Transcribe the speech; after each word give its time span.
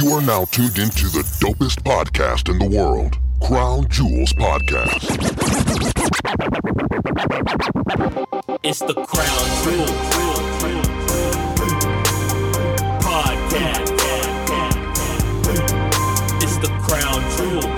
You 0.00 0.14
are 0.14 0.22
now 0.22 0.46
tuned 0.46 0.78
into 0.78 1.08
the 1.10 1.20
dopest 1.40 1.82
podcast 1.82 2.48
in 2.48 2.58
the 2.58 2.74
world, 2.74 3.18
Crown 3.42 3.86
Jewels 3.90 4.32
Podcast. 4.32 5.04
It's 8.62 8.78
the 8.78 8.94
Crown 8.94 9.46
Jewel 9.62 9.84
Podcast. 13.04 13.90
It's 16.42 16.56
the 16.56 16.68
Crown 16.80 17.20
Jewel 17.36 17.68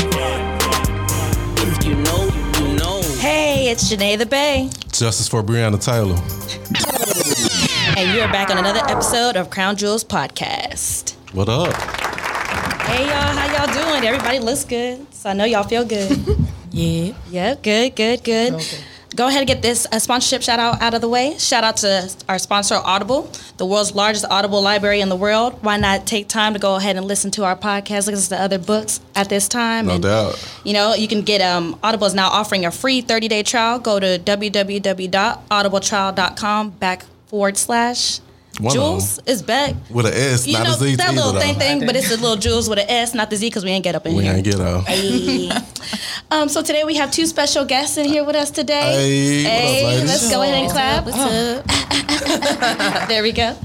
If 1.61 1.85
you 1.85 1.95
know, 1.95 2.29
you 2.57 2.75
know. 2.77 3.01
Hey, 3.19 3.69
it's 3.69 3.91
Janae 3.91 4.17
the 4.17 4.25
Bay, 4.25 4.69
Justice 4.93 5.27
for 5.27 5.43
Breonna 5.43 5.83
Taylor. 5.83 6.15
And 7.99 8.15
you're 8.15 8.29
back 8.29 8.49
on 8.49 8.57
another 8.57 8.79
episode 8.87 9.35
of 9.35 9.49
Crown 9.49 9.75
Jewels 9.75 10.05
Podcast. 10.05 11.15
What 11.33 11.49
up? 11.49 11.73
Hey 12.83 13.03
y'all, 13.03 13.11
how 13.11 13.53
y'all 13.53 13.67
doing? 13.73 14.05
Everybody 14.07 14.39
looks 14.39 14.63
good, 14.63 15.05
so 15.13 15.31
I 15.31 15.33
know 15.33 15.43
y'all 15.43 15.63
feel 15.63 15.83
good. 15.83 16.17
Yeah. 16.71 17.13
yeah, 17.31 17.55
good, 17.55 17.95
good, 17.95 18.23
good. 18.23 18.63
Go 19.15 19.27
ahead 19.27 19.39
and 19.39 19.47
get 19.47 19.63
this 19.63 19.87
uh, 19.91 19.97
sponsorship 19.97 20.43
shout 20.43 20.59
out 20.59 20.79
out 20.83 20.93
of 20.93 21.01
the 21.01 21.09
way. 21.09 21.35
Shout 21.39 21.63
out 21.63 21.77
to 21.77 22.07
our 22.29 22.37
sponsor, 22.37 22.75
Audible, 22.75 23.23
the 23.57 23.65
world's 23.65 23.95
largest 23.95 24.23
Audible 24.29 24.61
library 24.61 25.01
in 25.01 25.09
the 25.09 25.15
world. 25.15 25.57
Why 25.63 25.77
not 25.77 26.05
take 26.05 26.27
time 26.27 26.53
to 26.53 26.59
go 26.59 26.75
ahead 26.75 26.95
and 26.95 27.07
listen 27.07 27.31
to 27.31 27.43
our 27.43 27.55
podcast, 27.55 28.05
listen 28.05 28.37
to 28.37 28.41
other 28.41 28.59
books 28.59 28.99
at 29.15 29.29
this 29.29 29.47
time? 29.47 29.87
No 29.87 29.95
and, 29.95 30.03
doubt. 30.03 30.59
You 30.63 30.73
know, 30.73 30.93
you 30.93 31.07
can 31.07 31.23
get 31.23 31.41
um, 31.41 31.79
Audible 31.81 32.05
is 32.05 32.13
now 32.13 32.29
offering 32.29 32.65
a 32.65 32.71
free 32.71 33.01
30 33.01 33.27
day 33.27 33.41
trial. 33.41 33.79
Go 33.79 33.99
to 33.99 34.19
www.audibletrial.com 34.19 36.69
back 36.69 37.05
forward 37.29 37.57
slash 37.57 38.19
One 38.59 38.67
of 38.67 38.73
Jules 38.73 39.19
is 39.25 39.41
back. 39.41 39.75
With 39.89 40.05
an 40.07 40.13
S, 40.13 40.45
You 40.47 40.53
not 40.53 40.63
know 40.65 40.73
a 40.73 40.77
Z 40.77 40.95
that 40.97 41.07
either, 41.09 41.15
little 41.15 41.33
though. 41.33 41.39
thing 41.39 41.55
thing, 41.55 41.85
but 41.85 41.95
it's 41.95 42.11
a 42.11 42.17
little 42.17 42.35
Jules 42.35 42.69
with 42.69 42.79
an 42.79 42.89
S, 42.89 43.13
not 43.13 43.29
the 43.29 43.37
Z, 43.37 43.47
because 43.47 43.63
we 43.63 43.71
ain't 43.71 43.83
get 43.83 43.95
up 43.95 44.05
in 44.05 44.15
We 44.15 44.23
here. 44.23 44.33
ain't 44.33 44.43
get 44.43 44.59
out. 44.59 44.85
Hey. 44.87 45.49
um, 46.31 46.49
so 46.49 46.61
today 46.61 46.83
we 46.83 46.95
have 46.95 47.11
two 47.11 47.25
special 47.25 47.63
guests 47.63 47.97
in 47.97 48.05
here 48.05 48.23
with 48.25 48.35
us 48.35 48.51
today. 48.51 49.43
Hey, 49.43 49.83
what 49.83 50.01
up, 50.03 50.07
let's 50.07 50.29
go 50.29 50.41
ahead 50.41 50.55
and 50.55 50.71
clap. 50.71 51.05
there 53.07 53.23
we 53.23 53.31
go. 53.31 53.55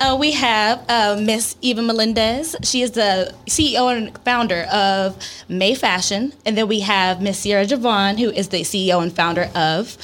Uh, 0.00 0.16
we 0.18 0.32
have 0.32 0.84
uh, 0.88 1.16
Miss 1.20 1.56
Eva 1.60 1.82
Melendez. 1.82 2.56
She 2.62 2.82
is 2.82 2.92
the 2.92 3.34
CEO 3.46 3.94
and 3.96 4.16
founder 4.24 4.62
of 4.72 5.16
May 5.48 5.74
Fashion, 5.74 6.32
and 6.46 6.56
then 6.56 6.66
we 6.68 6.80
have 6.80 7.20
Miss 7.20 7.40
Sierra 7.40 7.66
Javon, 7.66 8.18
who 8.18 8.30
is 8.30 8.48
the 8.48 8.62
CEO 8.62 9.02
and 9.02 9.14
founder 9.14 9.50
of 9.54 9.96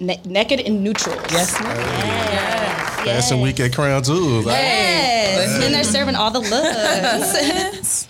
Ne- 0.00 0.20
Naked 0.24 0.60
and 0.60 0.82
Neutrals. 0.84 1.18
Yes, 1.32 1.58
ma'am. 1.60 1.76
Yes, 1.76 2.96
Fashion 3.04 3.38
yes. 3.38 3.44
Week 3.44 3.60
at 3.60 3.74
Crown 3.74 4.02
Jewels. 4.02 4.46
Yes, 4.46 5.64
and 5.64 5.74
they're 5.74 5.84
serving 5.84 6.14
all 6.14 6.30
the 6.30 6.38
looks. 6.40 8.06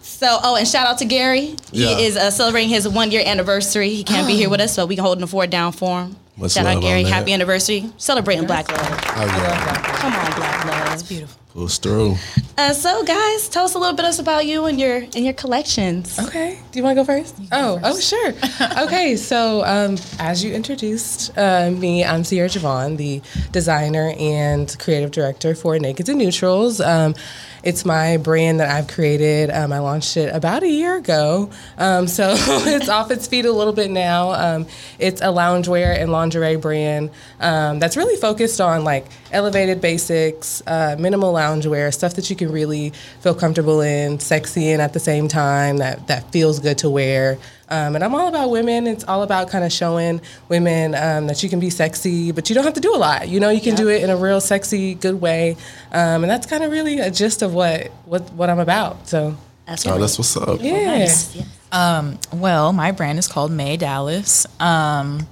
so, 0.02 0.38
oh, 0.42 0.56
and 0.56 0.66
shout 0.68 0.86
out 0.86 0.98
to 0.98 1.04
Gary. 1.04 1.56
He 1.72 1.82
Yeah. 1.84 1.98
is 1.98 2.16
uh, 2.16 2.30
celebrating 2.30 2.68
his 2.70 2.88
one 2.88 3.10
year 3.10 3.22
anniversary. 3.24 3.90
He 3.90 4.04
can't 4.04 4.26
be 4.26 4.36
here 4.36 4.48
with 4.50 4.60
us, 4.60 4.72
so 4.74 4.86
we 4.86 4.94
can 4.96 5.04
hold 5.04 5.18
the 5.20 5.26
fort 5.26 5.50
down 5.50 5.72
for 5.72 6.02
him. 6.02 6.16
Much 6.36 6.52
shout 6.52 6.64
love 6.64 6.76
out 6.76 6.82
Gary, 6.82 7.00
on 7.04 7.10
that. 7.10 7.16
happy 7.16 7.32
anniversary, 7.32 7.90
celebrating 7.98 8.46
Black 8.46 8.70
love. 8.70 8.80
Oh, 8.80 9.24
yeah. 9.26 9.82
Come 9.96 10.12
on, 10.14 10.32
Black 10.34 10.64
love. 10.64 10.94
It's 10.94 11.02
Beautiful. 11.02 11.41
Push 11.54 11.78
through. 11.78 12.16
Uh, 12.56 12.72
so, 12.72 13.04
guys, 13.04 13.48
tell 13.50 13.66
us 13.66 13.74
a 13.74 13.78
little 13.78 13.94
bit 13.94 14.18
about 14.18 14.46
you 14.46 14.64
and 14.64 14.80
your 14.80 14.96
and 14.96 15.16
your 15.16 15.34
collections. 15.34 16.18
Okay. 16.18 16.58
Do 16.70 16.78
you 16.78 16.82
want 16.82 16.96
to 16.96 17.02
go 17.02 17.04
first? 17.04 17.36
oh, 17.52 17.78
oh, 17.82 18.00
sure. 18.00 18.32
okay. 18.84 19.16
So, 19.16 19.62
um, 19.66 19.98
as 20.18 20.42
you 20.42 20.54
introduced 20.54 21.36
uh, 21.36 21.70
me, 21.70 22.04
I'm 22.04 22.24
Sierra 22.24 22.48
Javon, 22.48 22.96
the 22.96 23.20
designer 23.52 24.14
and 24.18 24.74
creative 24.78 25.10
director 25.10 25.54
for 25.54 25.78
Naked 25.78 26.08
and 26.08 26.18
Neutrals. 26.18 26.80
Um, 26.80 27.14
it's 27.62 27.84
my 27.84 28.16
brand 28.16 28.60
that 28.60 28.70
I've 28.70 28.88
created. 28.88 29.50
Um, 29.50 29.72
I 29.72 29.78
launched 29.78 30.16
it 30.16 30.34
about 30.34 30.62
a 30.62 30.68
year 30.68 30.96
ago. 30.96 31.50
Um, 31.78 32.08
so 32.08 32.34
it's 32.36 32.88
off 32.88 33.10
its 33.10 33.26
feet 33.26 33.44
a 33.44 33.52
little 33.52 33.72
bit 33.72 33.90
now. 33.90 34.32
Um, 34.32 34.66
it's 34.98 35.20
a 35.20 35.26
loungewear 35.26 36.00
and 36.00 36.10
lingerie 36.10 36.56
brand 36.56 37.10
um, 37.40 37.78
that's 37.78 37.96
really 37.96 38.16
focused 38.16 38.60
on 38.60 38.84
like 38.84 39.06
elevated 39.30 39.80
basics, 39.80 40.62
uh, 40.66 40.96
minimal 40.98 41.32
loungewear, 41.32 41.92
stuff 41.92 42.14
that 42.14 42.30
you 42.30 42.36
can 42.36 42.50
really 42.50 42.90
feel 43.20 43.34
comfortable 43.34 43.80
in, 43.80 44.18
sexy 44.20 44.70
in 44.70 44.80
at 44.80 44.92
the 44.92 45.00
same 45.00 45.28
time, 45.28 45.78
that, 45.78 46.06
that 46.08 46.30
feels 46.32 46.58
good 46.58 46.78
to 46.78 46.90
wear. 46.90 47.38
Um, 47.72 47.94
and 47.94 48.04
I'm 48.04 48.14
all 48.14 48.28
about 48.28 48.50
women. 48.50 48.86
It's 48.86 49.04
all 49.04 49.22
about 49.22 49.48
kind 49.48 49.64
of 49.64 49.72
showing 49.72 50.20
women 50.50 50.94
um, 50.94 51.26
that 51.28 51.42
you 51.42 51.48
can 51.48 51.58
be 51.58 51.70
sexy, 51.70 52.30
but 52.30 52.50
you 52.50 52.54
don't 52.54 52.64
have 52.64 52.74
to 52.74 52.80
do 52.80 52.94
a 52.94 53.00
lot. 53.00 53.28
You 53.28 53.40
know, 53.40 53.48
you 53.48 53.62
can 53.62 53.74
do 53.74 53.88
it 53.88 54.02
in 54.04 54.10
a 54.10 54.16
real 54.16 54.40
sexy, 54.42 54.94
good 54.94 55.20
way. 55.22 55.56
Um, 55.90 56.22
and 56.22 56.30
that's 56.30 56.46
kind 56.46 56.62
of 56.62 56.70
really 56.70 56.98
a 56.98 57.10
gist 57.10 57.40
of 57.40 57.54
what, 57.54 57.86
what, 58.04 58.30
what 58.34 58.50
I'm 58.50 58.58
about. 58.58 59.08
So, 59.08 59.36
That's 59.66 59.86
Oh, 59.86 59.98
that's 59.98 60.18
what's 60.18 60.36
up. 60.36 60.58
yeah. 60.60 60.98
Nice. 60.98 61.34
Yeah. 61.34 61.44
Well, 62.32 62.72
my 62.74 62.92
brand 62.92 63.18
is 63.18 63.26
called 63.26 63.50
May 63.50 63.78
Dallas. 63.78 64.46
Um, 64.60 65.26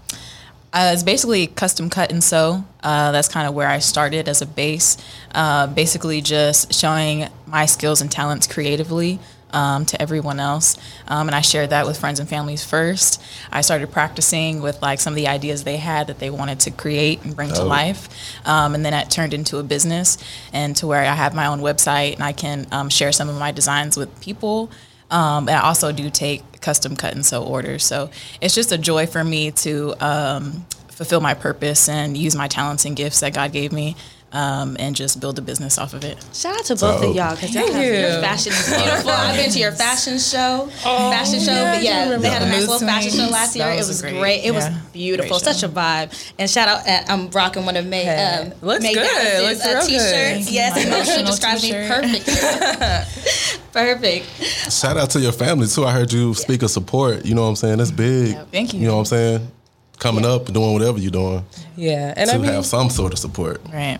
uh, 0.72 0.92
it's 0.94 1.02
basically 1.02 1.48
custom 1.48 1.90
cut 1.90 2.10
and 2.12 2.22
sew. 2.24 2.64
Uh, 2.82 3.12
that's 3.12 3.28
kind 3.28 3.48
of 3.48 3.54
where 3.54 3.68
I 3.68 3.80
started 3.80 4.28
as 4.28 4.40
a 4.40 4.46
base. 4.46 4.96
Uh, 5.34 5.66
basically, 5.66 6.22
just 6.22 6.72
showing 6.72 7.28
my 7.46 7.66
skills 7.66 8.00
and 8.00 8.10
talents 8.10 8.46
creatively 8.46 9.18
um, 9.52 9.86
to 9.86 10.00
everyone 10.00 10.40
else. 10.40 10.76
Um, 11.08 11.28
and 11.28 11.34
I 11.34 11.40
shared 11.40 11.70
that 11.70 11.86
with 11.86 11.98
friends 11.98 12.20
and 12.20 12.28
families 12.28 12.64
first. 12.64 13.22
I 13.50 13.60
started 13.60 13.90
practicing 13.90 14.62
with 14.62 14.80
like 14.82 15.00
some 15.00 15.12
of 15.12 15.16
the 15.16 15.28
ideas 15.28 15.64
they 15.64 15.76
had 15.76 16.06
that 16.08 16.18
they 16.18 16.30
wanted 16.30 16.60
to 16.60 16.70
create 16.70 17.22
and 17.24 17.34
bring 17.34 17.52
to 17.52 17.62
life. 17.62 18.08
Um, 18.44 18.74
and 18.74 18.84
then 18.84 18.92
that 18.92 19.10
turned 19.10 19.34
into 19.34 19.58
a 19.58 19.62
business 19.62 20.18
and 20.52 20.76
to 20.76 20.86
where 20.86 21.00
I 21.00 21.14
have 21.14 21.34
my 21.34 21.46
own 21.46 21.60
website 21.60 22.14
and 22.14 22.22
I 22.22 22.32
can 22.32 22.66
um, 22.72 22.88
share 22.88 23.12
some 23.12 23.28
of 23.28 23.38
my 23.38 23.52
designs 23.52 23.96
with 23.96 24.20
people. 24.20 24.70
Um, 25.10 25.48
and 25.48 25.56
I 25.56 25.62
also 25.62 25.92
do 25.92 26.08
take 26.10 26.60
custom 26.60 26.96
cut 26.96 27.14
and 27.14 27.26
sew 27.26 27.42
orders. 27.42 27.84
So 27.84 28.10
it's 28.40 28.54
just 28.54 28.72
a 28.72 28.78
joy 28.78 29.06
for 29.06 29.24
me 29.24 29.50
to 29.50 29.94
um, 30.04 30.66
fulfill 30.88 31.20
my 31.20 31.34
purpose 31.34 31.88
and 31.88 32.16
use 32.16 32.36
my 32.36 32.46
talents 32.46 32.84
and 32.84 32.94
gifts 32.94 33.20
that 33.20 33.34
God 33.34 33.52
gave 33.52 33.72
me 33.72 33.96
um, 34.32 34.76
and 34.78 34.94
just 34.94 35.18
build 35.20 35.38
a 35.38 35.42
business 35.42 35.76
off 35.78 35.92
of 35.94 36.04
it. 36.04 36.16
Shout 36.32 36.56
out 36.56 36.64
to 36.66 36.76
both 36.76 37.02
of 37.02 37.14
y'all 37.16 37.34
because 37.34 37.52
your 37.52 37.64
Thank 37.66 38.22
fashion 38.24 38.52
is 38.52 38.68
beautiful. 38.68 39.10
I've 39.10 39.36
been 39.36 39.50
to 39.50 39.58
your 39.58 39.72
fashion 39.72 40.18
show, 40.18 40.68
oh, 40.84 41.10
fashion 41.10 41.40
show, 41.40 41.50
yeah, 41.52 41.74
but 41.74 41.82
yeah, 41.82 42.02
remember 42.04 42.22
they 42.22 42.28
had 42.30 42.42
a 42.42 42.44
that. 42.44 42.50
nice 42.52 42.68
little 42.68 42.86
fashion 42.86 43.10
show 43.10 43.28
last 43.28 43.56
year. 43.56 43.66
That 43.66 43.74
It 43.74 43.78
was 43.78 43.88
was 43.88 44.02
great. 44.02 44.18
great. 44.18 44.44
It 44.44 44.54
was 44.54 44.64
Yeah. 44.64 44.78
beautiful, 44.92 45.38
Great 45.40 45.54
such 45.54 45.62
a 45.64 45.68
vibe. 45.68 46.32
And 46.38 46.48
shout 46.48 46.68
out, 46.68 46.86
at, 46.86 47.10
I'm 47.10 47.28
rocking 47.30 47.66
one 47.66 47.76
of 47.76 47.86
May. 47.86 48.04
Hey, 48.04 48.40
Um, 48.52 48.52
looks 48.62 48.82
May 48.82 48.94
good. 48.94 49.02
Dallas's, 49.04 49.42
Looks 49.48 49.66
uh, 49.66 49.68
real 49.68 49.80
good. 49.80 49.86
t-shirts. 49.88 50.44
Thank 50.44 50.52
Yes, 50.52 50.76
you. 50.76 50.82
emotional 50.86 51.00
Emotional 51.00 51.26
describes 51.26 51.62
me 51.62 51.68
t-shirt. 51.72 51.88
perfect. 51.88 53.72
perfect. 53.72 54.26
Shout 54.72 54.96
out 54.96 55.10
to 55.10 55.20
your 55.20 55.32
family, 55.32 55.66
too. 55.66 55.84
I 55.84 55.92
heard 55.92 56.12
you 56.12 56.34
speak 56.34 56.62
of 56.62 56.70
support. 56.70 57.24
You 57.24 57.34
know 57.34 57.42
what 57.42 57.48
I'm 57.48 57.56
saying? 57.56 57.78
That's 57.78 57.90
big. 57.90 58.36
Thank 58.52 58.74
you. 58.74 58.80
You 58.80 58.86
know 58.86 58.94
what 58.94 59.00
I'm 59.00 59.04
saying? 59.06 59.50
Coming 59.98 60.24
up 60.24 60.46
doing 60.46 60.72
whatever 60.72 60.98
you're 60.98 61.10
doing 61.10 61.44
Yeah. 61.76 62.14
And 62.16 62.30
to 62.30 62.36
I 62.36 62.38
mean, 62.38 62.52
have 62.52 62.64
some 62.64 62.88
sort 62.88 63.12
of 63.12 63.18
support. 63.18 63.60
Right. 63.72 63.98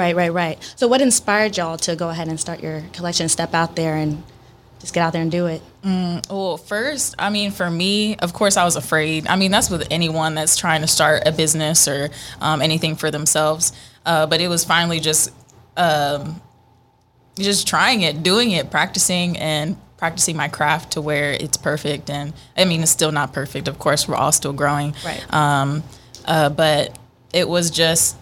Right, 0.00 0.16
right, 0.16 0.32
right. 0.32 0.74
So, 0.76 0.88
what 0.88 1.02
inspired 1.02 1.58
y'all 1.58 1.76
to 1.76 1.94
go 1.94 2.08
ahead 2.08 2.28
and 2.28 2.40
start 2.40 2.62
your 2.62 2.82
collection, 2.94 3.28
step 3.28 3.52
out 3.52 3.76
there, 3.76 3.96
and 3.96 4.22
just 4.78 4.94
get 4.94 5.02
out 5.02 5.12
there 5.12 5.20
and 5.20 5.30
do 5.30 5.44
it? 5.44 5.60
Well, 6.30 6.56
first, 6.56 7.14
I 7.18 7.28
mean, 7.28 7.50
for 7.50 7.70
me, 7.70 8.16
of 8.16 8.32
course, 8.32 8.56
I 8.56 8.64
was 8.64 8.76
afraid. 8.76 9.26
I 9.26 9.36
mean, 9.36 9.50
that's 9.50 9.68
with 9.68 9.86
anyone 9.90 10.34
that's 10.34 10.56
trying 10.56 10.80
to 10.80 10.86
start 10.86 11.24
a 11.26 11.32
business 11.32 11.86
or 11.86 12.08
um, 12.40 12.62
anything 12.62 12.96
for 12.96 13.10
themselves. 13.10 13.74
Uh, 14.06 14.24
but 14.24 14.40
it 14.40 14.48
was 14.48 14.64
finally 14.64 15.00
just, 15.00 15.32
um, 15.76 16.40
just 17.36 17.68
trying 17.68 18.00
it, 18.00 18.22
doing 18.22 18.52
it, 18.52 18.70
practicing, 18.70 19.36
and 19.36 19.76
practicing 19.98 20.34
my 20.34 20.48
craft 20.48 20.92
to 20.92 21.02
where 21.02 21.32
it's 21.32 21.58
perfect. 21.58 22.08
And 22.08 22.32
I 22.56 22.64
mean, 22.64 22.80
it's 22.82 22.90
still 22.90 23.12
not 23.12 23.34
perfect. 23.34 23.68
Of 23.68 23.78
course, 23.78 24.08
we're 24.08 24.16
all 24.16 24.32
still 24.32 24.54
growing. 24.54 24.94
Right. 25.04 25.22
Um, 25.30 25.82
uh, 26.24 26.48
but 26.48 26.98
it 27.34 27.46
was 27.46 27.70
just 27.70 28.16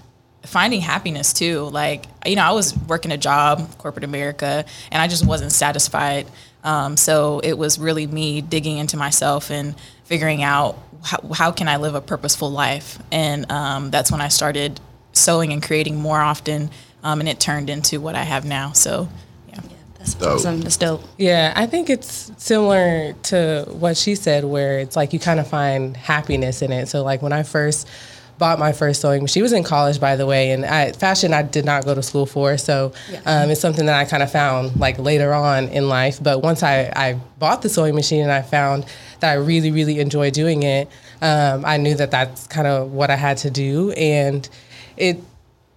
finding 0.49 0.81
happiness 0.81 1.33
too. 1.33 1.65
Like, 1.71 2.07
you 2.27 2.37
know, 2.37 2.43
I 2.43 2.53
was 2.53 2.77
working 2.77 3.13
a 3.13 3.17
job, 3.19 3.77
corporate 3.79 4.05
America, 4.05 4.65
and 4.91 5.03
I 5.03 5.07
just 5.07 5.27
wasn't 5.27 5.53
satisfied. 5.53 6.27
Um, 6.65 6.97
so 6.97 7.41
it 7.41 7.57
was 7.57 7.79
really 7.79 8.07
me 8.07 8.41
digging 8.41 8.79
into 8.79 8.97
myself 8.97 9.51
and 9.51 9.75
figuring 10.05 10.43
out 10.43 10.77
how, 11.05 11.19
how 11.33 11.53
can 11.53 11.69
I 11.69 11.77
live 11.77 11.95
a 11.95 12.01
purposeful 12.01 12.51
life. 12.51 12.99
And 13.13 13.51
um, 13.53 13.91
that's 13.91 14.11
when 14.11 14.21
I 14.21 14.29
started 14.29 14.81
sewing 15.13 15.53
and 15.53 15.63
creating 15.63 15.97
more 15.97 16.21
often, 16.21 16.71
um, 17.03 17.21
and 17.21 17.29
it 17.29 17.39
turned 17.39 17.71
into 17.71 18.01
what 18.01 18.15
I 18.17 18.23
have 18.23 18.45
now. 18.45 18.73
So, 18.73 19.09
yeah. 19.49 19.61
That's 19.99 20.15
Dope. 20.15 20.29
awesome. 20.35 20.61
That's 20.61 20.77
dope. 20.77 21.03
Yeah, 21.17 21.53
I 21.57 21.67
think 21.67 21.91
it's 21.91 22.33
similar 22.37 23.13
to 23.25 23.67
what 23.69 23.97
she 23.97 24.15
said, 24.15 24.45
where 24.45 24.79
it's 24.79 24.97
like 24.97 25.13
you 25.13 25.19
kind 25.19 25.41
of 25.41 25.47
find 25.49 25.97
happiness 25.97 26.63
in 26.63 26.73
it. 26.73 26.89
So, 26.89 27.03
like 27.03 27.21
when 27.21 27.33
I 27.33 27.43
first 27.43 27.89
bought 28.39 28.59
my 28.59 28.73
first 28.73 29.01
sewing 29.01 29.23
machine, 29.23 29.35
she 29.39 29.43
was 29.43 29.53
in 29.53 29.65
college, 29.65 30.01
by 30.01 30.17
the 30.17 30.27
way, 30.27 30.53
and 30.53 30.65
I, 30.65 30.93
fashion 30.93 31.35
I 31.35 31.43
did 31.43 31.65
not 31.65 31.85
go 31.85 31.95
to 31.95 32.03
school 32.03 32.27
for. 32.27 32.57
So, 32.57 32.93
um, 33.27 33.51
it's 33.51 33.61
something 33.61 33.87
that 33.87 33.99
I 33.99 34.05
kind 34.05 34.23
of 34.23 34.31
found 34.31 34.79
like 34.79 34.99
later 34.99 35.35
on 35.35 35.69
in 35.69 35.89
life. 35.89 36.23
But 36.23 36.43
once 36.43 36.63
I, 36.63 36.93
I 36.95 37.21
bought 37.39 37.63
the 37.63 37.69
sewing 37.69 37.95
machine 37.95 38.23
and 38.23 38.33
I 38.33 38.43
found 38.43 38.87
that 39.21 39.31
I 39.31 39.35
really, 39.35 39.71
really 39.71 40.01
enjoy 40.01 40.31
doing 40.31 40.63
it, 40.63 40.89
um, 41.21 41.65
I 41.65 41.77
knew 41.77 41.95
that 41.97 42.11
that's 42.11 42.47
kind 42.47 42.67
of 42.67 42.93
what 42.93 43.11
I 43.11 43.17
had 43.17 43.39
to 43.39 43.51
do. 43.51 43.91
And 43.93 44.49
it 44.97 45.19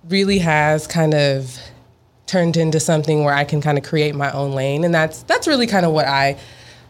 really 0.08 0.40
has 0.40 0.88
kind 0.88 1.14
of 1.14 1.58
turned 2.26 2.56
into 2.56 2.80
something 2.80 3.24
where 3.24 3.34
I 3.34 3.44
can 3.44 3.62
kind 3.62 3.78
of 3.78 3.84
create 3.84 4.16
my 4.16 4.32
own 4.32 4.54
lane, 4.54 4.84
and 4.86 4.94
that's 4.94 5.24
that's 5.24 5.48
really 5.48 5.68
kind 5.68 5.86
of 5.86 5.92
what 5.92 6.08
I 6.08 6.38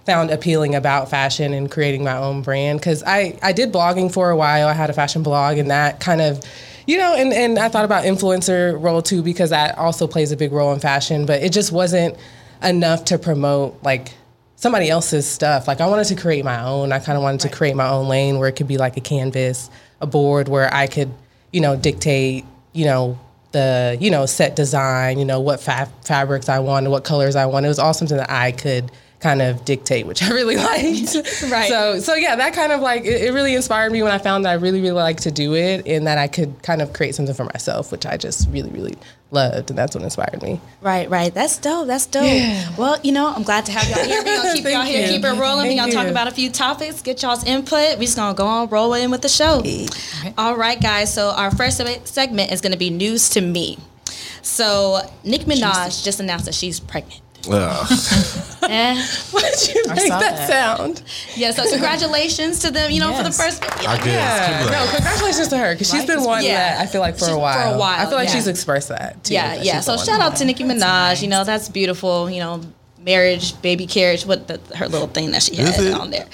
found 0.05 0.31
appealing 0.31 0.75
about 0.75 1.09
fashion 1.09 1.53
and 1.53 1.69
creating 1.69 2.03
my 2.03 2.17
own 2.17 2.41
brand 2.41 2.79
because 2.79 3.03
I 3.03 3.37
I 3.41 3.51
did 3.53 3.71
blogging 3.71 4.11
for 4.11 4.29
a 4.29 4.35
while. 4.35 4.67
I 4.67 4.73
had 4.73 4.89
a 4.89 4.93
fashion 4.93 5.23
blog, 5.23 5.57
and 5.57 5.69
that 5.71 5.99
kind 5.99 6.21
of 6.21 6.43
you 6.87 6.97
know, 6.97 7.15
and, 7.15 7.31
and 7.31 7.59
I 7.59 7.69
thought 7.69 7.85
about 7.85 8.05
influencer 8.05 8.81
role 8.81 9.01
too 9.01 9.21
because 9.21 9.51
that 9.51 9.77
also 9.77 10.07
plays 10.07 10.31
a 10.31 10.37
big 10.37 10.51
role 10.51 10.73
in 10.73 10.79
fashion, 10.79 11.25
but 11.25 11.41
it 11.41 11.51
just 11.51 11.71
wasn't 11.71 12.17
enough 12.63 13.05
to 13.05 13.17
promote 13.17 13.81
like 13.83 14.13
somebody 14.55 14.89
else's 14.89 15.27
stuff. 15.27 15.67
Like 15.67 15.81
I 15.81 15.87
wanted 15.87 16.05
to 16.05 16.15
create 16.15 16.43
my 16.43 16.63
own. 16.63 16.91
I 16.91 16.99
kind 16.99 17.17
of 17.17 17.23
wanted 17.23 17.41
to 17.41 17.49
create 17.49 17.75
my 17.75 17.87
own 17.87 18.07
lane 18.07 18.39
where 18.39 18.47
it 18.49 18.53
could 18.53 18.67
be 18.67 18.77
like 18.77 18.97
a 18.97 19.01
canvas, 19.01 19.69
a 19.99 20.07
board 20.07 20.47
where 20.47 20.73
I 20.73 20.87
could, 20.87 21.11
you 21.51 21.61
know, 21.61 21.75
dictate, 21.75 22.45
you 22.73 22.85
know, 22.85 23.19
the, 23.51 23.97
you 23.99 24.11
know, 24.11 24.25
set 24.25 24.55
design, 24.55 25.19
you 25.19 25.25
know, 25.25 25.39
what 25.39 25.59
fa- 25.59 25.91
fabrics 26.03 26.47
I 26.47 26.59
wanted, 26.59 26.89
what 26.89 27.03
colors 27.03 27.35
I 27.35 27.45
wanted. 27.45 27.67
It 27.67 27.69
was 27.69 27.79
all 27.79 27.93
something 27.93 28.17
that 28.17 28.29
I 28.29 28.51
could 28.51 28.91
kind 29.21 29.41
of 29.41 29.63
dictate, 29.63 30.05
which 30.05 30.21
I 30.27 30.29
really 30.29 30.57
liked. 30.57 31.15
Right. 31.49 31.69
So, 31.69 31.99
so 31.99 32.15
yeah, 32.15 32.35
that 32.35 32.53
kind 32.53 32.71
of 32.71 32.81
like 32.81 33.05
it, 33.05 33.21
it 33.21 33.33
really 33.33 33.55
inspired 33.55 33.91
me 33.91 34.03
when 34.03 34.11
I 34.11 34.17
found 34.17 34.45
that 34.45 34.49
I 34.49 34.53
really, 34.53 34.81
really 34.81 34.91
like 34.91 35.17
to 35.21 35.31
do 35.31 35.55
it, 35.55 35.87
and 35.87 36.07
that 36.07 36.17
I 36.17 36.27
could 36.27 36.61
kind 36.63 36.81
of 36.81 36.93
create 36.93 37.15
something 37.15 37.35
for 37.35 37.45
myself, 37.45 37.91
which 37.91 38.05
I 38.05 38.17
just 38.17 38.49
really, 38.49 38.69
really 38.71 38.95
loved, 39.31 39.69
and 39.69 39.79
that's 39.79 39.95
what 39.95 40.03
inspired 40.03 40.41
me. 40.41 40.59
Right, 40.81 41.09
right. 41.09 41.33
That's 41.33 41.57
dope. 41.57 41.87
That's 41.87 42.05
dope. 42.05 42.23
Yeah. 42.23 42.75
Well, 42.77 42.99
you 43.03 43.11
know, 43.11 43.27
I'm 43.27 43.43
glad 43.43 43.65
to 43.67 43.71
have 43.71 43.87
y'all 43.89 44.05
here. 44.05 44.23
We're 44.23 44.37
gonna 44.37 44.53
keep 44.53 44.65
y'all 44.65 44.81
here, 44.81 45.05
you. 45.05 45.13
keep 45.13 45.23
it 45.23 45.39
rolling. 45.39 45.67
We're 45.67 45.77
gonna 45.77 45.91
talk 45.91 46.07
about 46.07 46.27
a 46.27 46.31
few 46.31 46.49
topics, 46.49 47.01
get 47.01 47.21
y'all's 47.21 47.45
input. 47.45 47.97
We're 47.97 48.01
just 48.01 48.17
gonna 48.17 48.35
go 48.35 48.45
on 48.45 48.69
rolling 48.69 49.11
with 49.11 49.21
the 49.21 49.29
show. 49.29 49.63
All 50.37 50.55
right, 50.55 50.81
guys. 50.81 51.13
So 51.13 51.29
our 51.29 51.51
first 51.51 51.77
segment 52.07 52.51
is 52.51 52.61
gonna 52.61 52.77
be 52.77 52.89
news 52.89 53.29
to 53.31 53.41
me. 53.41 53.77
So 54.41 55.01
Nicki 55.23 55.45
Minaj 55.45 56.03
just 56.03 56.19
announced 56.19 56.45
that 56.45 56.55
she's 56.55 56.79
pregnant. 56.79 57.21
Ugh. 57.49 57.87
Eh. 58.69 59.05
What 59.31 59.43
did 59.59 59.73
you 59.75 59.83
I 59.89 59.93
make 59.95 60.07
saw 60.07 60.19
that, 60.19 60.35
that. 60.35 60.49
sound? 60.49 61.01
Yeah. 61.35 61.51
So 61.51 61.69
congratulations 61.69 62.59
to 62.59 62.71
them. 62.71 62.91
You 62.91 62.99
know, 62.99 63.11
for 63.15 63.23
the 63.23 63.29
Yes. 63.29 63.37
first. 63.41 63.63
I 63.87 63.97
guess. 63.97 64.05
Yeah, 64.05 64.69
no, 64.71 64.91
congratulations 64.91 65.47
to 65.49 65.57
her 65.57 65.73
because 65.73 65.87
she's 65.89 65.99
Life 66.01 66.07
been 66.07 66.19
is 66.19 66.27
wanting 66.27 66.47
Yeah. 66.47 66.75
that. 66.77 66.81
I 66.81 66.85
feel 66.85 67.01
like 67.01 67.15
for 67.15 67.25
She's- 67.25 67.29
a 67.31 67.33
for 67.33 67.37
a 67.37 67.39
while. 67.39 67.77
while, 67.79 67.99
I 67.99 68.05
feel 68.09 68.17
like 68.17 68.27
yeah. 68.27 68.35
she's 68.35 68.47
expressed 68.47 68.89
that. 68.89 69.23
Too, 69.23 69.33
Yeah, 69.33 69.55
that 69.55 69.65
yeah. 69.65 69.75
she's 69.77 69.85
So 69.85 69.95
been 69.95 70.05
shout 70.05 70.19
wanting 70.19 70.33
out 70.33 70.35
to 70.37 70.45
Nicki 70.45 70.63
Minaj. 70.63 71.21
You 71.21 71.27
know, 71.29 71.43
that's 71.43 71.67
beautiful. 71.69 72.29
You 72.29 72.39
know, 72.41 72.61
marriage, 73.03 73.59
baby 73.63 73.87
carriage, 73.87 74.25
what 74.25 74.47
the, 74.47 74.59
her 74.75 74.87
little 74.87 75.07
thing 75.07 75.31
that 75.31 75.41
she 75.43 75.53
Is 75.53 75.75
had 75.75 75.83
it? 75.85 75.93
on 75.93 76.11
there. 76.11 76.27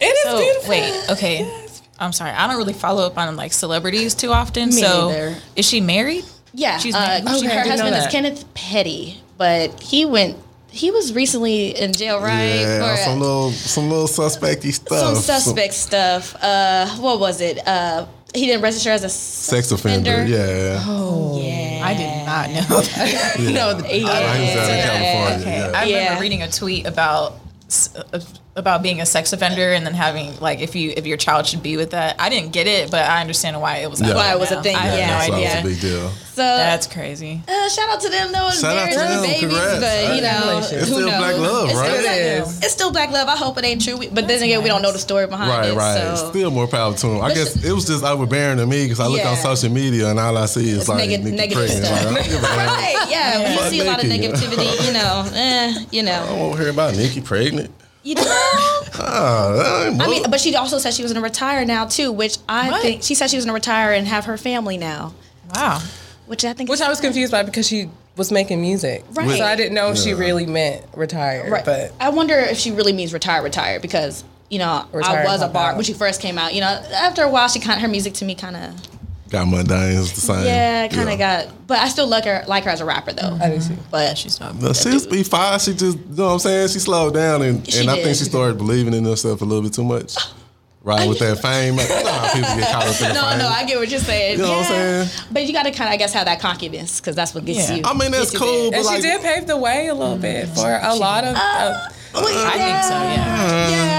It 0.00 0.04
is 0.06 0.22
So 0.24 0.38
beautiful. 0.38 0.68
wait, 0.70 1.10
okay. 1.10 1.50
I'm 1.98 2.12
sorry. 2.12 2.32
I 2.32 2.46
don't 2.48 2.56
really 2.58 2.72
follow 2.74 3.06
up 3.06 3.16
on 3.16 3.34
like 3.36 3.52
celebrities 3.54 4.14
too 4.14 4.32
often. 4.32 4.66
Me 4.68 4.82
so 4.82 5.08
neither. 5.08 5.36
is 5.56 5.64
she 5.66 5.80
married? 5.80 6.24
Yeah, 6.52 6.78
She's 6.78 6.94
uh, 6.94 7.22
married. 7.24 7.40
she- 7.40 7.46
Okay, 7.46 7.56
I 7.56 7.58
her 7.58 7.64
didn't 7.64 7.78
know 7.78 7.84
husband 7.84 7.96
is 7.96 8.02
that. 8.04 8.12
Kenneth 8.12 8.54
Petty, 8.54 9.22
but 9.44 9.82
he 9.82 10.06
went. 10.06 10.38
He 10.70 10.90
was 10.90 11.12
recently 11.12 11.76
in 11.78 11.92
jail, 11.92 12.18
right? 12.18 12.60
Yeah, 12.60 12.96
for 12.96 12.96
some 13.02 13.20
little, 13.20 13.50
some 13.52 13.90
little 13.90 14.08
suspecty 14.08 14.72
stuff. 14.72 14.98
some 14.98 15.14
suspect 15.16 15.74
stuff. 15.74 16.34
Uh, 16.42 16.88
what 16.96 17.20
was 17.20 17.40
it? 17.42 17.58
Uh, 17.68 18.06
he 18.34 18.46
didn't 18.46 18.62
register 18.62 18.90
as 18.90 19.04
a 19.04 19.08
sex 19.10 19.70
offender. 19.70 20.24
Yeah. 20.24 20.82
Oh, 20.84 21.38
yeah. 21.40 21.80
I 21.84 21.94
did 21.94 22.26
not 22.26 22.50
know. 22.50 22.80
That. 22.80 23.36
yeah. 23.38 23.50
No, 23.52 23.68
I, 23.68 23.70
I 23.70 24.40
was 24.40 24.56
out 24.56 24.70
in 24.70 24.84
California. 24.88 25.40
Okay. 25.42 25.58
Yeah. 25.58 25.78
I 25.78 25.84
Yeah. 25.84 25.98
remember 25.98 26.22
reading 26.22 26.42
a 26.42 26.50
tweet 26.50 26.86
about 26.86 27.34
uh, 27.96 28.20
about 28.56 28.82
being 28.84 29.00
a 29.00 29.06
sex 29.06 29.32
offender 29.32 29.72
and 29.72 29.84
then 29.84 29.94
having 29.94 30.38
like 30.38 30.60
if 30.60 30.76
you 30.76 30.92
if 30.96 31.06
your 31.06 31.16
child 31.16 31.44
should 31.46 31.62
be 31.62 31.76
with 31.76 31.90
that. 31.90 32.14
I 32.20 32.28
didn't 32.28 32.52
get 32.52 32.66
it, 32.68 32.88
but 32.90 33.02
I 33.04 33.20
understand 33.20 33.60
why 33.60 33.78
it 33.78 33.90
was. 33.90 34.00
Yeah. 34.00 34.14
Why 34.14 34.32
it 34.32 34.38
was 34.38 34.52
a 34.52 34.62
thing, 34.62 34.76
I 34.76 34.80
have 34.80 34.98
yeah, 34.98 35.08
no 35.08 35.34
idea. 35.34 35.48
that 35.48 35.64
was 35.64 35.72
a 35.72 35.74
big 35.74 35.80
deal. 35.80 36.08
So 36.34 36.42
That's 36.42 36.86
crazy. 36.88 37.42
uh, 37.46 37.68
shout 37.68 37.88
out 37.90 38.00
to 38.00 38.08
them 38.08 38.32
though, 38.32 38.46
and 38.46 38.54
Shout 38.54 38.76
out 38.76 38.86
to 38.86 38.92
to 38.92 38.98
them. 38.98 39.22
babies, 39.22 39.40
Congrats. 39.40 39.80
but 39.80 40.16
you 40.16 40.22
know, 40.22 40.58
It's 40.58 40.70
who 40.70 40.84
still 40.84 41.00
knows? 41.00 41.18
black 41.18 41.36
love, 41.38 41.68
It's 41.70 41.78
right? 41.78 41.90
Still 41.90 42.02
black, 42.02 42.16
It 42.18 42.38
love. 42.40 42.48
is. 42.48 42.58
It's 42.64 42.72
still 42.72 42.92
black 42.92 43.10
love. 43.10 43.28
I 43.28 43.36
hope 43.36 43.58
it 43.58 43.64
ain't 43.64 43.82
true, 43.84 43.98
but 44.12 44.26
then 44.28 44.42
again, 44.42 44.62
we 44.62 44.68
don't 44.68 44.82
know 44.82 44.92
the 44.92 44.98
story 44.98 45.26
behind 45.28 45.50
Right, 45.50 45.70
it. 45.70 45.74
right. 45.76 46.16
So. 46.18 46.30
Still 46.30 46.50
more 46.50 46.66
power 46.68 46.92
to 46.94 47.06
them. 47.06 47.20
I 47.22 47.28
But 47.28 47.34
guess 47.34 47.60
sh- 47.60 47.64
it 47.64 47.72
was 47.72 47.84
just 47.86 48.02
overbearing 48.04 48.58
to 48.58 48.66
me 48.66 48.84
because 48.84 48.98
I 49.00 49.06
look 49.06 49.24
on 49.24 49.36
social 49.36 49.70
media 49.70 50.08
and 50.10 50.18
all 50.18 50.36
I 50.36 50.46
see 50.46 50.70
is 50.70 50.78
It's 50.78 50.88
like 50.88 51.08
neg- 51.08 51.22
negative 51.24 51.56
pregnant. 51.56 51.86
stuff. 51.86 52.04
Like, 52.04 52.06
I 52.06 52.14
don't 52.14 52.24
give 52.30 52.38
a 52.38 52.46
damn. 52.46 52.66
Right, 52.78 53.06
yeah. 53.10 53.38
When 53.38 53.52
you 53.52 53.70
see 53.70 53.80
a 53.80 53.84
lot 53.84 54.02
of 54.02 54.10
negativity, 54.10 54.86
you 54.86 54.92
know, 54.92 55.26
eh, 55.34 55.84
you 55.92 56.02
know. 56.02 56.22
I 56.22 56.26
know. 56.30 56.36
won't 56.36 56.58
hear 56.60 56.70
about 56.70 56.94
Nicki 56.96 57.20
pregnant. 57.20 57.70
You 58.04 58.16
know? 58.16 58.22
That 58.92 59.96
I 60.00 60.06
mean, 60.06 60.24
but 60.30 60.40
she 60.40 60.54
also 60.56 60.78
said 60.78 60.92
she 60.94 61.02
was 61.02 61.12
going 61.12 61.22
to 61.22 61.28
retire 61.28 61.64
now 61.64 61.86
too, 61.86 62.12
which 62.12 62.38
I 62.48 62.70
What? 62.70 62.82
think 62.82 63.02
she 63.02 63.14
said 63.14 63.30
she 63.30 63.36
was 63.36 63.44
going 63.44 63.52
to 63.52 63.54
retire 63.54 63.92
and 63.92 64.06
have 64.06 64.26
her 64.26 64.36
family 64.36 64.76
now, 64.76 65.14
Wow. 65.54 65.80
which 66.26 66.44
I 66.44 66.52
think 66.52 66.68
Which 66.70 66.80
is 66.80 66.86
I 66.86 66.88
was 66.88 67.00
confused 67.00 67.32
by 67.32 67.42
because 67.42 67.66
she 67.66 67.88
was 68.16 68.30
making 68.30 68.60
music. 68.60 69.04
Right. 69.12 69.38
So 69.38 69.44
I 69.44 69.56
didn't 69.56 69.74
know 69.74 69.90
if 69.90 69.98
she 69.98 70.14
really 70.14 70.46
meant 70.46 70.84
retire. 70.94 71.50
Right. 71.50 71.64
But 71.64 71.92
I 71.98 72.10
wonder 72.10 72.34
if 72.38 72.58
she 72.58 72.70
really 72.70 72.92
means 72.92 73.12
retire, 73.12 73.42
retire 73.42 73.80
because 73.80 74.22
you 74.50 74.58
know 74.58 74.84
Retire 74.92 75.20
I 75.20 75.24
was 75.24 75.42
a 75.42 75.48
bar 75.48 75.70
out. 75.70 75.76
when 75.76 75.84
she 75.84 75.94
first 75.94 76.20
came 76.20 76.38
out. 76.38 76.54
You 76.54 76.60
know, 76.60 76.66
after 76.94 77.22
a 77.22 77.28
while, 77.30 77.48
she 77.48 77.58
kind 77.58 77.76
of 77.76 77.82
her 77.82 77.88
music 77.88 78.14
to 78.14 78.24
me 78.24 78.34
kind 78.34 78.56
of 78.56 78.93
got 79.34 79.46
mundane. 79.48 79.98
It's 79.98 80.12
the 80.12 80.20
same. 80.20 80.44
yeah, 80.46 80.88
kind 80.88 81.08
of 81.10 81.18
Yeah. 81.18 81.44
got. 81.44 81.66
But 81.66 81.78
I 81.78 81.88
still 81.88 82.06
like 82.06 82.24
her 82.24 82.44
like 82.46 82.64
her 82.64 82.70
as 82.70 82.80
a 82.80 82.84
rapper 82.84 83.12
though. 83.12 83.38
I 83.40 83.50
do 83.50 83.60
too. 83.60 83.76
But 83.90 84.16
She's 84.18 84.40
not. 84.40 84.54
No, 84.60 84.72
she's 84.72 85.06
be 85.06 85.22
fine. 85.22 85.58
She 85.60 85.72
just, 85.74 85.98
you 85.98 86.04
know 86.16 86.26
what 86.26 86.32
I'm 86.34 86.38
saying? 86.38 86.68
She 86.68 86.78
slowed 86.78 87.14
down 87.14 87.42
and, 87.42 87.70
She 87.70 87.80
and 87.80 87.90
I 87.90 87.96
did. 87.96 88.04
think 88.04 88.16
she 88.16 88.24
started 88.24 88.56
believing 88.58 88.94
in 88.94 89.04
herself 89.04 89.42
a 89.42 89.44
little 89.44 89.62
bit 89.62 89.72
too 89.74 89.84
much. 89.84 90.16
Right, 90.86 91.08
with 91.08 91.18
that 91.20 91.38
fame. 91.40 91.78
You 91.78 91.88
know 91.88 92.12
how 92.12 92.26
people 92.30 92.56
get 92.60 92.70
caught 92.70 92.82
up 92.86 93.00
in 93.00 93.08
the 93.08 93.14
no, 93.14 93.22
fame. 93.30 93.38
no, 93.38 93.48
I 93.48 93.64
get 93.64 93.78
what 93.78 93.88
you're 93.90 93.98
saying. 94.00 94.32
You 94.38 94.44
know 94.44 94.50
what 94.50 94.66
I'm 94.70 95.06
saying? 95.06 95.08
But 95.32 95.46
you 95.46 95.54
got 95.54 95.62
to 95.62 95.70
kind 95.70 95.88
of, 95.88 95.94
I 95.94 95.96
guess, 95.96 96.12
have 96.12 96.26
that 96.26 96.40
cockiness 96.40 97.00
because 97.00 97.16
that's 97.16 97.34
what 97.34 97.46
gets 97.46 97.70
Yeah. 97.70 97.76
you. 97.76 97.82
I 97.86 97.94
mean, 97.96 98.10
that's 98.10 98.32
gets 98.32 98.36
cool, 98.44 98.70
but 98.70 98.76
And 98.76 98.84
like, 98.84 98.96
she 98.96 99.00
did 99.00 99.22
pave 99.22 99.46
the 99.46 99.56
way 99.56 99.86
a 99.86 99.94
little 99.94 100.18
bit 100.18 100.46
for 100.50 100.78
a 100.82 100.94
lot 100.94 101.24
of. 101.24 101.36
uh, 101.36 101.88
Well, 102.12 102.26
I 102.26 102.52
think 102.52 102.84
so. 102.84 103.00
Yeah. 103.00 103.68
Yeah. 103.70 103.93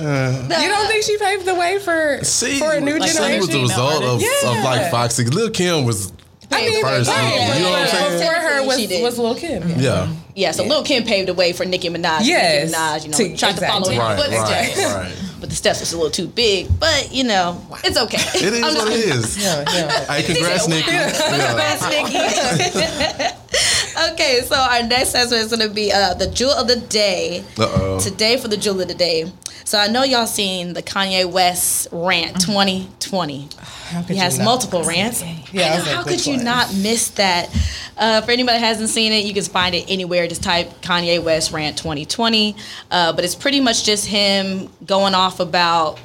Uh, 0.00 0.60
you 0.62 0.68
don't 0.68 0.86
think 0.88 1.04
she 1.04 1.18
paved 1.18 1.44
the 1.44 1.54
way 1.54 1.78
for 1.78 2.24
she, 2.24 2.58
for 2.58 2.72
a 2.72 2.80
new 2.80 2.98
Like, 2.98 3.10
she 3.10 3.16
generation? 3.16 3.40
was 3.40 3.48
the 3.50 3.60
result 3.60 4.02
of, 4.02 4.10
artist. 4.22 4.44
of 4.44 4.64
like 4.64 4.90
Foxy. 4.90 5.24
Lil 5.26 5.50
Kim 5.50 5.84
was 5.84 6.12
I 6.52 6.62
mean, 6.62 6.82
first, 6.82 7.08
right, 7.08 7.54
you 7.56 7.62
know 7.62 7.70
what 7.70 7.80
I'm 7.82 7.86
saying? 7.88 8.18
Before 8.18 8.34
her 8.34 8.66
was 8.66 8.76
She 8.80 8.86
did. 8.88 9.02
was 9.02 9.18
Lil 9.18 9.34
Kim. 9.36 9.68
Yeah. 9.70 9.76
yeah. 9.78 10.12
Yeah, 10.34 10.50
so 10.52 10.64
Lil 10.64 10.82
Kim 10.84 11.04
paved 11.04 11.28
the 11.28 11.34
way 11.34 11.52
for 11.52 11.64
Nicki 11.64 11.88
Minaj. 11.90 12.20
Yes. 12.22 12.70
Nicki 12.70 12.74
Minaj, 12.74 13.04
you 13.04 13.10
know, 13.10 13.16
To- 13.18 13.36
tried 13.36 13.56
to 13.56 13.66
follow 13.66 13.90
exactly. 13.90 13.94
in 13.94 14.00
her 14.00 14.06
Right, 14.06 14.16
footsteps. 14.72 14.78
right, 14.94 14.94
right. 15.04 15.16
But 15.40 15.48
the 15.50 15.56
steps 15.56 15.80
was 15.80 15.92
a 15.92 15.96
little 15.96 16.10
too 16.10 16.26
big. 16.28 16.68
But, 16.78 17.12
you 17.12 17.24
know, 17.24 17.60
it's 17.84 17.96
okay. 17.98 18.18
It 18.38 18.52
is 18.54 18.62
I'm 18.62 18.74
what 18.74 18.88
it 18.88 18.98
is. 18.98 19.38
Yeah, 19.38 19.64
yeah. 19.72 20.12
Hey, 20.12 20.22
congrats, 20.22 20.68
Nicki. 20.68 20.82
Congrats, 20.90 21.82
Nicki. 21.88 23.24
okay, 24.12 24.40
so 24.44 24.56
our 24.56 24.82
next 24.82 25.10
segment 25.10 25.42
is 25.42 25.48
going 25.48 25.66
to 25.68 25.74
be 25.74 25.92
uh, 25.92 26.14
the 26.14 26.26
jewel 26.28 26.52
of 26.52 26.68
the 26.68 26.76
day. 26.76 27.44
Uh-oh. 27.58 28.00
Today 28.00 28.36
for 28.36 28.48
the 28.48 28.56
jewel 28.56 28.80
of 28.80 28.88
the 28.88 28.94
day. 28.94 29.30
So 29.64 29.78
I 29.78 29.86
know 29.88 30.02
y'all 30.02 30.26
seen 30.26 30.72
the 30.72 30.82
Kanye 30.82 31.30
West 31.30 31.88
rant 31.92 32.40
2020. 32.40 33.48
He 34.08 34.16
has 34.16 34.38
multiple 34.38 34.82
rants. 34.82 35.22
Yeah, 35.52 35.64
I 35.64 35.68
I 35.74 35.76
was 35.76 35.86
know, 35.86 35.92
how 35.92 36.04
which 36.04 36.16
could 36.16 36.26
you 36.26 36.36
one? 36.36 36.44
not 36.44 36.74
miss 36.74 37.08
that? 37.10 37.48
Uh, 37.96 38.20
for 38.22 38.30
anybody 38.30 38.58
that 38.58 38.64
hasn't 38.64 38.88
seen 38.88 39.12
it, 39.12 39.24
you 39.26 39.34
can 39.34 39.44
find 39.44 39.74
it 39.74 39.84
anywhere. 39.88 40.26
Just 40.26 40.42
type 40.42 40.68
Kanye 40.80 41.22
West 41.22 41.52
rant 41.52 41.76
2020. 41.76 42.56
Uh, 42.90 43.12
but 43.12 43.24
it's 43.24 43.34
pretty 43.34 43.60
much 43.60 43.84
just 43.84 44.06
him 44.06 44.70
going 44.86 45.14
off 45.14 45.38
about 45.38 46.00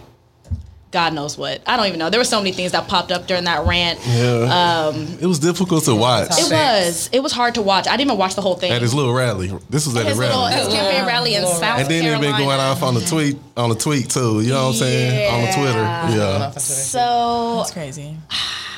God 0.95 1.13
knows 1.13 1.37
what. 1.37 1.61
I 1.67 1.75
don't 1.75 1.87
even 1.87 1.99
know. 1.99 2.09
There 2.09 2.21
were 2.21 2.23
so 2.23 2.37
many 2.37 2.53
things 2.53 2.71
that 2.71 2.87
popped 2.87 3.11
up 3.11 3.27
during 3.27 3.43
that 3.43 3.67
rant. 3.67 3.99
Yeah. 4.07 4.87
Um, 4.93 5.17
it 5.19 5.25
was 5.25 5.39
difficult 5.39 5.83
to 5.83 5.93
watch 5.93 6.29
It 6.31 6.49
was. 6.49 7.09
It 7.11 7.21
was 7.21 7.33
hard 7.33 7.55
to 7.55 7.61
watch. 7.61 7.85
I 7.85 7.97
didn't 7.97 8.11
even 8.11 8.17
watch 8.17 8.35
the 8.35 8.41
whole 8.41 8.55
thing. 8.55 8.71
at 8.71 8.81
his 8.81 8.93
little 8.93 9.13
rally. 9.13 9.51
This 9.69 9.85
was 9.85 9.97
at 9.97 10.05
his 10.05 10.17
a 10.17 10.21
little 10.21 10.45
rally. 10.45 10.53
his 10.53 10.67
campaign 10.73 11.05
rally 11.05 11.35
in 11.35 11.41
Little 11.41 11.59
South 11.59 11.81
And 11.81 11.89
then 11.89 12.05
it 12.05 12.07
Carolina. 12.07 12.37
been 12.37 12.45
going 12.47 12.59
off 12.61 12.81
on 12.81 12.93
the 12.93 13.01
tweet 13.01 13.37
on 13.57 13.67
the 13.67 13.75
tweet 13.75 14.09
too. 14.09 14.39
You 14.39 14.51
know 14.51 14.67
what 14.67 14.69
I'm 14.69 14.73
saying? 14.75 15.33
On 15.33 15.41
the 15.41 15.51
Twitter. 15.51 15.83
Yeah. 16.17 16.51
So 16.51 17.57
That's 17.57 17.71
crazy. 17.71 18.15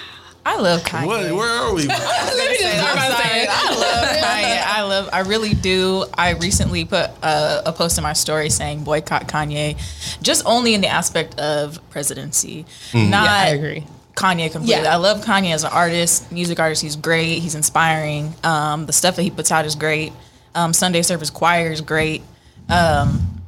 I 0.48 0.56
love 0.56 0.82
Kanye. 0.84 1.06
What, 1.08 1.36
where 1.36 1.50
are 1.50 1.74
we? 1.74 1.82
I'm 1.89 1.98
sorry. 1.98 3.48
I 3.50 3.75
love 3.77 4.08
Kanye. 4.24 4.63
I 4.66 4.84
love. 4.84 5.10
I 5.12 5.20
really 5.20 5.54
do. 5.54 6.06
I 6.13 6.32
recently 6.32 6.86
put 6.86 7.10
a, 7.22 7.63
a 7.66 7.74
post 7.74 7.98
in 7.98 8.04
my 8.04 8.13
story 8.13 8.50
saying 8.50 8.86
boycott 8.86 9.27
Kanye, 9.27 9.75
just 10.22 10.46
only 10.46 10.74
in 10.74 10.80
the 10.80 10.88
aspect 10.88 11.38
of 11.38 11.82
presidency, 11.89 12.66
not. 12.94 13.25
Yeah, 13.25 13.34
I 13.34 13.46
agree. 13.48 13.84
Kanye 14.16 14.50
completely. 14.50 14.84
Yeah. 14.84 14.94
I 14.94 14.96
love 14.96 15.22
Kanye 15.24 15.54
as 15.54 15.66
an 15.66 15.72
artist, 15.74 16.32
music 16.32 16.60
artist. 16.62 16.82
He's 16.82 16.96
great. 16.96 17.39
He's 17.39 17.54
inspiring. 17.54 18.34
Um, 18.44 18.86
the 18.86 18.94
stuff 18.94 19.18
that 19.18 19.24
he 19.24 19.30
puts 19.30 19.51
out 19.51 19.66
is 19.66 19.75
great. 19.75 20.13
Um, 20.56 20.72
Sunday 20.72 21.01
Service 21.01 21.30
Choir 21.30 21.72
is 21.74 21.82
great. 21.82 22.22
Um, 22.70 23.44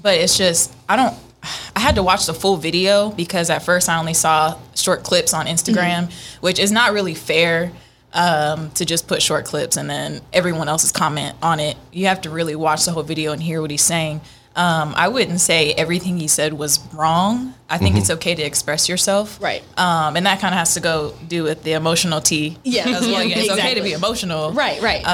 but 0.00 0.14
it's 0.14 0.38
just 0.38 0.72
I 0.88 0.94
don't. 0.94 1.16
I 1.74 1.80
had 1.80 1.94
to 1.96 2.02
watch 2.02 2.26
the 2.26 2.34
full 2.34 2.56
video 2.56 3.10
because 3.10 3.50
at 3.50 3.62
first 3.64 3.88
I 3.88 3.98
only 3.98 4.14
saw 4.14 4.56
short 4.74 5.02
clips 5.02 5.32
on 5.34 5.46
Instagram, 5.46 6.12
which 6.40 6.58
is 6.58 6.72
not 6.72 6.92
really 6.92 7.14
fair 7.14 7.72
um, 8.12 8.70
to 8.72 8.84
just 8.84 9.08
put 9.08 9.20
short 9.22 9.44
clips 9.44 9.76
and 9.76 9.90
then 9.90 10.20
everyone 10.32 10.68
else's 10.68 10.92
comment 10.92 11.36
on 11.42 11.60
it. 11.60 11.76
You 11.92 12.06
have 12.06 12.22
to 12.22 12.30
really 12.30 12.56
watch 12.56 12.84
the 12.84 12.92
whole 12.92 13.02
video 13.02 13.32
and 13.32 13.42
hear 13.42 13.60
what 13.60 13.70
he's 13.70 13.82
saying. 13.82 14.20
Um, 14.54 14.94
I 14.96 15.08
wouldn't 15.08 15.40
say 15.40 15.74
everything 15.74 16.18
he 16.18 16.28
said 16.28 16.54
was 16.54 16.80
wrong. 16.94 17.52
I 17.68 17.76
think 17.76 17.90
Mm-hmm. 17.94 17.98
it's 18.00 18.10
okay 18.12 18.34
to 18.34 18.42
express 18.42 18.88
yourself. 18.88 19.38
Right. 19.42 19.62
Um, 19.78 20.16
and 20.16 20.24
that 20.24 20.40
kind 20.40 20.54
of 20.54 20.58
has 20.58 20.72
to 20.74 20.80
go 20.80 21.14
do 21.28 21.42
with 21.42 21.62
the 21.62 21.72
emotional 21.72 22.22
T. 22.22 22.56
Yeah. 22.64 22.88
As 22.88 23.02
well. 23.06 23.22
Yeah, 23.22 23.36
It's 23.38 23.50
okay 23.50 23.74
to 23.74 23.82
be 23.82 23.92
emotional. 23.92 24.52
Right, 24.52 24.80
right. 24.80 25.04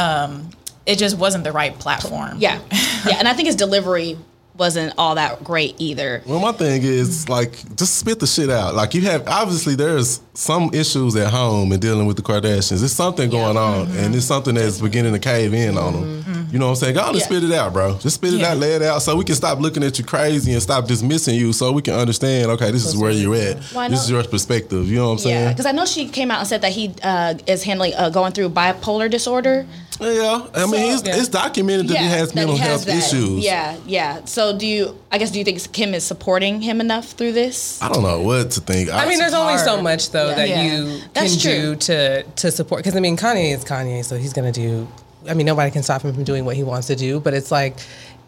It 0.87 0.97
just 0.99 1.17
wasn't 1.19 1.43
the 1.45 1.51
right 1.53 1.77
platform. 1.77 2.37
yeah. 2.39 2.61
Yeah. 3.05 3.17
And 3.19 3.27
I 3.27 3.33
think 3.35 3.47
his 3.47 3.57
delivery 3.57 4.17
wasn't 4.57 4.95
all 4.99 5.15
that 5.15 5.43
great 5.45 5.75
either. 5.79 6.23
Well, 6.27 6.41
my 6.41 6.53
thing 6.53 6.83
is 6.83 7.29
like 7.29 7.53
just 7.77 7.97
spit 7.97 8.21
the 8.21 8.27
shit 8.27 8.51
out. 8.51 8.75
Like 8.75 8.95
you 8.95 9.03
have 9.03 9.27
obviously 9.27 9.75
there's 9.75 10.21
some 10.35 10.71
issues 10.73 11.17
at 11.17 11.31
home 11.31 11.73
and 11.73 11.81
dealing 11.81 12.07
with 12.07 12.17
the 12.17 12.23
Kardashians. 12.23 12.81
There's 12.81 12.93
something 12.93 13.31
going 13.31 13.57
on, 13.57 13.87
mm-hmm. 13.87 13.99
and 13.99 14.15
it's 14.15 14.27
something 14.27 14.55
that's 14.55 14.81
beginning 14.81 15.13
to 15.13 15.19
cave 15.19 15.55
in 15.55 15.79
on 15.79 15.93
them. 15.93 16.23
Mm-hmm. 16.23 16.42
You 16.53 16.59
know 16.59 16.67
what 16.67 16.73
I'm 16.73 16.77
saying? 16.77 16.95
Go 16.97 17.01
on 17.01 17.09
and 17.09 17.19
Yeah. 17.19 17.25
spit 17.25 17.45
it 17.45 17.53
out, 17.53 17.73
bro. 17.73 17.97
Just 17.99 18.17
spit 18.17 18.35
it 18.35 18.41
Yeah. 18.41 18.51
out, 18.51 18.59
lay 18.59 18.73
it 18.75 18.83
out, 18.83 19.01
so 19.03 19.17
we 19.17 19.25
can 19.25 19.35
stop 19.35 19.59
looking 19.59 19.83
at 19.83 19.99
you 19.99 20.05
crazy 20.05 20.53
and 20.53 20.63
stop 20.63 20.87
dismissing 20.87 21.35
you, 21.35 21.53
so 21.55 21.73
we 21.73 21.81
can 21.81 21.95
understand. 21.95 22.51
Okay, 22.51 22.71
this 22.71 22.85
is 22.85 22.95
where 22.95 23.11
you're 23.11 23.35
at. 23.35 23.57
Well, 23.75 23.89
this 23.89 24.03
is 24.05 24.11
your 24.11 24.23
perspective. 24.25 24.87
You 24.87 24.97
know 24.99 25.07
what 25.07 25.13
I'm 25.13 25.19
saying? 25.21 25.35
Yeah, 25.45 25.49
because 25.49 25.65
I 25.65 25.73
know 25.73 25.87
she 25.87 26.07
came 26.09 26.31
out 26.31 26.41
and 26.41 26.47
said 26.49 26.61
that 26.61 26.73
he 26.73 26.93
uh, 27.03 27.35
is 27.47 27.63
handling 27.63 27.95
uh, 27.95 28.11
going 28.11 28.33
through 28.33 28.51
bipolar 28.51 29.11
disorder. 29.11 29.65
Yeah, 30.01 30.43
I 30.55 30.67
mean, 30.67 30.93
it's, 30.93 31.03
Yeah. 31.07 31.17
it's 31.17 31.29
documented 31.29 31.89
that 31.89 31.97
he 31.99 32.05
has 32.07 32.29
that 32.29 32.35
mental 32.35 32.55
he 32.57 32.61
has 32.61 32.69
health 32.69 32.85
that. 32.87 32.97
issues. 32.99 33.45
Yeah, 33.45 33.77
yeah. 33.87 34.19
So 34.27 34.57
do 34.57 34.67
you? 34.67 34.97
I 35.11 35.17
guess 35.19 35.31
do 35.31 35.39
you 35.39 35.45
think 35.45 35.73
Kim 35.73 35.95
is 35.95 36.05
supporting 36.05 36.61
him 36.61 36.81
enough 36.81 37.13
through 37.13 37.33
this? 37.33 37.79
I 37.81 37.89
don't 37.89 38.03
know 38.03 38.21
what 38.21 38.51
to 38.53 38.61
think. 38.61 38.91
I 38.93 39.07
mean, 39.09 39.19
there's 39.19 39.33
only 39.35 39.57
so 39.59 39.81
much 39.81 40.11
though 40.11 40.29
Yeah. 40.31 40.35
that 40.35 40.49
Yeah. 40.49 40.63
you 40.65 41.01
That's 41.15 41.41
can 41.41 41.41
do 41.41 41.77
to 41.77 42.23
to 42.25 42.51
support. 42.51 42.83
Because 42.83 42.97
I 42.97 43.01
mean, 43.01 43.17
Kanye 43.17 43.57
is 43.57 43.65
Kanye, 43.65 44.05
so 44.05 44.17
he's 44.19 44.33
gonna 44.35 44.53
do. 44.53 44.87
I 45.29 45.35
mean, 45.35 45.47
nobody 45.47 45.71
can 45.71 45.83
stop 45.83 46.03
him 46.03 46.13
from 46.15 46.25
doing 46.25 46.45
what 46.45 46.57
he 46.57 46.63
wants 46.63 46.87
to 46.89 46.97
do. 46.97 47.21
But 47.21 47.35
it's 47.35 47.51
like, 47.51 47.77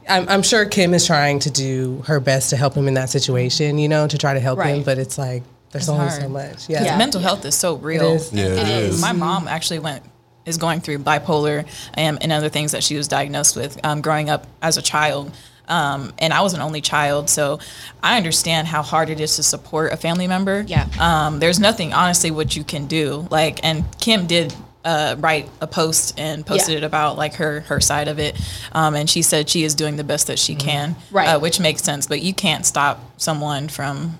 I'm, 0.08 0.28
I'm 0.28 0.42
sure 0.42 0.64
Kim 0.66 0.94
is 0.94 1.06
trying 1.06 1.38
to 1.40 1.50
do 1.50 2.02
her 2.06 2.20
best 2.20 2.50
to 2.50 2.56
help 2.56 2.74
him 2.74 2.88
in 2.88 2.94
that 2.94 3.10
situation. 3.10 3.78
You 3.78 3.88
know, 3.88 4.06
to 4.06 4.18
try 4.18 4.34
to 4.34 4.40
help 4.40 4.62
him. 4.62 4.82
But 4.82 4.98
it's 4.98 5.18
like 5.18 5.42
there's 5.70 5.88
only 5.88 6.06
hard. 6.08 6.22
so 6.22 6.28
much. 6.28 6.68
Yeah. 6.68 6.84
Yeah. 6.84 6.98
Mental 6.98 7.20
health 7.20 7.44
is 7.44 7.54
so 7.54 7.76
real. 7.76 8.12
is. 8.12 8.32
Yeah, 8.32 8.44
it 8.44 8.68
is. 8.68 9.00
My 9.00 9.12
mom 9.12 9.48
actually 9.48 9.80
went 9.80 10.04
is 10.46 10.58
going 10.58 10.80
through 10.80 10.98
bipolar 10.98 11.66
um, 11.96 12.18
and 12.20 12.32
other 12.32 12.48
things 12.48 12.72
that 12.72 12.82
she 12.82 12.96
was 12.96 13.08
diagnosed 13.08 13.56
with 13.56 13.82
um, 13.84 14.00
growing 14.00 14.30
up 14.30 14.46
as 14.62 14.76
a 14.76 14.82
child. 14.82 15.34
Um, 15.66 16.12
and 16.18 16.32
I 16.32 16.42
was 16.42 16.52
an 16.52 16.60
only 16.60 16.82
child, 16.82 17.30
so 17.30 17.58
I 18.02 18.18
understand 18.18 18.68
how 18.68 18.82
hard 18.82 19.08
it 19.08 19.18
is 19.18 19.36
to 19.36 19.42
support 19.42 19.92
a 19.92 19.96
family 19.96 20.26
member. 20.26 20.64
Yeah. 20.66 20.86
Um, 21.00 21.40
there's 21.40 21.58
nothing, 21.58 21.94
honestly, 21.94 22.30
what 22.30 22.54
you 22.54 22.64
can 22.64 22.86
do. 22.86 23.26
Like, 23.30 23.64
and 23.64 23.84
Kim 23.98 24.26
did 24.26 24.54
uh, 24.84 25.16
write 25.18 25.48
a 25.60 25.66
post 25.66 26.18
and 26.18 26.44
posted 26.44 26.72
Yeah. 26.72 26.78
it 26.78 26.84
about 26.84 27.16
like 27.16 27.34
her 27.34 27.60
her 27.60 27.80
side 27.80 28.08
of 28.08 28.18
it, 28.18 28.38
um, 28.72 28.94
and 28.94 29.08
she 29.08 29.22
said 29.22 29.48
she 29.48 29.64
is 29.64 29.74
doing 29.74 29.96
the 29.96 30.04
best 30.04 30.26
that 30.26 30.38
she 30.38 30.54
can, 30.54 30.94
Mm-hmm. 30.94 31.16
Right. 31.16 31.28
uh, 31.28 31.38
which 31.40 31.58
makes 31.60 31.82
sense. 31.82 32.06
But 32.06 32.20
you 32.22 32.34
can't 32.34 32.66
stop 32.66 33.00
someone 33.16 33.68
from 33.68 34.18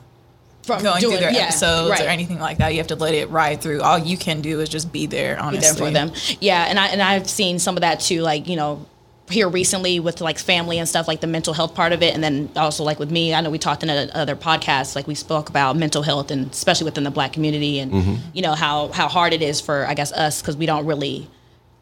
From 0.63 0.83
going 0.83 1.01
doing, 1.01 1.13
through 1.19 1.21
their 1.21 1.33
yeah, 1.33 1.43
episodes 1.49 1.91
right. 1.91 2.01
or 2.01 2.09
anything 2.09 2.39
like 2.41 2.59
that. 2.59 2.73
You 2.73 2.79
have 2.79 2.87
to 2.89 2.97
let 2.97 3.13
it 3.15 3.29
ride 3.31 3.61
through. 3.61 3.83
All 3.83 3.99
you 3.99 4.17
can 4.17 4.41
do 4.41 4.61
is 4.61 4.69
just 4.71 4.91
be 4.93 5.05
there, 5.07 5.35
be 5.37 5.41
honestly. 5.43 5.79
there 5.79 5.87
for 5.87 5.93
them. 5.93 6.13
Yeah, 6.41 6.65
and 6.69 6.79
I 6.81 6.87
and 6.89 7.03
I've 7.03 7.29
seen 7.29 7.59
some 7.59 7.77
of 7.77 7.83
that 7.83 8.01
too, 8.01 8.23
like 8.23 8.49
you 8.49 8.57
know, 8.57 8.87
here 9.31 9.49
recently 9.49 10.01
with 10.01 10.21
like 10.21 10.39
family 10.39 10.79
and 10.79 10.89
stuff, 10.89 11.09
like 11.09 11.21
the 11.21 11.27
mental 11.27 11.55
health 11.55 11.75
part 11.75 11.93
of 11.93 12.03
it, 12.03 12.15
and 12.15 12.23
then 12.23 12.51
also 12.57 12.85
like 12.85 12.99
with 12.99 13.11
me, 13.11 13.33
I 13.35 13.41
know 13.41 13.51
we 13.51 13.59
talked 13.59 13.83
in 13.83 13.89
a, 13.91 14.09
other 14.15 14.37
podcasts, 14.37 14.95
like 14.95 15.07
we 15.07 15.15
spoke 15.15 15.49
about 15.49 15.77
mental 15.77 16.03
health 16.03 16.31
and 16.31 16.51
especially 16.51 16.85
within 16.85 17.05
the 17.05 17.11
Black 17.11 17.33
community, 17.33 17.79
and 17.79 17.93
Mm-hmm. 17.93 18.15
you 18.35 18.43
know 18.43 18.53
how 18.55 18.89
how 18.89 19.09
hard 19.09 19.33
it 19.33 19.41
is 19.43 19.61
for 19.61 19.87
I 19.87 19.95
guess 19.95 20.13
us 20.13 20.41
because 20.43 20.57
we 20.57 20.67
don't 20.67 20.85
really. 20.87 21.29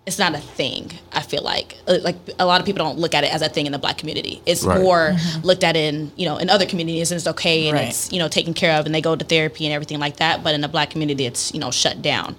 It's 0.04 0.18
not 0.18 0.34
a 0.34 0.38
thing. 0.38 0.90
I 1.12 1.20
feel 1.22 1.42
like 1.44 1.76
Uh, 1.87 1.99
like 2.02 2.16
a 2.40 2.44
lot 2.44 2.58
of 2.61 2.66
people 2.66 2.84
don't 2.84 2.99
look 2.99 3.14
at 3.14 3.22
it 3.22 3.32
as 3.32 3.40
a 3.40 3.49
thing 3.49 3.66
in 3.66 3.72
the 3.72 3.78
black 3.78 3.99
community. 3.99 4.42
It's 4.46 4.64
Right. 4.64 4.80
more 4.80 5.14
looked 5.44 5.62
at 5.62 5.76
in 5.76 6.11
you 6.16 6.26
know 6.26 6.38
in 6.38 6.50
other 6.50 6.66
communities 6.66 7.12
and 7.12 7.18
it's 7.18 7.28
okay 7.28 7.68
and 7.68 7.78
Right. 7.78 7.88
it's 7.88 8.12
you 8.12 8.18
know 8.18 8.26
taken 8.28 8.52
care 8.52 8.78
of 8.80 8.87
and 8.87 8.92
they 8.94 9.00
go 9.00 9.14
to 9.14 9.25
therapy 9.25 9.64
and 9.64 9.72
everything 9.72 10.00
like 10.00 10.16
that. 10.16 10.42
But 10.42 10.54
in 10.54 10.61
the 10.61 10.68
black 10.68 10.90
community, 10.90 11.25
it's 11.26 11.54
you 11.54 11.61
know 11.61 11.70
shut 11.70 12.02
down. 12.02 12.34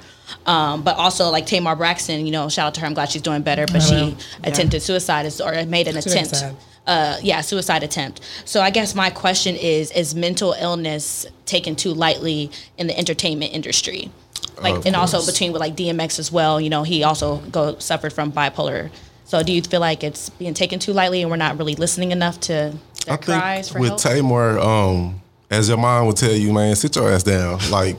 Um, 0.45 0.83
but 0.83 0.97
also 0.97 1.29
like 1.29 1.45
Tamar 1.45 1.75
Braxton, 1.75 2.25
you 2.25 2.31
know, 2.31 2.49
shout 2.49 2.67
out 2.67 2.73
to 2.75 2.81
her. 2.81 2.87
I'm 2.87 2.93
glad 2.93 3.09
she's 3.09 3.21
doing 3.21 3.41
better. 3.41 3.65
But 3.65 3.81
she 3.81 4.15
attempted 4.43 4.81
suicide 4.81 5.31
or 5.41 5.65
made 5.65 5.87
an 5.87 5.97
attempt. 5.97 6.43
Uh, 6.85 7.17
yeah, 7.21 7.39
suicide 7.39 7.81
attempt. 7.81 8.19
So 8.45 8.61
I 8.61 8.69
guess 8.69 8.93
my 8.93 9.09
question 9.09 9.55
is: 9.55 9.91
Is 9.91 10.15
mental 10.15 10.53
illness 10.59 11.25
taken 11.45 11.75
too 11.75 11.93
lightly 11.93 12.51
in 12.77 12.87
the 12.87 12.97
entertainment 12.97 13.53
industry? 13.53 14.11
Like, 14.61 14.75
Of 14.75 14.85
and 14.85 14.95
also 14.95 15.25
between 15.25 15.53
with 15.53 15.61
like 15.61 15.75
DMX 15.75 16.19
as 16.19 16.31
well. 16.31 16.59
You 16.59 16.69
know, 16.69 16.83
he 16.83 17.03
also 17.03 17.37
go 17.37 17.77
suffered 17.79 18.13
from 18.13 18.31
bipolar. 18.31 18.91
So 19.25 19.41
do 19.41 19.53
you 19.53 19.61
feel 19.61 19.79
like 19.79 20.03
it's 20.03 20.29
being 20.29 20.53
taken 20.53 20.79
too 20.79 20.93
lightly, 20.93 21.21
and 21.21 21.31
we're 21.31 21.37
not 21.37 21.57
really 21.57 21.75
listening 21.75 22.11
enough 22.11 22.39
to 22.41 22.77
their 23.05 23.13
I 23.13 23.17
cries 23.17 23.69
think 23.69 23.73
for 23.73 23.79
with 23.79 23.89
help? 23.89 24.01
Tamar, 24.01 24.59
um, 24.59 25.21
as 25.49 25.69
your 25.69 25.77
mom 25.77 26.07
would 26.07 26.17
tell 26.17 26.33
you, 26.33 26.51
man, 26.51 26.75
sit 26.75 26.95
your 26.95 27.09
ass 27.11 27.23
down. 27.23 27.59
Like, 27.71 27.97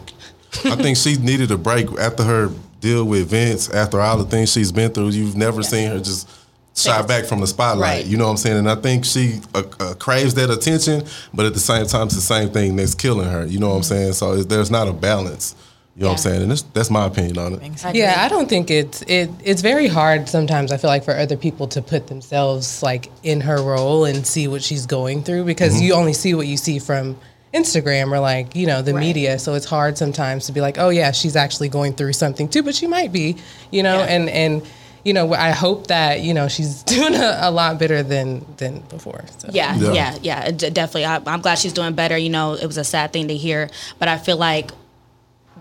I 0.65 0.77
think 0.77 0.97
she 0.97 1.17
needed 1.17 1.51
a 1.51 1.59
break 1.59 1.91
after 1.99 2.23
her 2.25 2.51
deal 2.81 3.05
with 3.05 3.29
Vince, 3.29 3.71
after 3.71 4.01
all 4.01 4.19
the 4.19 4.25
things 4.25 4.53
she's 4.53 4.73
been 4.73 4.91
through. 4.93 5.09
You've 5.09 5.37
never 5.37 5.63
seen 5.63 5.91
her 5.91 5.99
just 5.99 6.29
shy 6.77 7.03
back 7.03 7.25
from 7.25 7.41
the 7.41 7.47
spotlight. 7.47 7.99
Right. 8.03 8.07
You 8.07 8.17
know 8.17 8.25
what 8.25 8.33
I'm 8.33 8.37
saying? 8.37 8.59
And 8.59 8.71
I 8.71 8.75
think 8.75 9.05
she 9.05 9.41
uh, 9.55 9.63
uh, 9.81 9.95
craves 9.95 10.35
that 10.35 10.51
attention, 10.51 11.05
but 11.33 11.47
at 11.47 11.55
the 11.55 11.61
same 11.61 11.87
time, 11.87 12.07
it's 12.07 12.17
the 12.17 12.21
same 12.21 12.51
thing 12.51 12.77
that's 12.77 12.95
killing 12.95 13.29
her. 13.31 13.47
You 13.47 13.59
know 13.59 13.71
what 13.71 13.77
I'm 13.77 13.83
saying? 13.85 14.13
So 14.15 14.33
it's, 14.35 14.47
there's 14.47 14.71
not 14.71 14.89
a 14.89 14.93
balance. 14.93 15.55
You 15.97 16.03
know 16.03 16.09
what 16.09 16.13
I'm 16.13 16.17
Mm-hmm. 16.17 16.29
Saying? 16.29 16.43
And 16.43 16.51
that's, 16.51 16.63
that's 16.63 16.91
my 16.91 17.07
opinion 17.07 17.39
on 17.39 17.53
it. 17.55 17.95
Yeah, 17.95 18.17
I 18.19 18.29
don't 18.29 18.49
think 18.49 18.69
it's 18.69 19.03
it. 19.03 19.31
It's 19.45 19.63
very 19.63 19.87
hard 19.87 20.29
sometimes. 20.29 20.73
I 20.73 20.77
feel 20.77 20.91
like 20.91 21.05
for 21.05 21.17
other 21.17 21.37
people 21.37 21.69
to 21.69 21.81
put 21.81 22.09
themselves 22.09 22.83
like 22.83 23.13
in 23.23 23.41
her 23.43 23.63
role 23.63 24.05
and 24.05 24.27
see 24.27 24.49
what 24.49 24.61
she's 24.63 24.87
going 24.87 25.23
through 25.23 25.45
because 25.45 25.81
you 25.81 25.95
only 25.95 26.13
see 26.13 26.35
what 26.35 26.49
you 26.49 26.57
see 26.57 26.81
from 26.81 27.17
Instagram 27.55 28.11
or 28.13 28.19
like 28.21 28.55
you 28.57 28.67
know 28.67 28.83
the 28.83 28.93
Right. 28.95 29.01
media. 29.01 29.39
So 29.39 29.55
it's 29.55 29.67
hard 29.67 29.97
sometimes 29.97 30.47
to 30.47 30.53
be 30.53 30.61
like, 30.61 30.77
oh 30.79 30.89
yeah, 30.91 31.13
she's 31.13 31.37
actually 31.37 31.69
going 31.69 31.93
through 31.95 32.13
something 32.15 32.49
too, 32.49 32.63
but 32.63 32.75
she 32.75 32.87
might 32.87 33.13
be, 33.13 33.37
you 33.71 33.83
know. 33.83 33.99
Yeah. 33.99 34.05
And 34.15 34.29
and 34.31 34.63
you 35.05 35.13
know, 35.13 35.35
I 35.35 35.51
hope 35.51 35.87
that 35.89 36.23
you 36.23 36.33
know 36.35 36.49
she's 36.49 36.83
doing 36.95 37.15
a, 37.15 37.39
a 37.43 37.51
lot 37.51 37.79
better 37.79 38.03
than 38.03 38.45
than 38.57 38.81
before. 38.89 39.25
So. 39.39 39.49
Yeah, 39.53 39.77
Yeah. 39.77 39.93
yeah, 39.93 40.19
yeah, 40.23 40.51
d- 40.51 40.71
definitely. 40.71 41.05
I, 41.05 41.21
I'm 41.27 41.41
glad 41.43 41.59
she's 41.59 41.73
doing 41.75 41.95
better. 41.95 42.17
You 42.19 42.31
know, 42.31 42.55
it 42.55 42.67
was 42.67 42.79
a 42.79 42.85
sad 42.85 43.13
thing 43.13 43.29
to 43.29 43.37
hear, 43.37 43.69
but 43.99 44.09
I 44.09 44.19
feel 44.19 44.37
like 44.39 44.71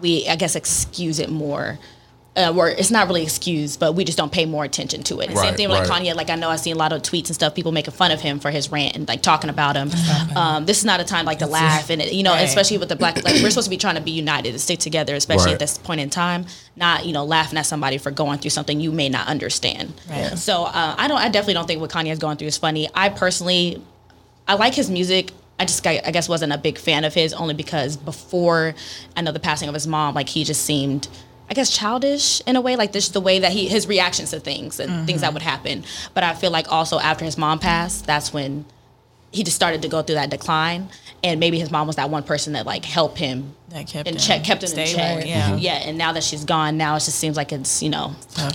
we, 0.01 0.27
I 0.27 0.35
guess, 0.35 0.55
excuse 0.55 1.19
it 1.19 1.29
more. 1.29 1.77
Uh, 2.35 2.51
or 2.57 2.67
it's 2.67 2.89
not 2.89 3.05
really 3.07 3.21
excused, 3.21 3.79
but 3.79 3.93
we 3.93 4.03
just 4.03 4.17
don't 4.17 4.31
pay 4.31 4.43
more 4.45 4.63
attention 4.63 5.03
to 5.03 5.19
it. 5.19 5.29
And 5.29 5.37
same 5.37 5.53
thing 5.53 5.69
with 5.69 5.77
like 5.77 5.87
right. 5.87 6.01
Kanye. 6.01 6.15
Like 6.15 6.31
I 6.31 6.35
know 6.35 6.49
I've 6.49 6.59
seen 6.59 6.75
a 6.75 6.79
lot 6.79 6.91
of 6.91 7.03
tweets 7.03 7.27
and 7.27 7.35
stuff, 7.35 7.53
people 7.53 7.71
making 7.71 7.93
fun 7.93 8.09
of 8.09 8.21
him 8.21 8.39
for 8.39 8.49
his 8.49 8.71
rant 8.71 8.95
and 8.95 9.07
like 9.07 9.21
talking 9.21 9.51
about 9.51 9.75
him. 9.75 9.91
Um, 10.35 10.65
this 10.65 10.79
is 10.79 10.85
not 10.85 10.99
a 10.99 11.03
time 11.03 11.25
like 11.25 11.39
to 11.39 11.45
laugh, 11.45 11.91
and 11.91 12.01
it, 12.01 12.11
you 12.11 12.23
know, 12.23 12.31
Right. 12.33 12.41
especially 12.41 12.79
with 12.79 12.89
the 12.89 12.95
black, 12.95 13.23
like 13.23 13.35
we're 13.43 13.51
supposed 13.51 13.65
to 13.65 13.69
be 13.69 13.77
trying 13.77 13.95
to 13.95 14.01
be 14.01 14.09
united 14.11 14.49
and 14.49 14.59
stick 14.59 14.79
together, 14.79 15.13
especially 15.13 15.45
Right. 15.45 15.53
at 15.53 15.59
this 15.59 15.77
point 15.77 16.01
in 16.01 16.09
time. 16.09 16.47
Not 16.75 17.05
you 17.05 17.13
know 17.13 17.23
laughing 17.23 17.59
at 17.59 17.67
somebody 17.67 17.99
for 17.99 18.09
going 18.09 18.39
through 18.39 18.49
something 18.49 18.79
you 18.79 18.91
may 18.91 19.09
not 19.09 19.27
understand. 19.27 19.93
Right. 20.09 20.35
So 20.35 20.63
uh, 20.63 20.95
I 20.97 21.07
don't, 21.07 21.19
I 21.19 21.29
definitely 21.29 21.53
don't 21.53 21.67
think 21.67 21.81
what 21.81 21.91
Kanye 21.91 22.11
is 22.11 22.17
going 22.17 22.37
through 22.37 22.47
is 22.47 22.57
funny. 22.57 22.89
I 22.95 23.09
personally 23.09 23.79
I 24.47 24.55
like 24.55 24.73
his 24.73 24.89
music. 24.89 25.31
I 25.59 25.65
just, 25.65 25.85
I 25.85 25.99
guess, 26.11 26.27
wasn't 26.27 26.51
a 26.51 26.57
big 26.57 26.79
fan 26.79 27.05
of 27.05 27.13
his 27.13 27.31
only 27.31 27.53
because 27.53 27.95
before 27.95 28.73
I 29.15 29.21
know 29.21 29.31
the 29.31 29.39
passing 29.39 29.69
of 29.69 29.75
his 29.75 29.85
mom, 29.85 30.15
like 30.15 30.27
he 30.29 30.43
just 30.43 30.63
seemed, 30.65 31.07
I 31.53 31.55
guess, 31.55 31.69
childish 31.69 32.41
in 32.47 32.55
a 32.55 32.61
way. 32.61 32.75
Like 32.75 32.93
this, 32.93 33.09
the 33.09 33.21
way 33.21 33.37
that 33.37 33.51
he, 33.51 33.67
his 33.67 33.87
reactions 33.87 34.31
to 34.31 34.39
things 34.39 34.79
and 34.79 35.05
things 35.05 35.21
that 35.21 35.27
mm-hmm. 35.27 35.35
would 35.35 35.43
happen. 35.43 35.83
But 36.15 36.23
I 36.23 36.33
feel 36.33 36.49
like 36.49 36.71
also 36.71 36.97
after 36.97 37.25
his 37.25 37.37
mom 37.37 37.59
passed, 37.59 38.07
that's 38.07 38.33
when 38.33 38.65
he 39.31 39.43
just 39.43 39.55
started 39.55 39.83
to 39.83 39.87
go 39.87 40.01
through 40.01 40.15
that 40.15 40.31
decline. 40.31 40.89
And 41.23 41.39
maybe 41.39 41.59
his 41.59 41.69
mom 41.69 41.85
was 41.85 41.97
that 41.97 42.09
one 42.09 42.23
person 42.23 42.53
that 42.53 42.65
like 42.65 42.85
helped 42.85 43.19
him 43.19 43.53
That 43.73 43.87
kept 43.87 44.07
in 44.07 44.17
check, 44.17 44.43
kept 44.43 44.61
him 44.63 44.77
in 44.77 44.85
check. 44.87 45.25
yeah. 45.25 45.55
yeah. 45.55 45.73
And 45.87 45.97
now 45.97 46.11
that 46.13 46.23
she's 46.23 46.45
gone, 46.45 46.77
now 46.77 46.95
it 46.95 46.99
just 46.99 47.17
seems 47.17 47.35
like 47.35 47.51
it's 47.51 47.81
you 47.81 47.89
know, 47.89 48.13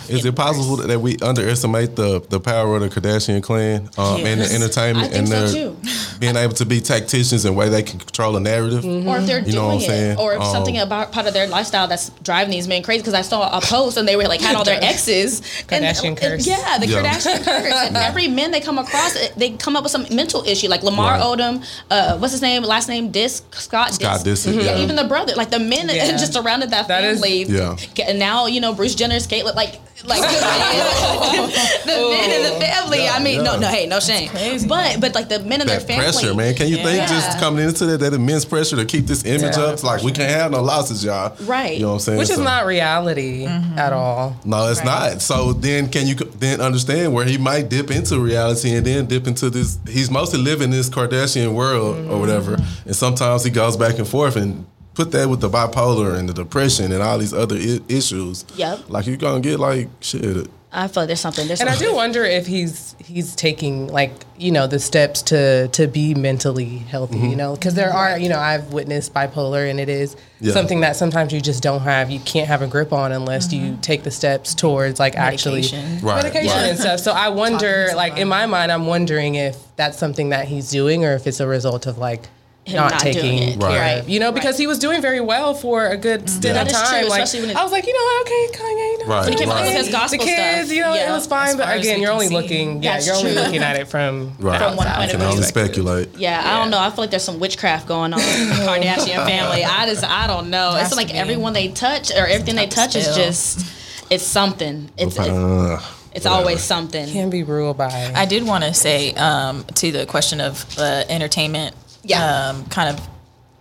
Is 0.08 0.24
it 0.24 0.36
possible 0.36 0.76
that 0.76 1.00
we 1.00 1.16
underestimate 1.18 1.96
the, 1.96 2.20
the 2.28 2.38
power 2.38 2.76
of 2.76 2.82
the 2.82 2.88
Kardashian 2.88 3.42
clan 3.42 3.90
um, 3.98 4.24
and 4.24 4.40
the 4.40 4.52
entertainment 4.54 5.06
I 5.06 5.08
think 5.08 5.18
and 5.18 5.28
so, 5.28 5.46
their 5.48 5.70
too. 5.72 6.18
being 6.20 6.36
able 6.36 6.54
to 6.54 6.64
be 6.64 6.80
tacticians 6.80 7.44
and 7.44 7.56
way 7.56 7.68
they 7.68 7.82
can 7.82 7.98
control 7.98 8.36
a 8.36 8.40
narrative? 8.40 8.84
or 8.84 9.18
if 9.18 9.26
they're 9.26 9.40
You 9.40 9.54
know 9.54 9.66
what 9.66 9.72
I'm 9.72 9.78
doing 9.78 9.90
saying? 9.90 10.10
it, 10.12 10.18
or 10.20 10.34
if 10.34 10.40
Um, 10.40 10.52
something 10.52 10.78
about 10.78 11.10
part 11.10 11.26
of 11.26 11.34
their 11.34 11.48
lifestyle 11.48 11.88
that's 11.88 12.10
driving 12.22 12.52
these 12.52 12.68
men 12.68 12.84
crazy. 12.84 13.00
Because 13.00 13.14
I 13.14 13.22
saw 13.22 13.56
a 13.56 13.60
post 13.60 13.96
and 13.96 14.06
they 14.06 14.14
were 14.14 14.24
like 14.28 14.40
had 14.40 14.54
all 14.54 14.64
their 14.64 14.78
exes, 14.92 15.40
Kardashian 15.66 16.08
and- 16.10 16.16
curse. 16.16 16.46
yeah, 16.46 16.78
the 16.78 16.86
Yeah. 16.86 17.02
Kardashian 17.02 17.44
curse. 17.44 17.74
And 17.88 17.96
every 17.96 18.28
man 18.28 18.52
they 18.52 18.60
come 18.60 18.78
across, 18.78 19.16
they 19.36 19.50
come 19.50 19.74
up 19.74 19.82
with 19.82 19.90
some 19.90 20.06
mental 20.14 20.44
issue. 20.44 20.68
Like 20.68 20.84
Lamar 20.84 21.18
Right. 21.18 21.22
Odom, 21.38 21.64
uh, 21.90 22.18
what's 22.18 22.32
his 22.32 22.42
name? 22.42 22.62
Last 22.62 22.88
name 22.88 23.10
Disc 23.10 23.52
Scott. 23.56 23.94
Scott 23.94 24.20
Disick. 24.20 24.52
Disick, 24.52 24.64
yeah. 24.64 24.78
Even 24.78 24.94
the 24.94 25.07
brother, 25.08 25.34
like 25.34 25.50
the 25.50 25.58
men 25.58 25.88
Yeah. 25.88 26.10
just 26.18 26.32
surrounded 26.32 26.70
that, 26.70 26.88
That 26.88 27.04
is- 27.04 27.20
family. 27.20 27.44
Yeah. 27.44 27.76
And 28.06 28.18
now 28.18 28.46
you 28.46 28.60
know 28.60 28.74
Bruce 28.74 28.94
Jenner's 28.94 29.26
Caitlyn, 29.26 29.54
like 29.54 29.80
like 30.04 30.20
the 30.22 30.28
men, 30.28 31.50
the 31.86 32.08
men 32.10 32.30
in 32.30 32.42
the 32.54 32.60
family. 32.60 33.08
I 33.08 33.20
mean, 33.20 33.42
no, 33.42 33.54
yeah. 33.54 33.58
no, 33.58 33.68
hey, 33.68 33.86
no 33.86 33.98
shame. 33.98 34.30
But 34.68 35.00
but 35.00 35.14
like 35.14 35.28
the 35.28 35.40
men 35.40 35.60
in 35.60 35.66
their 35.66 35.80
that 35.80 35.86
family. 35.88 36.04
pressure, 36.04 36.34
man. 36.34 36.54
Can 36.54 36.68
you 36.68 36.76
think 36.76 37.08
just 37.08 37.38
coming 37.40 37.66
into 37.66 37.84
that, 37.86 37.98
that 37.98 38.14
immense 38.14 38.44
pressure 38.44 38.76
to 38.76 38.84
keep 38.84 39.06
this 39.06 39.24
image 39.24 39.56
Yeah. 39.56 39.64
up? 39.64 39.72
It's 39.74 39.82
like 39.84 40.02
we 40.02 40.12
can't 40.12 40.30
have 40.30 40.52
no 40.52 40.62
losses, 40.62 41.04
y'all. 41.04 41.36
Right. 41.44 41.74
You 41.74 41.82
know 41.82 41.88
what 41.88 41.94
I'm 41.94 42.00
saying? 42.00 42.18
Which 42.18 42.30
is 42.30 42.36
So- 42.36 42.44
not 42.44 42.66
reality 42.66 43.46
mm-hmm. 43.46 43.78
at 43.78 43.92
all. 43.92 44.36
No, 44.44 44.70
it's 44.70 44.78
Right. 44.80 45.14
not. 45.14 45.22
So 45.22 45.52
then, 45.52 45.88
can 45.88 46.06
you 46.06 46.14
then 46.14 46.60
understand 46.60 47.12
where 47.12 47.24
he 47.24 47.36
might 47.36 47.68
dip 47.68 47.90
into 47.90 48.20
reality 48.20 48.74
and 48.76 48.86
then 48.86 49.06
dip 49.06 49.26
into 49.26 49.50
this? 49.50 49.78
He's 49.88 50.10
mostly 50.10 50.40
living 50.40 50.70
this 50.70 50.88
Kardashian 50.88 51.54
world 51.54 52.08
or 52.08 52.20
whatever, 52.20 52.52
mm-hmm. 52.56 52.86
and 52.88 52.96
sometimes 52.96 53.42
he 53.42 53.50
goes 53.50 53.76
back 53.76 53.98
and 53.98 54.06
forth 54.06 54.36
and 54.36 54.64
put 54.98 55.12
that 55.12 55.28
with 55.28 55.40
the 55.40 55.48
bipolar 55.48 56.18
and 56.18 56.28
the 56.28 56.34
depression 56.34 56.90
and 56.90 57.00
all 57.00 57.18
these 57.18 57.32
other 57.32 57.54
I- 57.54 57.80
issues. 57.88 58.44
Yep. 58.56 58.90
Like 58.90 59.06
you're 59.06 59.16
gonna 59.16 59.40
get 59.40 59.60
like 59.60 59.88
shit. 60.00 60.48
I 60.72 60.88
feel 60.88 61.02
like 61.02 61.06
there's 61.06 61.20
something. 61.20 61.46
There's 61.46 61.60
And 61.60 61.70
I 61.70 61.76
do 61.76 61.94
wonder 61.94 62.24
if 62.24 62.48
he's 62.48 62.96
he's 62.98 63.36
taking 63.36 63.86
like 63.86 64.12
you 64.36 64.50
know 64.50 64.66
the 64.66 64.80
steps 64.80 65.22
to 65.22 65.68
to 65.68 65.86
be 65.86 66.14
mentally 66.14 66.78
healthy. 66.78 67.16
You 67.16 67.28
mm-hmm. 67.28 67.36
know, 67.36 67.54
because 67.54 67.74
there 67.74 67.92
are 67.92 68.18
you 68.18 68.28
know 68.28 68.40
I've 68.40 68.72
witnessed 68.72 69.14
bipolar, 69.14 69.70
and 69.70 69.78
it 69.78 69.88
is 69.88 70.16
Yeah. 70.40 70.52
something 70.52 70.80
that 70.80 70.96
sometimes 70.96 71.32
you 71.32 71.40
just 71.40 71.62
don't 71.62 71.82
have. 71.82 72.10
You 72.10 72.18
can't 72.18 72.48
have 72.48 72.60
a 72.60 72.66
grip 72.66 72.92
on 72.92 73.12
unless 73.12 73.52
you 73.52 73.72
mm-hmm. 73.72 73.80
take 73.80 74.02
the 74.02 74.10
steps 74.10 74.52
towards 74.52 74.98
like 74.98 75.14
actually 75.14 75.62
Medication. 75.62 76.00
Right, 76.00 76.24
medication 76.24 76.56
right. 76.56 76.70
and 76.70 76.78
stuff. 76.78 77.00
So 77.00 77.12
I 77.12 77.28
wonder, 77.28 77.90
like 77.94 78.18
in 78.18 78.26
my 78.26 78.46
mind, 78.46 78.72
I'm 78.72 78.86
wondering 78.86 79.36
if 79.36 79.56
that's 79.76 79.96
something 79.96 80.30
that 80.30 80.48
he's 80.48 80.70
doing 80.70 81.04
or 81.04 81.14
if 81.14 81.28
it's 81.28 81.38
a 81.38 81.46
result 81.46 81.86
of 81.86 81.98
like. 81.98 82.28
Him 82.68 82.76
not, 82.76 82.90
not 82.92 83.00
doing 83.02 83.14
taking 83.14 83.38
it. 83.48 83.60
care 83.60 83.68
Right. 83.98 84.08
you 84.08 84.20
know, 84.20 84.30
because 84.30 84.56
he 84.58 84.66
was 84.66 84.78
doing 84.78 85.00
very 85.02 85.20
well 85.20 85.54
for 85.54 85.86
a 85.88 85.96
good 85.96 86.28
stint 86.28 86.54
That 86.54 86.66
of 86.66 86.72
time. 86.72 87.00
true, 87.00 87.08
like, 87.08 87.32
when 87.32 87.50
it- 87.50 87.56
I 87.56 87.62
was 87.62 87.72
like, 87.72 87.86
you 87.86 87.92
know 87.94 88.04
what, 88.04 88.26
okay, 88.26 88.46
Kanye, 88.58 88.92
you 88.92 88.98
know, 88.98 89.04
Right, 89.06 89.24
When 89.24 89.32
he 89.32 89.38
came 89.38 89.50
out 89.50 89.60
with 89.62 89.70
right. 89.74 89.76
his 89.84 89.88
gospel 89.88 90.18
the 90.18 90.24
kids, 90.24 90.58
stuff, 90.66 90.76
you 90.76 90.82
know, 90.82 90.94
yeah. 90.94 91.08
it 91.10 91.12
was 91.12 91.26
fine. 91.26 91.56
But 91.56 91.76
again, 91.78 91.98
you're 92.00 92.08
can 92.08 92.14
only 92.14 92.28
see. 92.28 92.34
looking, 92.34 92.82
yeah, 92.82 92.94
That's 92.94 93.06
you're 93.06 93.16
only 93.16 93.32
looking 93.34 93.62
at 93.62 93.76
it 93.76 93.88
from 93.88 94.34
Right. 94.38 94.58
From 94.58 94.76
one 94.76 94.86
point 94.86 94.98
of 95.04 95.10
view. 95.10 95.18
Can 95.18 95.22
only 95.22 95.36
view. 95.36 95.44
speculate. 95.44 96.18
Yeah, 96.18 96.42
I 96.44 96.58
don't 96.58 96.70
know. 96.70 96.78
I 96.78 96.90
feel 96.90 97.02
like 97.04 97.10
there's 97.10 97.24
some 97.24 97.40
witchcraft 97.40 97.88
going 97.88 98.12
on 98.12 98.20
in 98.20 98.48
the 98.50 98.54
Kardashian 98.66 99.24
family. 99.26 99.64
I 99.64 99.86
just, 99.86 100.04
I 100.04 100.26
don't 100.26 100.50
know. 100.50 100.72
Has 100.72 100.88
It's 100.88 100.96
like 100.96 101.14
everyone 101.14 101.52
they 101.54 101.68
touch 101.68 102.10
or 102.10 102.26
everything 102.26 102.56
they 102.56 102.66
touch 102.66 102.94
is 102.96 103.14
just, 103.16 103.64
it's 104.10 104.24
something. 104.24 104.90
It's 104.98 105.16
it's, 105.16 105.28
Uh, 105.28 105.80
whatever. 106.14 106.28
always 106.28 106.62
something. 106.62 107.06
Can 107.10 107.30
be 107.30 107.42
ruled 107.44 107.78
by. 107.78 108.12
I 108.14 108.26
did 108.26 108.44
want 108.46 108.64
to 108.64 108.74
say 108.74 109.12
um, 109.14 109.64
to 109.76 109.92
the 109.92 110.04
question 110.06 110.40
of 110.40 110.74
the 110.76 111.06
entertainment, 111.10 111.74
Yeah. 112.02 112.48
um, 112.50 112.66
kind 112.66 112.96
of, 112.96 113.08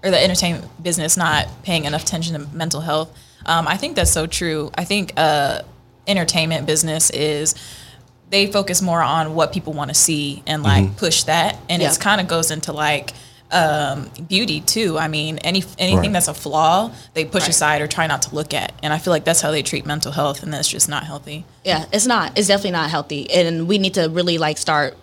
or 0.04 0.12
the 0.12 0.22
entertainment 0.24 0.66
business 0.84 1.18
not 1.18 1.48
paying 1.64 1.86
enough 1.86 2.04
attention 2.04 2.40
to 2.40 2.56
mental 2.56 2.82
health. 2.82 3.10
Um, 3.46 3.68
I 3.68 3.78
think 3.78 3.96
that's 3.96 4.12
so 4.12 4.28
true. 4.28 4.72
I 4.78 4.84
think 4.84 5.14
uh, 5.18 5.62
entertainment 6.06 6.66
business 6.66 7.10
is 7.10 7.56
they 8.30 8.52
focus 8.52 8.82
more 8.82 9.02
on 9.02 9.36
what 9.36 9.54
people 9.54 9.74
want 9.74 9.90
to 9.90 9.94
see 9.96 10.44
and 10.46 10.62
like 10.64 10.84
Mm-hmm. 10.86 10.96
push 10.96 11.24
that, 11.24 11.58
and 11.70 11.82
Yeah. 11.82 11.88
it's 11.88 11.98
kind 11.98 12.20
of 12.22 12.28
goes 12.28 12.52
into 12.52 12.74
like 12.74 13.12
um, 13.50 14.10
beauty 14.28 14.60
too. 14.60 14.98
I 14.98 15.08
mean, 15.08 15.38
any 15.38 15.64
anything 15.80 16.00
Right. 16.00 16.12
that's 16.14 16.28
a 16.28 16.34
flaw, 16.34 16.92
they 17.14 17.24
push 17.24 17.44
Right. 17.44 17.50
aside 17.50 17.82
or 17.82 17.88
try 17.88 18.06
not 18.06 18.24
to 18.24 18.36
look 18.36 18.54
at, 18.54 18.74
and 18.84 18.92
I 18.92 18.98
feel 18.98 19.12
like 19.12 19.24
that's 19.24 19.40
how 19.40 19.52
they 19.52 19.62
treat 19.64 19.86
mental 19.86 20.12
health, 20.12 20.44
and 20.44 20.54
that's 20.54 20.68
just 20.68 20.90
not 20.90 21.06
healthy. 21.06 21.46
Yeah, 21.64 21.86
it's 21.94 22.06
not. 22.06 22.38
It's 22.38 22.50
definitely 22.50 22.72
not 22.72 22.90
healthy, 22.90 23.32
and 23.32 23.66
we 23.70 23.78
need 23.78 23.94
to 23.94 24.10
really 24.10 24.38
like 24.38 24.58
start. 24.58 24.98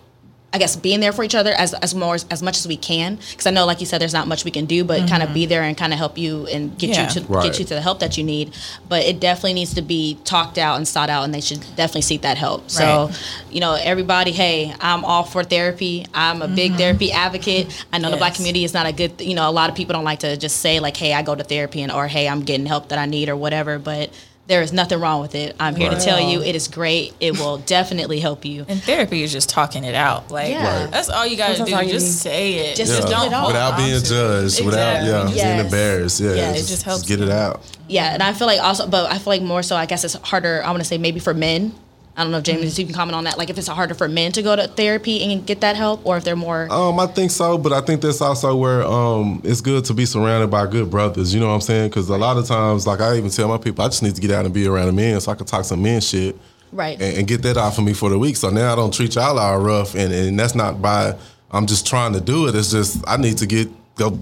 I 0.55 0.57
guess 0.57 0.77
being 0.77 1.01
there 1.01 1.11
for 1.11 1.25
each 1.25 1.35
other 1.35 1.51
as 1.51 1.73
as 1.73 1.93
more 1.93 2.15
as 2.31 2.41
much 2.41 2.57
as 2.57 2.65
we 2.65 2.77
can, 2.77 3.17
because 3.17 3.45
I 3.45 3.51
know, 3.51 3.65
like 3.65 3.81
you 3.81 3.85
said, 3.85 3.99
there's 3.99 4.13
not 4.13 4.25
much 4.25 4.45
we 4.45 4.51
can 4.51 4.63
do, 4.63 4.85
but 4.85 4.99
kind 5.09 5.21
of 5.21 5.27
mm-hmm. 5.27 5.33
be 5.33 5.45
there 5.47 5.63
and 5.63 5.75
kind 5.75 5.91
of 5.91 5.99
help 5.99 6.17
you 6.17 6.47
and 6.47 6.77
get 6.77 6.91
Yeah. 6.91 7.03
you 7.03 7.09
to 7.09 7.21
Right. 7.27 7.43
get 7.43 7.59
you 7.59 7.65
to 7.65 7.73
the 7.73 7.81
help 7.81 7.99
that 7.99 8.17
you 8.17 8.23
need. 8.23 8.53
But 8.87 9.03
it 9.03 9.19
definitely 9.19 9.55
needs 9.55 9.73
to 9.73 9.81
be 9.81 10.17
talked 10.23 10.57
out 10.57 10.77
and 10.77 10.87
sought 10.87 11.09
out, 11.09 11.25
and 11.25 11.33
they 11.33 11.41
should 11.41 11.59
definitely 11.75 12.03
seek 12.03 12.21
that 12.21 12.37
help. 12.37 12.71
So, 12.71 13.11
you 13.51 13.59
know, 13.59 13.73
everybody, 13.73 14.31
hey, 14.31 14.73
I'm 14.79 15.03
all 15.03 15.23
for 15.23 15.43
therapy. 15.43 16.05
I'm 16.13 16.41
a 16.41 16.47
big 16.47 16.71
mm-hmm. 16.71 16.79
therapy 16.79 17.11
advocate. 17.11 17.85
I 17.91 17.97
know 17.97 18.09
the 18.09 18.15
black 18.15 18.35
community 18.35 18.63
is 18.63 18.73
not 18.73 18.85
a 18.85 18.93
good. 18.93 19.19
You 19.19 19.35
know, 19.35 19.49
a 19.49 19.51
lot 19.51 19.69
of 19.69 19.75
people 19.75 19.91
don't 19.91 20.05
like 20.05 20.19
to 20.19 20.37
just 20.37 20.61
say 20.61 20.79
like, 20.79 20.95
hey, 20.95 21.11
I 21.13 21.21
go 21.21 21.35
to 21.35 21.43
therapy, 21.43 21.81
and 21.81 21.91
or 21.91 22.07
hey, 22.07 22.29
I'm 22.29 22.43
getting 22.43 22.65
help 22.65 22.87
that 22.89 22.97
I 22.97 23.07
need 23.07 23.27
or 23.27 23.35
whatever, 23.35 23.77
but. 23.77 24.09
There 24.47 24.61
is 24.61 24.71
nothing 24.71 24.99
wrong 24.99 25.21
with 25.21 25.33
it. 25.33 25.55
I'm 25.59 25.75
here 25.75 25.89
to 25.89 25.99
tell 25.99 26.19
you 26.19 26.39
it 26.41 26.55
is 26.55 26.67
great. 26.67 27.13
It 27.19 27.39
will 27.39 27.57
definitely 27.65 28.19
help 28.19 28.45
you. 28.45 28.63
And 28.67 28.79
therapy 28.81 29.23
is 29.23 29.31
just 29.31 29.49
talking 29.49 29.83
it 29.83 29.95
out. 29.95 30.29
Like 30.29 30.49
Yeah. 30.51 30.83
Right. 30.83 30.91
that's 30.91 31.09
all 31.09 31.25
you 31.25 31.35
gotta 31.35 31.57
That's 31.57 31.69
do. 31.69 31.75
you 31.85 31.91
just 31.91 32.05
need. 32.25 32.31
say 32.31 32.53
it. 32.71 32.75
Just 32.75 32.91
Just, 32.95 33.07
don't 33.07 33.25
it 33.27 33.33
out. 33.33 33.39
hold 33.41 33.53
without 33.53 33.77
being 33.77 33.89
to 33.89 33.95
it. 33.97 34.03
judged, 34.07 34.63
without 34.63 35.03
yeah, 35.03 35.27
Yes. 35.29 35.43
being 35.43 35.65
embarrassed. 35.65 36.19
Yeah, 36.19 36.33
Yeah, 36.35 36.51
it 36.51 36.57
just, 36.57 36.69
just 36.69 36.83
helps 36.83 37.01
just 37.03 37.09
get 37.09 37.21
it 37.27 37.31
out. 37.31 37.61
Yeah, 37.87 38.13
and 38.13 38.21
I 38.21 38.33
feel 38.33 38.45
like 38.45 38.59
also, 38.61 38.87
but 38.87 39.11
I 39.11 39.17
feel 39.17 39.33
like 39.33 39.41
more 39.41 39.63
so. 39.63 39.75
I 39.75 39.87
guess 39.87 40.03
it's 40.03 40.13
harder. 40.15 40.61
I 40.63 40.67
want 40.69 40.79
to 40.81 40.85
say 40.87 40.99
maybe 40.99 41.19
for 41.19 41.33
men. 41.33 41.73
I 42.17 42.23
don't 42.23 42.31
know, 42.31 42.37
if 42.37 42.43
James, 42.45 42.63
if 42.63 42.79
you 42.79 42.85
can 42.85 42.93
comment 42.95 43.15
on 43.15 43.25
that. 43.25 43.37
Like, 43.37 43.49
if 43.49 43.57
it's 43.57 43.67
harder 43.67 43.93
for 43.93 44.07
men 44.07 44.31
to 44.33 44.41
go 44.41 44.55
to 44.55 44.67
therapy 44.67 45.21
and 45.23 45.45
get 45.45 45.61
that 45.61 45.75
help, 45.75 46.05
or 46.05 46.15
if 46.17 46.23
they're 46.23 46.35
more. 46.35 46.67
Um, 46.71 46.97
I 46.99 47.07
think 47.07 47.29
so, 47.31 47.57
but 47.57 47.73
I 47.73 47.81
think 47.81 48.01
that's 48.01 48.21
also 48.21 48.55
where 48.55 48.83
um, 48.85 49.41
it's 49.43 49.59
good 49.61 49.83
to 49.85 49.93
be 49.93 50.05
surrounded 50.05 50.49
by 50.49 50.65
good 50.67 50.89
brothers. 50.89 51.33
You 51.33 51.41
know 51.41 51.47
what 51.47 51.55
I'm 51.55 51.61
saying? 51.61 51.89
Because 51.89 52.07
a 52.09 52.17
lot 52.17 52.37
of 52.37 52.45
times, 52.47 52.87
like 52.87 53.01
I 53.01 53.17
even 53.17 53.29
tell 53.29 53.49
my 53.49 53.57
people, 53.57 53.83
I 53.83 53.89
just 53.89 54.01
need 54.01 54.15
to 54.15 54.21
get 54.21 54.31
out 54.31 54.45
and 54.45 54.53
be 54.53 54.65
around 54.65 54.87
the 54.87 54.93
men 54.93 55.19
so 55.19 55.31
I 55.31 55.35
can 55.35 55.45
talk 55.45 55.65
some 55.65 55.81
men 55.83 55.99
shit, 55.99 56.37
Right. 56.71 56.99
and, 57.01 57.17
and 57.17 57.27
get 57.27 57.41
that 57.43 57.57
off 57.57 57.77
of 57.77 57.83
me 57.83 57.93
for 57.93 58.09
the 58.09 58.17
week. 58.17 58.37
So 58.37 58.49
now 58.49 58.71
I 58.71 58.75
don't 58.75 58.93
treat 58.93 59.15
y'all 59.15 59.37
all 59.37 59.59
rough, 59.59 59.93
and, 59.95 60.13
and 60.13 60.39
that's 60.39 60.55
not 60.55 60.81
by 60.81 61.15
I'm 61.51 61.67
just 61.67 61.85
trying 61.87 62.13
to 62.13 62.21
do 62.21 62.47
it. 62.47 62.55
It's 62.55 62.71
just 62.71 63.03
I 63.07 63.17
need 63.17 63.37
to 63.39 63.45
get 63.45 63.69
go 63.95 64.19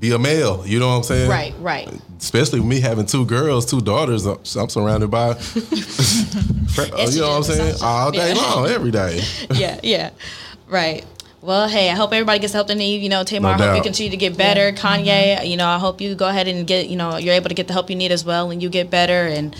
be 0.00 0.12
a 0.12 0.18
male. 0.18 0.66
You 0.66 0.78
know 0.78 0.88
what 0.88 0.96
I'm 0.96 1.02
saying? 1.02 1.30
Right, 1.30 1.54
right. 1.58 1.88
Especially 2.18 2.60
me 2.60 2.80
having 2.80 3.06
two 3.06 3.24
girls, 3.26 3.66
two 3.66 3.80
daughters, 3.80 4.26
I'm 4.26 4.38
I'm 4.58 4.68
surrounded 4.68 5.10
by. 5.10 5.28
you 5.54 7.20
know 7.20 7.28
what 7.28 7.36
I'm 7.36 7.42
saying? 7.42 7.76
All 7.82 8.10
day 8.10 8.34
yeah. 8.34 8.40
long, 8.40 8.66
every 8.68 8.90
day. 8.90 9.22
yeah, 9.54 9.80
yeah. 9.82 10.10
Right. 10.68 11.04
Well, 11.46 11.68
hey, 11.68 11.90
I 11.90 11.94
hope 11.94 12.12
everybody 12.12 12.40
gets 12.40 12.52
the 12.52 12.58
help 12.58 12.66
they 12.68 12.74
need. 12.74 13.02
You 13.02 13.08
know, 13.08 13.22
Tamar, 13.22 13.56
No 13.56 13.64
I 13.64 13.68
hope 13.68 13.76
you 13.76 13.82
continue 13.82 14.10
to 14.10 14.16
get 14.16 14.36
better. 14.36 14.72
Kanye, 14.72 15.36
mm-hmm. 15.36 15.46
you 15.46 15.56
know, 15.56 15.68
I 15.68 15.78
hope 15.78 16.00
you 16.00 16.14
go 16.16 16.26
ahead 16.28 16.48
and 16.48 16.66
get, 16.66 16.88
you 16.88 16.96
know, 16.96 17.18
you're 17.18 17.34
able 17.34 17.48
to 17.48 17.54
get 17.54 17.68
the 17.68 17.72
help 17.72 17.88
you 17.88 17.94
need 17.94 18.10
as 18.10 18.24
well 18.24 18.50
and 18.50 18.60
you 18.60 18.68
get 18.68 18.90
better. 18.90 19.26
And 19.26 19.54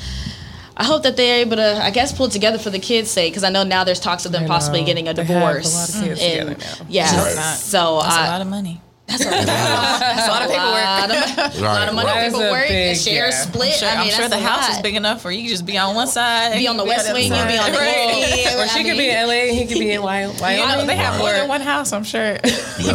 I 0.76 0.82
hope 0.82 1.04
that 1.04 1.16
they're 1.16 1.42
able 1.42 1.56
to, 1.56 1.78
I 1.80 1.90
guess, 1.90 2.12
pull 2.12 2.28
together 2.28 2.58
for 2.58 2.70
the 2.70 2.80
kids' 2.80 3.10
sake. 3.10 3.32
Because 3.32 3.44
I 3.44 3.50
know 3.50 3.62
now 3.62 3.84
there's 3.84 4.00
talks 4.00 4.26
of 4.26 4.32
them 4.32 4.44
I 4.44 4.46
possibly 4.48 4.80
know. 4.80 4.86
getting 4.86 5.06
a 5.06 5.14
They 5.14 5.22
have 5.22 5.36
a 5.36 5.44
lot 5.44 5.56
of 5.58 5.62
divorce. 5.62 6.00
kids 6.00 6.20
mm-hmm. 6.20 6.40
and, 6.40 6.56
together 6.58 6.82
now. 6.82 6.86
Yeah. 6.90 7.22
Right. 7.22 7.36
Not- 7.36 7.56
So 7.56 8.00
That's 8.00 8.14
I, 8.14 8.26
a 8.26 8.30
lot 8.30 8.40
of 8.40 8.48
money. 8.48 8.80
That's 9.06 9.24
a 9.24 9.30
lot, 9.30 9.46
that's 9.46 10.26
a 10.26 10.30
lot 10.30 10.42
of 10.42 10.48
paperwork. 10.50 10.66
A 10.66 11.00
lot 11.00 11.10
of, 11.10 11.56
Right, 11.62 11.94
money, 11.94 12.06
right. 12.08 12.14
That 12.14 12.26
is 12.26 12.34
a 12.34 12.38
paperwork, 12.38 12.68
big, 12.68 12.96
a 12.96 12.98
share 12.98 13.26
yeah. 13.26 13.30
split. 13.30 13.72
Sure, 13.74 13.88
I 13.88 13.92
mean, 13.92 14.00
I'm 14.02 14.10
sure 14.10 14.28
the 14.28 14.38
house 14.38 14.68
lot. 14.68 14.76
is 14.76 14.82
big 14.82 14.96
enough 14.96 15.24
where 15.24 15.32
you 15.32 15.42
can 15.42 15.50
just 15.50 15.64
be 15.64 15.78
on 15.78 15.94
one 15.94 16.08
side. 16.08 16.54
Be 16.54 16.66
on 16.66 16.76
the 16.76 16.84
West 16.84 17.06
other 17.06 17.14
Wing, 17.14 17.24
you 17.24 17.30
be 17.30 17.36
on 17.38 17.46
the 17.46 17.76
side. 17.78 18.18
East 18.18 18.46
Wing. 18.46 18.58
Or 18.58 18.68
she 18.68 18.82
could 18.84 18.98
be 18.98 19.08
in 19.08 19.26
LA, 19.26 19.32
and 19.46 19.56
he 19.56 19.66
could 19.66 19.78
be 19.78 19.92
in 19.92 20.02
Wy- 20.02 20.26
Wyoming. 20.40 20.58
You 20.66 20.66
know, 20.66 20.86
they 20.86 20.96
have 20.96 21.18
more 21.18 21.30
than 21.32 21.46
one 21.48 21.60
house, 21.60 21.92
I'm 21.92 22.04
sure. 22.04 22.38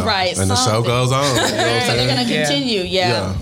Right. 0.04 0.36
And 0.38 0.50
the 0.50 0.56
show 0.56 0.82
goes 0.82 1.12
on. 1.12 1.24
You 1.24 1.34
know 1.34 1.42
what 1.42 1.50
I'm 1.52 1.96
they're 1.96 2.08
gonna 2.08 2.28
continue, 2.28 2.80
yeah. 2.82 3.08
Yeah. 3.32 3.36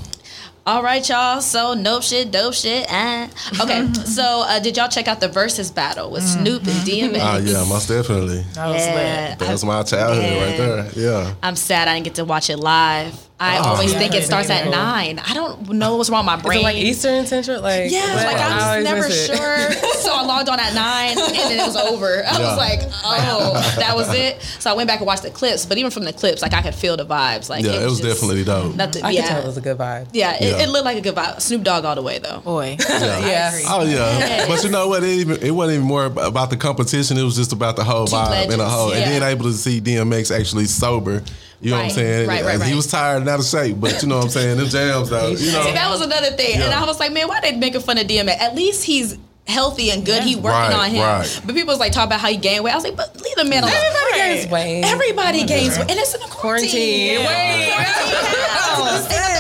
All 0.67 0.83
right, 0.83 1.07
y'all. 1.09 1.41
So 1.41 1.75
nope 1.75 2.03
shit, 2.03 2.31
dope 2.31 2.55
shit. 2.55 2.87
Uh. 2.93 3.29
Okay. 3.61 3.93
so 4.05 4.45
uh, 4.47 4.61
did 4.61 4.77
y'all 4.77 4.89
check 4.89 5.09
out 5.09 5.21
the 5.21 5.29
Verzuz 5.29 5.75
battle 5.75 6.11
with 6.11 6.23
Snoop 6.23 6.63
and 6.63 6.87
DMX? 6.87 7.19
Oh 7.21 7.39
yeah, 7.39 7.65
most 7.69 7.89
definitely. 7.89 8.45
That 8.55 8.67
was 8.69 8.85
Yeah. 8.87 9.29
lit. 9.31 9.39
That 9.39 9.53
was 9.53 9.65
my 9.65 9.83
childhood 9.83 10.25
right 10.25 10.57
there. 10.57 10.91
Yeah. 10.95 11.35
I'm 11.43 11.57
sad 11.57 11.89
I 11.89 11.95
didn't 11.95 12.05
get 12.05 12.15
to 12.17 12.25
watch 12.25 12.51
it 12.51 12.59
live. 12.59 13.15
I 13.43 13.59
Oh, 13.59 13.63
always 13.71 13.93
yeah. 13.93 13.99
think 13.99 14.15
it 14.15 14.25
starts 14.25 14.51
at 14.51 14.69
nine. 14.71 15.19
I 15.19 15.33
don't 15.33 15.71
know 15.71 15.97
what's 15.97 16.11
wrong 16.11 16.21
with 16.25 16.27
my 16.27 16.37
Is 16.37 16.43
brain. 16.43 16.61
it 16.61 16.63
like 16.63 16.77
Eastern 16.77 17.25
Central? 17.27 17.63
Like 17.63 17.91
Yeah, 17.91 18.15
what? 18.15 18.27
like 18.27 18.37
I 18.37 18.77
was 18.77 18.85
never 18.85 19.11
sure. 19.11 19.71
So 20.01 20.15
I 20.15 20.23
logged 20.25 20.49
on 20.49 20.59
at 20.59 20.73
nine, 20.75 21.11
and 21.19 21.35
then 21.37 21.59
it 21.61 21.67
was 21.67 21.77
over. 21.77 22.25
I 22.27 22.39
Yeah. 22.39 22.39
was 22.49 22.57
like, 22.57 22.81
"Oh, 23.05 23.53
that 23.79 23.95
was 23.95 24.09
it." 24.15 24.41
So 24.59 24.71
I 24.71 24.75
went 24.75 24.89
back 24.89 24.99
and 25.01 25.07
watched 25.07 25.23
the 25.25 25.31
clips. 25.31 25.67
But 25.67 25.77
even 25.77 25.91
from 25.91 26.05
the 26.05 26.13
clips, 26.13 26.41
like 26.41 26.55
I 26.55 26.63
could 26.63 26.75
feel 26.75 26.97
the 26.97 27.05
vibes. 27.05 27.51
Like 27.51 27.65
Yeah, 27.67 27.73
it 27.83 27.85
was 27.85 28.01
just 28.01 28.21
definitely 28.21 28.45
dope. 28.45 28.75
Nothing. 28.77 29.05
I 29.05 29.11
yeah, 29.11 29.21
could 29.23 29.29
tell 29.29 29.43
it 29.43 29.47
was 29.47 29.57
a 29.59 29.61
good 29.61 29.77
vibe. 29.77 30.09
yeah, 30.13 30.37
it, 30.37 30.43
Yeah. 30.43 30.63
it 30.63 30.69
looked 30.71 30.87
like 30.87 30.97
a 30.97 31.01
good 31.03 31.15
vibe. 31.15 31.41
Snoop 31.43 31.63
Dogg 31.63 31.85
all 31.85 31.95
the 31.95 32.03
way 32.03 32.19
though. 32.19 32.41
Boy. 32.41 32.77
Yeah. 32.89 33.51
Oh 33.69 33.83
yeah, 33.85 34.47
but 34.49 34.65
you 34.65 34.71
know 34.71 34.89
what? 34.89 35.03
It, 35.05 35.09
even, 35.11 35.43
it 35.43 35.51
wasn't 35.51 35.77
even 35.77 35.87
more 35.87 36.07
about 36.07 36.49
the 36.51 36.57
competition. 36.57 37.17
It 37.19 37.23
was 37.23 37.37
just 37.37 37.53
about 37.53 37.77
the 37.77 37.85
whole 37.85 38.07
Two 38.07 38.17
vibe 38.17 38.43
and 38.45 38.53
the 38.53 38.57
legends, 38.57 38.73
whole, 38.75 38.91
and 38.93 39.01
yeah. 39.01 39.19
then 39.19 39.23
able 39.23 39.45
to 39.45 39.53
see 39.53 39.81
DMX 39.81 40.37
actually 40.37 40.65
sober. 40.65 41.23
You 41.61 41.71
know 41.73 41.77
what 41.77 41.85
I'm 41.87 41.91
saying? 41.91 42.27
right, 42.29 42.45
right, 42.45 42.55
And 42.55 42.63
He 42.65 42.75
was 42.75 42.87
tired 42.87 43.19
and 43.21 43.29
out 43.29 43.39
of 43.41 43.45
shape, 43.47 43.77
but 43.79 44.01
you 44.03 44.09
know 44.09 44.17
what 44.17 44.25
I'm 44.25 44.31
saying? 44.31 44.57
Them 44.57 44.69
jams 44.69 45.11
though, 45.11 45.29
you 45.29 45.53
know. 45.53 45.63
See, 45.65 45.73
that 45.73 45.89
was 45.91 46.01
another 46.01 46.31
thing, 46.31 46.57
and 46.61 46.73
I 46.73 46.85
was 46.87 46.99
like, 46.99 47.13
man, 47.13 47.29
why 47.29 47.41
they 47.41 47.53
making 47.57 47.81
fun 47.83 47.99
of 47.99 48.07
DMX? 48.07 48.39
At 48.41 48.55
least 48.55 48.83
he's 48.85 49.19
healthy 49.47 49.91
and 49.91 50.07
good. 50.07 50.23
He 50.23 50.37
working 50.37 50.51
Right, 50.51 50.73
on 50.73 50.91
him. 50.91 51.03
right. 51.03 51.41
But 51.45 51.55
people 51.57 51.73
was 51.73 51.79
like 51.81 51.93
talking 51.93 52.09
about 52.09 52.21
how 52.21 52.29
he 52.29 52.37
gained 52.37 52.63
weight. 52.65 52.73
I 52.73 52.77
was 52.77 52.85
like, 52.85 52.97
but 52.97 53.21
leave 53.21 53.35
the 53.35 53.45
man 53.45 53.65
alone. 53.65 53.75
Everybody 53.75 54.17
gains 54.39 54.51
weight. 54.51 54.83
Everybody 54.85 55.45
gains 55.45 55.77
weight, 55.79 55.91
and 55.91 55.99
it's 55.99 56.15
in 56.15 56.23
a 56.23 56.27
quarantine. 56.29 57.21
Quarantine. 57.21 57.27
Wait. 57.27 57.75
There's 57.77 58.39
nothing 58.39 58.71
wrong 58.71 59.40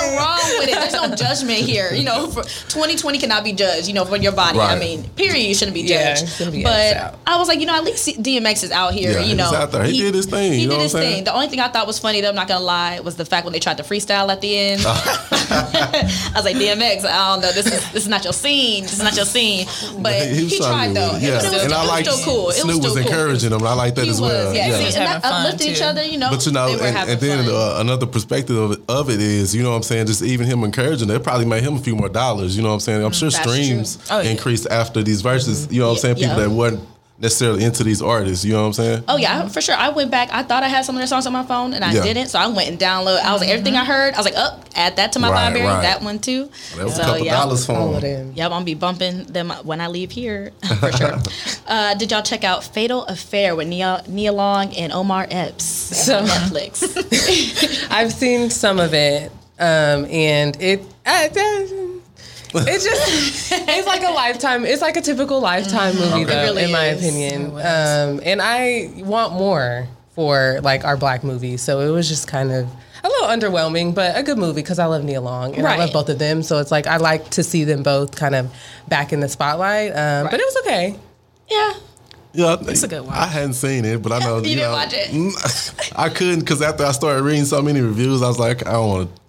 with 0.60 0.68
it. 0.68 0.74
There's 0.76 0.92
no 0.92 1.14
judgment 1.16 1.58
here. 1.60 1.92
You 1.92 2.04
know, 2.04 2.28
for 2.28 2.42
2020 2.44 3.18
cannot 3.18 3.42
be 3.44 3.52
judged. 3.52 3.88
You 3.88 3.94
know, 3.94 4.04
for 4.04 4.16
your 4.16 4.32
body. 4.32 4.58
I 4.60 4.78
mean, 4.78 5.08
period. 5.10 5.42
You 5.48 5.54
shouldn't 5.54 5.74
be 5.74 5.82
judged. 5.84 6.22
it 6.24 6.28
shouldn't 6.28 6.54
be 6.56 6.62
but. 6.62 7.16
I 7.26 7.38
was 7.38 7.48
like, 7.48 7.60
you 7.60 7.66
know, 7.66 7.74
at 7.76 7.84
least 7.84 8.06
DMX 8.22 8.64
is 8.64 8.70
out 8.70 8.92
here. 8.92 9.12
Yeah, 9.12 9.20
you 9.20 9.26
he 9.28 9.34
know, 9.34 9.44
was 9.50 9.54
out 9.54 9.72
there. 9.72 9.84
He 9.84 9.98
did 9.98 10.14
his 10.14 10.26
thing, 10.26 10.52
He 10.52 10.62
you 10.62 10.66
know 10.68 10.72
did 10.74 10.76
what 10.78 10.82
his 10.84 10.92
saying? 10.92 11.14
thing. 11.16 11.24
The 11.24 11.34
only 11.34 11.48
thing 11.48 11.60
I 11.60 11.68
thought 11.68 11.86
was 11.86 11.98
funny, 11.98 12.20
though, 12.20 12.28
I'm 12.28 12.34
not 12.34 12.48
gonna 12.48 12.64
lie, 12.64 13.00
was 13.00 13.16
the 13.16 13.24
fact 13.24 13.44
when 13.44 13.52
they 13.52 13.60
tried 13.60 13.76
to 13.78 13.82
freestyle 13.84 14.28
at 14.30 14.40
the 14.40 14.56
end. 14.56 14.82
I 15.50 16.32
was 16.34 16.44
like, 16.44 16.56
DMX, 16.56 17.04
I 17.04 17.32
don't 17.34 17.42
know. 17.42 17.52
This 17.52 17.66
is 17.66 17.92
this 17.92 18.02
is 18.04 18.08
not 18.08 18.24
your 18.24 18.32
scene. 18.32 18.82
This 18.82 18.94
is 18.94 19.02
not 19.02 19.16
your 19.16 19.24
scene. 19.24 19.66
But 20.00 20.14
he, 20.28 20.44
was 20.44 20.56
trying 20.58 20.70
tried 20.70 20.88
to 20.88 20.94
though. 20.94 21.10
do 21.10 21.16
it, 21.16 21.22
Yeah, 21.22 21.36
But 21.36 21.44
it 21.44 21.52
was, 21.52 21.62
and 21.64 21.72
it 21.72 21.76
I 21.76 21.86
like 21.86 22.06
still 22.06 22.24
cool. 22.24 22.48
It 22.50 22.54
Snoop 22.54 22.66
was 22.66 22.76
was, 22.78 22.92
still 22.92 23.02
cool. 23.04 23.12
encouraging 23.12 23.52
him, 23.52 23.62
I 23.66 23.74
like 23.74 23.94
that 23.96 24.04
He 24.04 24.10
as 24.10 24.20
was, 24.20 24.30
well. 24.30 24.54
yeah. 24.54 24.66
He 24.78 24.90
See, 24.90 24.96
and 24.98 25.06
that 25.06 25.24
uplifted 25.24 25.66
each 25.68 25.82
other. 25.82 26.04
You 26.04 26.18
know, 26.18 26.30
But 26.30 26.46
you 26.46 26.52
know, 26.52 26.68
and, 26.80 26.96
and 27.10 27.20
then 27.20 27.46
uh, 27.48 27.76
another 27.80 28.06
perspective 28.06 28.56
of 28.56 28.72
it, 28.72 28.80
of 28.88 29.10
it 29.10 29.20
is, 29.20 29.54
you 29.54 29.62
know 29.62 29.70
what 29.70 29.76
I'm 29.76 29.82
saying, 29.82 30.06
just 30.06 30.22
even 30.22 30.46
him 30.50 30.64
encouraging, 30.64 31.08
it 31.10 31.22
probably 31.22 31.46
made 31.46 31.62
him 31.62 31.74
a 31.76 31.78
few 31.80 31.94
more 31.96 32.08
dollars. 32.08 32.56
You 32.56 32.62
know 32.62 32.68
what 32.68 32.74
I'm 32.74 32.80
saying? 32.80 33.04
I'm 33.04 33.12
sure 33.12 33.28
Mm, 33.30 33.32
That's 33.36 33.50
streams 33.52 33.96
true. 33.96 34.04
Oh, 34.16 34.20
yeah. 34.20 34.30
increased 34.30 34.66
after 34.70 35.02
these 35.02 35.22
verses. 35.22 35.68
You 35.70 35.80
know 35.80 35.88
what 35.88 35.92
I'm 35.94 35.98
saying? 35.98 36.16
Yeah. 36.18 36.28
People 36.34 36.42
that 36.42 36.50
weren't 36.50 36.80
necessarily 37.18 37.62
into 37.64 37.84
these 37.84 38.00
artists. 38.00 38.46
You 38.46 38.52
know 38.54 38.60
what 38.62 38.66
I'm 38.68 38.72
saying? 38.72 39.04
Oh 39.06 39.18
yeah, 39.18 39.46
for 39.48 39.60
sure. 39.60 39.74
I 39.74 39.90
went 39.90 40.10
back. 40.10 40.30
I 40.32 40.42
thought 40.42 40.62
I 40.62 40.68
had 40.68 40.86
some 40.86 40.94
of 40.94 41.00
their 41.00 41.06
songs 41.06 41.26
on 41.26 41.34
my 41.34 41.42
phone, 41.42 41.74
and 41.74 41.84
I 41.84 41.92
Yeah. 41.92 42.02
didn't. 42.02 42.28
So 42.28 42.38
I 42.38 42.46
went 42.46 42.70
and 42.70 42.78
downloaded. 42.78 43.20
I 43.22 43.32
was 43.34 43.42
like, 43.42 43.50
everything 43.50 43.76
I 43.76 43.84
heard, 43.84 44.14
I 44.14 44.16
was 44.16 44.24
like, 44.24 44.36
oh, 44.38 44.58
add 44.74 44.96
that 44.96 45.12
to 45.12 45.18
my 45.18 45.28
Right, 45.30 45.44
library. 45.44 45.66
right. 45.66 45.82
That 45.82 46.00
one 46.02 46.18
too. 46.18 46.48
That 46.78 46.86
was 46.86 46.94
so, 46.96 47.02
a 47.02 47.04
couple 47.04 47.24
yeah. 47.26 47.34
dollars 47.36 47.66
for 47.66 47.72
All 47.72 47.88
him. 47.90 47.94
of 47.96 48.00
them. 48.00 48.32
Yep, 48.36 48.44
I'm 48.46 48.50
gonna 48.52 48.64
be 48.64 48.72
bumping 48.72 49.24
them 49.24 49.50
when 49.64 49.82
I 49.82 49.88
leave 49.88 50.10
here 50.12 50.52
for 50.80 50.90
sure. 50.96 51.18
uh, 51.68 51.92
did 51.96 52.10
y'all 52.10 52.22
check 52.22 52.42
out 52.42 52.64
Fatal 52.64 53.04
Affair 53.04 53.54
with 53.54 53.68
Nia, 53.68 54.02
Nia 54.08 54.32
Long 54.32 54.72
and 54.74 54.90
Omar 54.90 55.26
Epps 55.30 55.62
So- 55.64 56.20
on 56.20 56.24
Netflix? 56.26 57.88
I've 57.90 58.14
seen 58.14 58.48
some 58.48 58.78
of 58.80 58.94
it, 58.94 59.30
um, 59.60 60.06
and 60.06 60.60
it. 60.60 60.80
Uh, 61.06 61.28
it 62.52 62.80
just 62.82 63.52
it's 63.68 63.86
like 63.86 64.02
a 64.02 64.10
lifetime 64.10 64.64
it's 64.64 64.82
like 64.82 64.96
a 64.96 65.00
typical 65.00 65.40
lifetime 65.40 65.94
movie 65.94 66.24
though 66.24 66.42
really 66.42 66.64
in 66.64 66.72
my 66.72 66.86
is. 66.86 66.98
opinion 67.00 67.52
um, 67.52 68.20
and 68.24 68.42
i 68.42 68.90
want 68.96 69.32
more 69.34 69.86
for 70.16 70.58
like 70.64 70.84
our 70.84 70.96
black 70.96 71.22
movies 71.22 71.62
so 71.62 71.78
it 71.78 71.90
was 71.90 72.08
just 72.08 72.26
kind 72.26 72.50
of 72.50 72.68
a 73.04 73.08
little 73.08 73.28
underwhelming 73.28 73.94
but 73.94 74.18
a 74.18 74.24
good 74.24 74.36
movie 74.36 74.62
because 74.62 74.80
i 74.80 74.84
love 74.84 75.04
nia 75.04 75.20
long 75.20 75.54
and 75.54 75.64
i 75.64 75.76
love 75.76 75.92
both 75.92 76.08
of 76.08 76.18
them 76.18 76.42
so 76.42 76.58
it's 76.58 76.72
like 76.72 76.88
i 76.88 76.96
like 76.96 77.30
to 77.30 77.44
see 77.44 77.62
them 77.62 77.84
both 77.84 78.16
kind 78.16 78.34
of 78.34 78.52
back 78.88 79.12
in 79.12 79.20
the 79.20 79.28
spotlight 79.28 79.92
um, 79.92 80.26
but 80.28 80.40
it 80.40 80.44
was 80.44 80.56
okay 80.64 80.96
yeah. 81.50 81.72
Yeah, 82.32 82.56
It's 82.60 82.84
a 82.84 82.88
good 82.88 83.04
one. 83.04 83.12
I 83.12 83.26
hadn't 83.26 83.54
seen 83.54 83.84
it, 83.84 84.02
but 84.02 84.12
I 84.12 84.20
know 84.20 84.36
You 84.44 84.50
you, 84.50 84.56
didn't 84.56 84.70
know, 84.70 84.72
watch 84.72 84.92
it? 84.94 85.92
I 85.96 86.08
couldn't 86.08 86.40
because 86.40 86.62
after 86.62 86.84
I 86.84 86.92
started 86.92 87.24
reading 87.24 87.44
so 87.44 87.60
many 87.60 87.80
reviews, 87.80 88.22
I 88.22 88.28
was 88.28 88.38
like, 88.38 88.64
I 88.66 88.72
don't 88.72 88.88
want 88.88 89.16
to. 89.16 89.19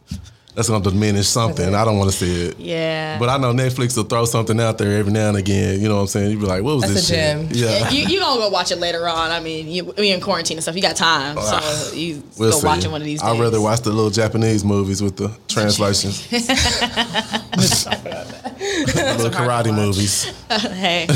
That's 0.54 0.68
going 0.68 0.84
to 0.84 0.92
diminish 0.92 1.28
something. 1.28 1.74
I 1.74 1.86
don't 1.86 1.98
want 1.98 2.12
to 2.12 2.18
see 2.18 2.48
it. 2.48 2.60
Yeah. 2.60 3.18
But 3.20 3.30
I 3.30 3.38
know 3.38 3.54
Netflix 3.54 3.96
will 3.96 4.04
throw 4.04 4.26
something 4.26 4.60
out 4.60 4.78
there 4.78 4.98
every 5.00 5.14
now 5.14 5.30
and 5.30 5.38
again. 5.38 5.80
You 5.80 5.88
know 5.88 5.96
what 5.96 6.02
I'm 6.02 6.08
saying? 6.08 6.32
You'd 6.32 6.42
be 6.42 6.46
like, 6.46 6.62
what 6.62 6.76
was 6.76 6.82
That's 6.84 6.94
this 6.94 7.10
a 7.10 7.14
shit? 7.14 7.50
gem. 7.50 7.52
Yeah. 7.52 7.90
you 7.90 8.06
you 8.08 8.20
gonna 8.20 8.40
go 8.42 8.50
watch 8.50 8.70
it 8.72 8.76
later 8.78 9.08
on. 9.08 9.32
I 9.32 9.40
mean, 9.40 9.70
you, 9.70 9.86
we 9.98 10.12
in 10.12 10.20
quarantine 10.20 10.58
and 10.58 10.64
stuff. 10.64 10.76
You 10.76 10.82
got 10.82 10.98
time, 10.98 11.38
so 11.38 11.92
you 11.96 12.22
We'll 12.38 12.52
go 12.52 12.60
see. 12.60 12.68
watching 12.68 12.92
one 12.92 13.00
of 13.02 13.06
these. 13.06 13.22
Days. 13.22 13.30
I'd 13.30 13.40
rather 13.40 13.62
watch 13.62 13.80
the 13.82 13.92
little 13.92 14.10
Japanese 14.12 14.66
movies 14.66 15.02
with 15.02 15.16
the 15.16 15.30
translations. 15.48 16.28
the 16.30 16.38
little 19.18 19.32
karate 19.32 19.74
movies. 19.74 20.26
hey, 20.50 21.08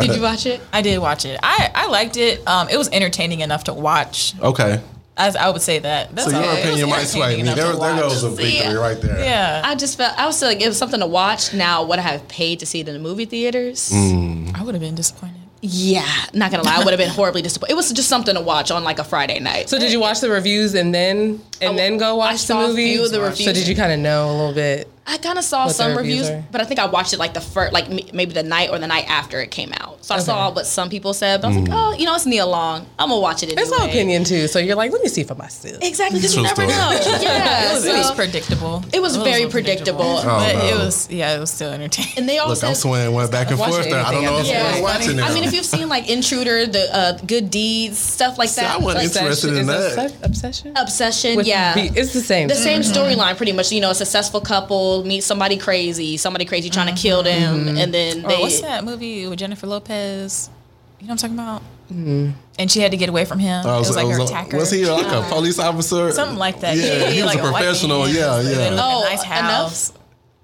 did 0.00 0.16
you 0.16 0.22
watch 0.22 0.46
it? 0.46 0.60
I 0.72 0.82
did 0.82 0.98
watch 0.98 1.24
it. 1.24 1.38
I, 1.42 1.70
I 1.74 1.86
liked 1.86 2.16
it. 2.16 2.46
Um, 2.48 2.68
it 2.68 2.76
was 2.76 2.88
entertaining 2.90 3.40
enough 3.40 3.64
to 3.64 3.74
watch. 3.74 4.34
Okay. 4.40 4.80
As 5.16 5.36
I 5.36 5.50
would 5.50 5.60
say 5.60 5.78
that. 5.78 6.14
That's 6.14 6.30
So 6.30 6.38
your 6.38 6.42
It 6.42 6.48
was 6.48 6.58
opinion 6.58 6.88
might 6.88 7.04
sway 7.04 7.36
me. 7.36 7.42
There, 7.42 7.54
there 7.54 7.74
goes 7.76 8.24
a 8.24 8.30
victory 8.30 8.74
right 8.74 9.00
there. 9.00 9.22
Yeah, 9.22 9.60
I 9.62 9.74
just 9.74 9.98
felt 9.98 10.18
I 10.18 10.26
was 10.26 10.36
still 10.36 10.48
like 10.48 10.62
it 10.62 10.68
was 10.68 10.78
something 10.78 11.00
to 11.00 11.06
watch. 11.06 11.52
Now, 11.52 11.84
would 11.84 11.98
I 11.98 12.02
have 12.02 12.26
paid 12.28 12.60
to 12.60 12.66
see 12.66 12.80
it 12.80 12.88
in 12.88 12.94
the 12.94 13.00
movie 13.00 13.26
theaters? 13.26 13.90
Mm. 13.90 14.56
I 14.58 14.62
would 14.62 14.74
have 14.74 14.80
been 14.80 14.94
disappointed. 14.94 15.36
Yeah, 15.64 16.04
not 16.34 16.50
gonna 16.50 16.64
lie, 16.64 16.76
I 16.76 16.78
would 16.84 16.90
have 16.90 16.98
been 16.98 17.08
horribly 17.08 17.40
disappointed. 17.40 17.72
It 17.72 17.76
was 17.76 17.92
just 17.92 18.08
something 18.08 18.34
to 18.34 18.40
watch 18.40 18.72
on 18.72 18.82
like 18.82 18.98
a 18.98 19.04
Friday 19.04 19.38
night. 19.38 19.68
so 19.68 19.78
did 19.78 19.92
you 19.92 20.00
watch 20.00 20.20
the 20.20 20.28
reviews 20.28 20.74
and 20.74 20.92
then 20.92 21.40
and 21.60 21.78
then 21.78 21.98
go 21.98 22.16
watch 22.16 22.32
the 22.32 22.38
saw 22.38 22.64
a 22.64 22.68
movie 22.68 22.94
few 22.94 23.04
of 23.04 23.12
the 23.12 23.32
so 23.36 23.52
did 23.52 23.68
you 23.68 23.76
kind 23.76 23.92
of 23.92 24.00
know 24.00 24.28
a 24.28 24.32
little 24.32 24.54
bit 24.54 24.88
I 25.06 25.18
kind 25.18 25.38
of 25.38 25.44
saw 25.44 25.68
some 25.68 25.96
reviews 25.96 26.28
reviews, 26.28 26.44
but 26.50 26.60
I 26.60 26.64
think 26.64 26.80
I 26.80 26.86
watched 26.86 27.12
it 27.12 27.18
like 27.18 27.34
the 27.34 27.40
first, 27.40 27.72
like 27.72 27.88
maybe 28.12 28.32
the 28.32 28.42
night 28.42 28.70
or 28.70 28.78
the 28.78 28.86
night 28.86 29.08
after 29.08 29.40
it 29.40 29.50
came 29.50 29.72
out. 29.72 29.91
So 30.02 30.14
I 30.14 30.18
saw 30.18 30.52
what 30.52 30.66
some 30.66 30.90
people 30.90 31.14
said, 31.14 31.40
but 31.40 31.48
I 31.48 31.50
was 31.50 31.56
like, 31.58 31.70
mm. 31.70 31.74
oh, 31.74 31.96
you 31.96 32.06
know, 32.06 32.14
it's 32.14 32.26
Nia 32.26 32.44
Long. 32.44 32.86
I'm 32.98 33.08
gonna 33.08 33.20
watch 33.20 33.42
it 33.42 33.46
anyway. 33.46 33.62
it's 33.62 33.78
my 33.78 33.86
opinion 33.86 34.24
too 34.24 34.46
so 34.48 34.58
you're 34.58 34.76
like 34.76 34.92
let 34.92 35.00
me 35.02 35.08
see 35.08 35.24
for 35.24 35.34
myself 35.34 35.78
Exactly, 35.82 36.18
because 36.18 36.34
you 36.34 36.42
True 36.42 36.48
never 36.48 36.68
story. 36.68 36.68
know. 36.68 37.18
Yeah, 37.22 37.70
It 37.70 37.74
was, 37.74 37.84
it 37.86 37.94
was 37.94 38.08
so- 38.08 38.14
predictable. 38.14 38.82
Oh, 38.84 38.90
it 38.92 39.00
was 39.00 39.16
a 39.16 39.22
very 39.22 39.44
little 39.44 39.50
predictable. 39.50 40.22
but 40.24 40.52
no. 40.54 40.66
it 40.66 40.74
was 40.74 41.10
yeah, 41.10 41.36
it 41.36 41.40
was 41.40 41.50
still 41.50 41.70
entertaining. 41.72 42.12
and 42.16 42.28
they 42.28 42.38
all 42.38 42.48
Look, 42.48 42.58
said, 42.58 42.68
I'm 42.68 42.74
swaying 42.74 43.12
one 43.12 43.30
back 43.30 43.50
and 43.50 43.58
forth 43.58 43.84
there. 43.84 44.04
I 44.04 44.12
don't 44.12 44.24
know 44.24 44.38
if 44.38 44.46
this 44.46 44.76
I'm 44.76 44.82
watching 44.82 45.18
it. 45.18 45.22
I 45.22 45.32
mean, 45.34 45.44
if 45.44 45.52
you've 45.52 45.64
seen 45.64 45.88
like 45.88 46.08
Intruder, 46.08 46.66
the 46.66 46.94
uh, 46.94 47.18
Good 47.18 47.50
Deeds, 47.50 47.98
stuff 47.98 48.38
like 48.38 48.48
See, 48.48 48.60
that. 48.62 48.76
I 48.76 48.78
wasn't 48.78 49.04
like, 49.04 49.16
interested 49.16 49.50
in 49.56 49.68
Is 49.68 49.96
that. 49.96 50.10
it 50.10 50.16
obsession 50.22 50.72
Obsession, 50.76 51.36
With 51.36 51.46
yeah. 51.46 51.74
B- 51.74 51.90
it's 51.94 52.12
the 52.12 52.20
same 52.20 52.48
the 52.48 52.54
same 52.54 52.80
mm-hmm. 52.80 52.92
storyline 52.92 53.36
pretty 53.36 53.52
much 53.52 53.70
you 53.72 53.80
know 53.80 53.90
a 53.90 53.94
successful 53.94 54.40
couple 54.40 55.04
meet 55.04 55.22
somebody 55.22 55.56
crazy 55.56 56.16
somebody 56.16 56.44
crazy 56.44 56.70
trying 56.70 56.92
to 56.94 57.00
kill 57.00 57.22
mm-hmm. 57.22 57.66
them 57.66 57.76
and 57.76 57.94
then 57.94 58.22
they 58.22 58.36
Oh, 58.36 58.40
what's 58.40 58.60
that 58.60 58.84
movie 58.84 59.26
with 59.26 59.38
Jennifer 59.38 59.66
Lopez? 59.66 59.91
You 59.92 61.08
know 61.08 61.14
what 61.14 61.24
I'm 61.24 61.30
talking 61.30 61.34
about? 61.36 61.62
Mm-hmm. 61.92 62.30
And 62.58 62.70
she 62.70 62.80
had 62.80 62.92
to 62.92 62.96
get 62.96 63.08
away 63.08 63.24
from 63.24 63.38
him. 63.38 63.66
I 63.66 63.76
it 63.76 63.78
was 63.78 63.96
like 63.96 64.06
her 64.06 64.22
attacker. 64.22 64.56
Was 64.56 64.70
he 64.70 64.86
like 64.86 65.06
a 65.06 65.22
police 65.28 65.58
officer? 65.58 66.10
Something 66.12 66.38
like 66.38 66.60
that. 66.60 66.76
Yeah, 66.76 67.10
he 67.10 67.22
was 67.22 67.34
like 67.34 67.44
a 67.44 67.50
professional. 67.50 68.04
man. 68.04 68.14
Yeah, 68.14 68.40
yeah. 68.40 68.48
lived 68.48 68.74
a 68.74 68.82
Oh, 68.82 69.04
nice 69.08 69.24
enough? 69.24 70.01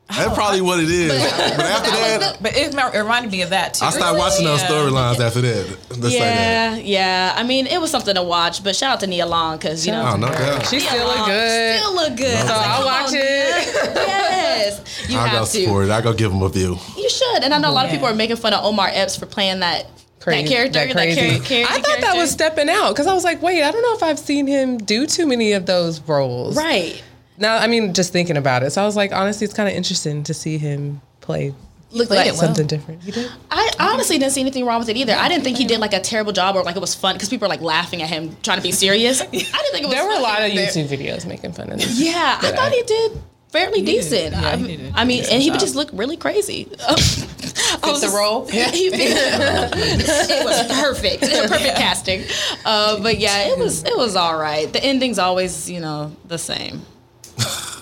House. 0.09 0.25
That's 0.25 0.35
probably 0.37 0.61
what 0.63 0.81
it 0.81 0.89
is. 0.89 1.09
But 1.13 1.67
after 1.67 1.91
that, 1.91 2.39
But 2.43 2.57
it 2.57 2.75
it 2.75 2.99
reminded 2.99 3.31
me 3.31 3.43
of 3.43 3.51
that 3.51 3.75
too. 3.75 3.85
I 3.85 3.91
stopped 3.91 4.19
watching 4.19 4.45
those 4.45 4.63
Yeah. 4.63 4.69
storylines 4.69 5.21
after 5.21 5.41
that. 5.43 5.77
Let's 5.99 6.13
say 6.15 6.19
that. 6.21 6.77
yeah 6.77 6.77
yeah 6.77 7.35
i 7.37 7.43
mean 7.43 7.67
it 7.67 7.81
was 7.81 7.91
something 7.91 8.15
to 8.15 8.23
watch 8.23 8.63
but 8.63 8.75
shout 8.77 8.93
out 8.93 9.01
to 9.01 9.07
nia 9.07 9.27
long 9.27 9.57
because 9.59 9.85
you 9.85 9.91
know 9.93 10.11
Oh, 10.13 10.17
no 10.17 10.29
doubt. 10.29 10.67
she 10.67 10.79
still 10.81 11.07
look 11.07 11.17
Long 11.17 11.29
good 11.29 11.79
still 11.81 11.95
look 11.95 12.17
good 12.17 12.39
so 12.39 12.39
I 12.39 12.41
was 12.45 12.51
like, 12.51 12.69
I'll 12.69 12.85
watch 12.87 13.09
on, 13.09 13.15
it. 13.17 13.99
Yes 14.09 15.09
you 15.11 15.19
I'll 15.19 15.25
go 15.25 15.31
have 15.39 15.51
to 15.51 15.61
support 15.61 15.85
it. 15.87 15.91
I'll 15.91 16.03
go 16.03 16.13
give 16.13 16.33
him 16.33 16.43
a 16.43 16.49
view. 16.49 16.77
you 16.97 17.11
should 17.11 17.43
and 17.43 17.53
i 17.53 17.59
know 17.59 17.71
a 17.71 17.73
lot 17.73 17.85
of 17.85 17.91
people 17.91 18.07
are 18.07 18.15
making 18.15 18.37
fun 18.37 18.53
of 18.55 18.65
omar 18.65 18.89
epps 18.93 19.17
for 19.17 19.27
playing 19.27 19.61
that 19.61 19.87
Crazy, 20.21 20.43
that 20.43 20.51
character 20.53 20.79
that 20.79 20.93
crazy. 20.95 21.21
char- 21.39 21.47
crazy 21.47 21.65
I 21.65 21.81
thought 21.81 22.01
that 22.01 22.17
was 22.17 22.31
stepping 22.31 22.69
out 22.69 22.91
because 22.91 23.07
I 23.07 23.15
was 23.15 23.23
like, 23.25 23.41
wait, 23.41 23.63
I 23.63 23.71
don't 23.71 23.83
know 23.83 23.95
if 23.95 24.03
I've 24.03 24.19
seen 24.19 24.47
him 24.49 24.77
do 24.77 25.07
too 25.07 25.27
many 25.27 25.53
of 25.53 25.65
those 25.67 26.01
roles. 26.03 26.57
right 26.57 27.03
Now, 27.39 27.57
I 27.59 27.67
mean, 27.67 27.95
just 27.95 28.13
thinking 28.13 28.37
about 28.37 28.63
it. 28.63 28.71
So 28.71 28.83
I 28.83 28.87
was 28.87 28.97
like, 28.97 29.13
honestly, 29.13 29.45
it's 29.45 29.55
kind 29.55 29.69
of 29.69 29.75
interesting 29.75 30.23
to 30.25 30.35
see 30.35 30.59
him 30.59 31.01
play 31.21 31.55
look 31.91 32.11
like 32.11 32.27
it 32.27 32.33
well. 32.33 32.43
something 32.43 32.67
different. 32.67 33.03
He 33.03 33.11
did. 33.13 33.31
I 33.51 33.71
honestly 33.79 34.19
didn't 34.19 34.33
see 34.33 34.41
anything 34.41 34.65
wrong 34.67 34.79
with 34.81 34.89
it 34.89 34.97
either. 34.97 35.15
I 35.15 35.29
didn't 35.29 35.45
think 35.45 35.57
he 35.57 35.65
did 35.65 35.81
like 35.81 35.95
a 35.95 36.01
terrible 36.01 36.33
job 36.33 36.57
or 36.57 36.63
like 36.63 36.77
it 36.77 36.81
was 36.81 36.95
fun 36.95 37.15
because 37.15 37.29
people 37.29 37.47
were 37.47 37.51
like 37.51 37.61
laughing 37.61 38.03
at 38.03 38.09
him 38.09 38.37
trying 38.43 38.59
to 38.59 38.63
be 38.63 38.73
serious. 38.73 39.21
I 39.23 39.25
didn't 39.27 39.43
think 39.43 39.85
it 39.85 39.87
was. 39.87 39.95
There 39.95 40.05
were 40.05 40.17
a 40.17 40.21
lot 40.21 40.43
of 40.43 40.51
funny. 40.51 40.67
YouTube 40.67 40.89
videos 40.89 41.27
making 41.27 41.53
fun 41.53 41.71
of 41.71 41.79
this. 41.79 42.01
Yeah, 42.01 42.39
I 42.41 42.51
thought 42.51 42.73
I- 42.73 42.77
he 42.77 42.83
did 42.83 43.13
fairly 43.51 43.83
decent. 43.83 44.33
Yeah, 44.33 44.49
I, 44.49 44.57
did 44.57 44.81
a 44.81 44.93
I 44.95 45.05
mean, 45.05 45.25
and 45.31 45.43
he 45.43 45.51
would 45.51 45.61
just 45.61 45.75
look 45.75 45.89
really 45.93 46.17
crazy. 46.17 46.69
I 46.89 47.91
was 47.91 48.03
the 48.03 48.13
role? 48.15 48.49
Yeah, 48.53 48.71
he, 48.73 48.89
it 48.93 50.45
was 50.45 50.81
perfect, 50.81 51.23
perfect 51.23 51.77
casting. 51.77 52.25
Uh, 52.65 53.01
but 53.03 53.19
yeah, 53.19 53.49
it 53.49 53.59
was 53.59 53.85
it 53.85 53.97
was 53.97 54.17
all 54.17 54.39
right. 54.39 54.71
The 54.73 54.83
ending's 54.83 55.19
always 55.19 55.71
you 55.71 55.81
know 55.81 56.15
the 56.27 56.39
same. 56.39 56.83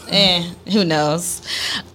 Eh, 0.09 0.43
who 0.73 0.85
knows? 0.85 1.43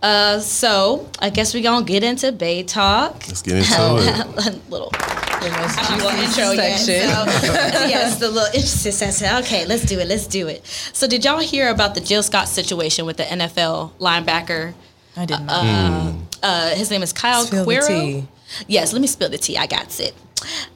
Uh, 0.02 0.40
so 0.40 1.10
I 1.20 1.30
guess 1.30 1.54
we 1.54 1.62
gonna 1.62 1.86
get 1.86 2.04
into 2.04 2.32
Bay 2.32 2.64
talk. 2.64 3.14
Let's 3.28 3.42
get 3.42 3.58
into 3.58 3.68
it. 3.72 4.70
little 4.70 4.90
The 4.90 5.50
most 5.60 5.90
a 5.90 5.96
little 5.96 6.22
juicy 6.22 6.56
yet. 6.56 6.78
So, 6.78 6.92
yes, 7.88 8.20
the 8.20 8.30
little 8.30 8.54
intro 8.54 8.92
section. 8.92 9.36
Okay, 9.44 9.66
let's 9.66 9.86
do 9.86 10.00
it. 10.00 10.08
Let's 10.08 10.28
do 10.28 10.48
it. 10.48 10.66
So, 10.94 11.08
did 11.08 11.26
y'all 11.26 11.40
hear 11.40 11.70
about 11.70 11.96
the 11.96 12.02
Jill 12.02 12.24
Scott 12.24 12.48
situation 12.48 13.06
with 13.06 13.18
the 13.18 13.24
NFL 13.24 13.92
linebacker? 14.00 14.74
I 15.18 15.26
did 15.26 15.40
not. 15.42 16.16
Uh, 16.44 16.70
his 16.76 16.90
name 16.90 17.04
is 17.04 17.14
Kyle 17.14 17.44
Spill 17.44 17.66
the 17.66 17.86
tea. 17.88 18.28
Yes, 18.68 18.94
let 18.94 19.02
me 19.02 19.08
spill 19.08 19.30
the 19.30 19.38
tea. 19.38 19.58
I 19.58 19.68
got 19.68 20.00
it. 20.00 20.14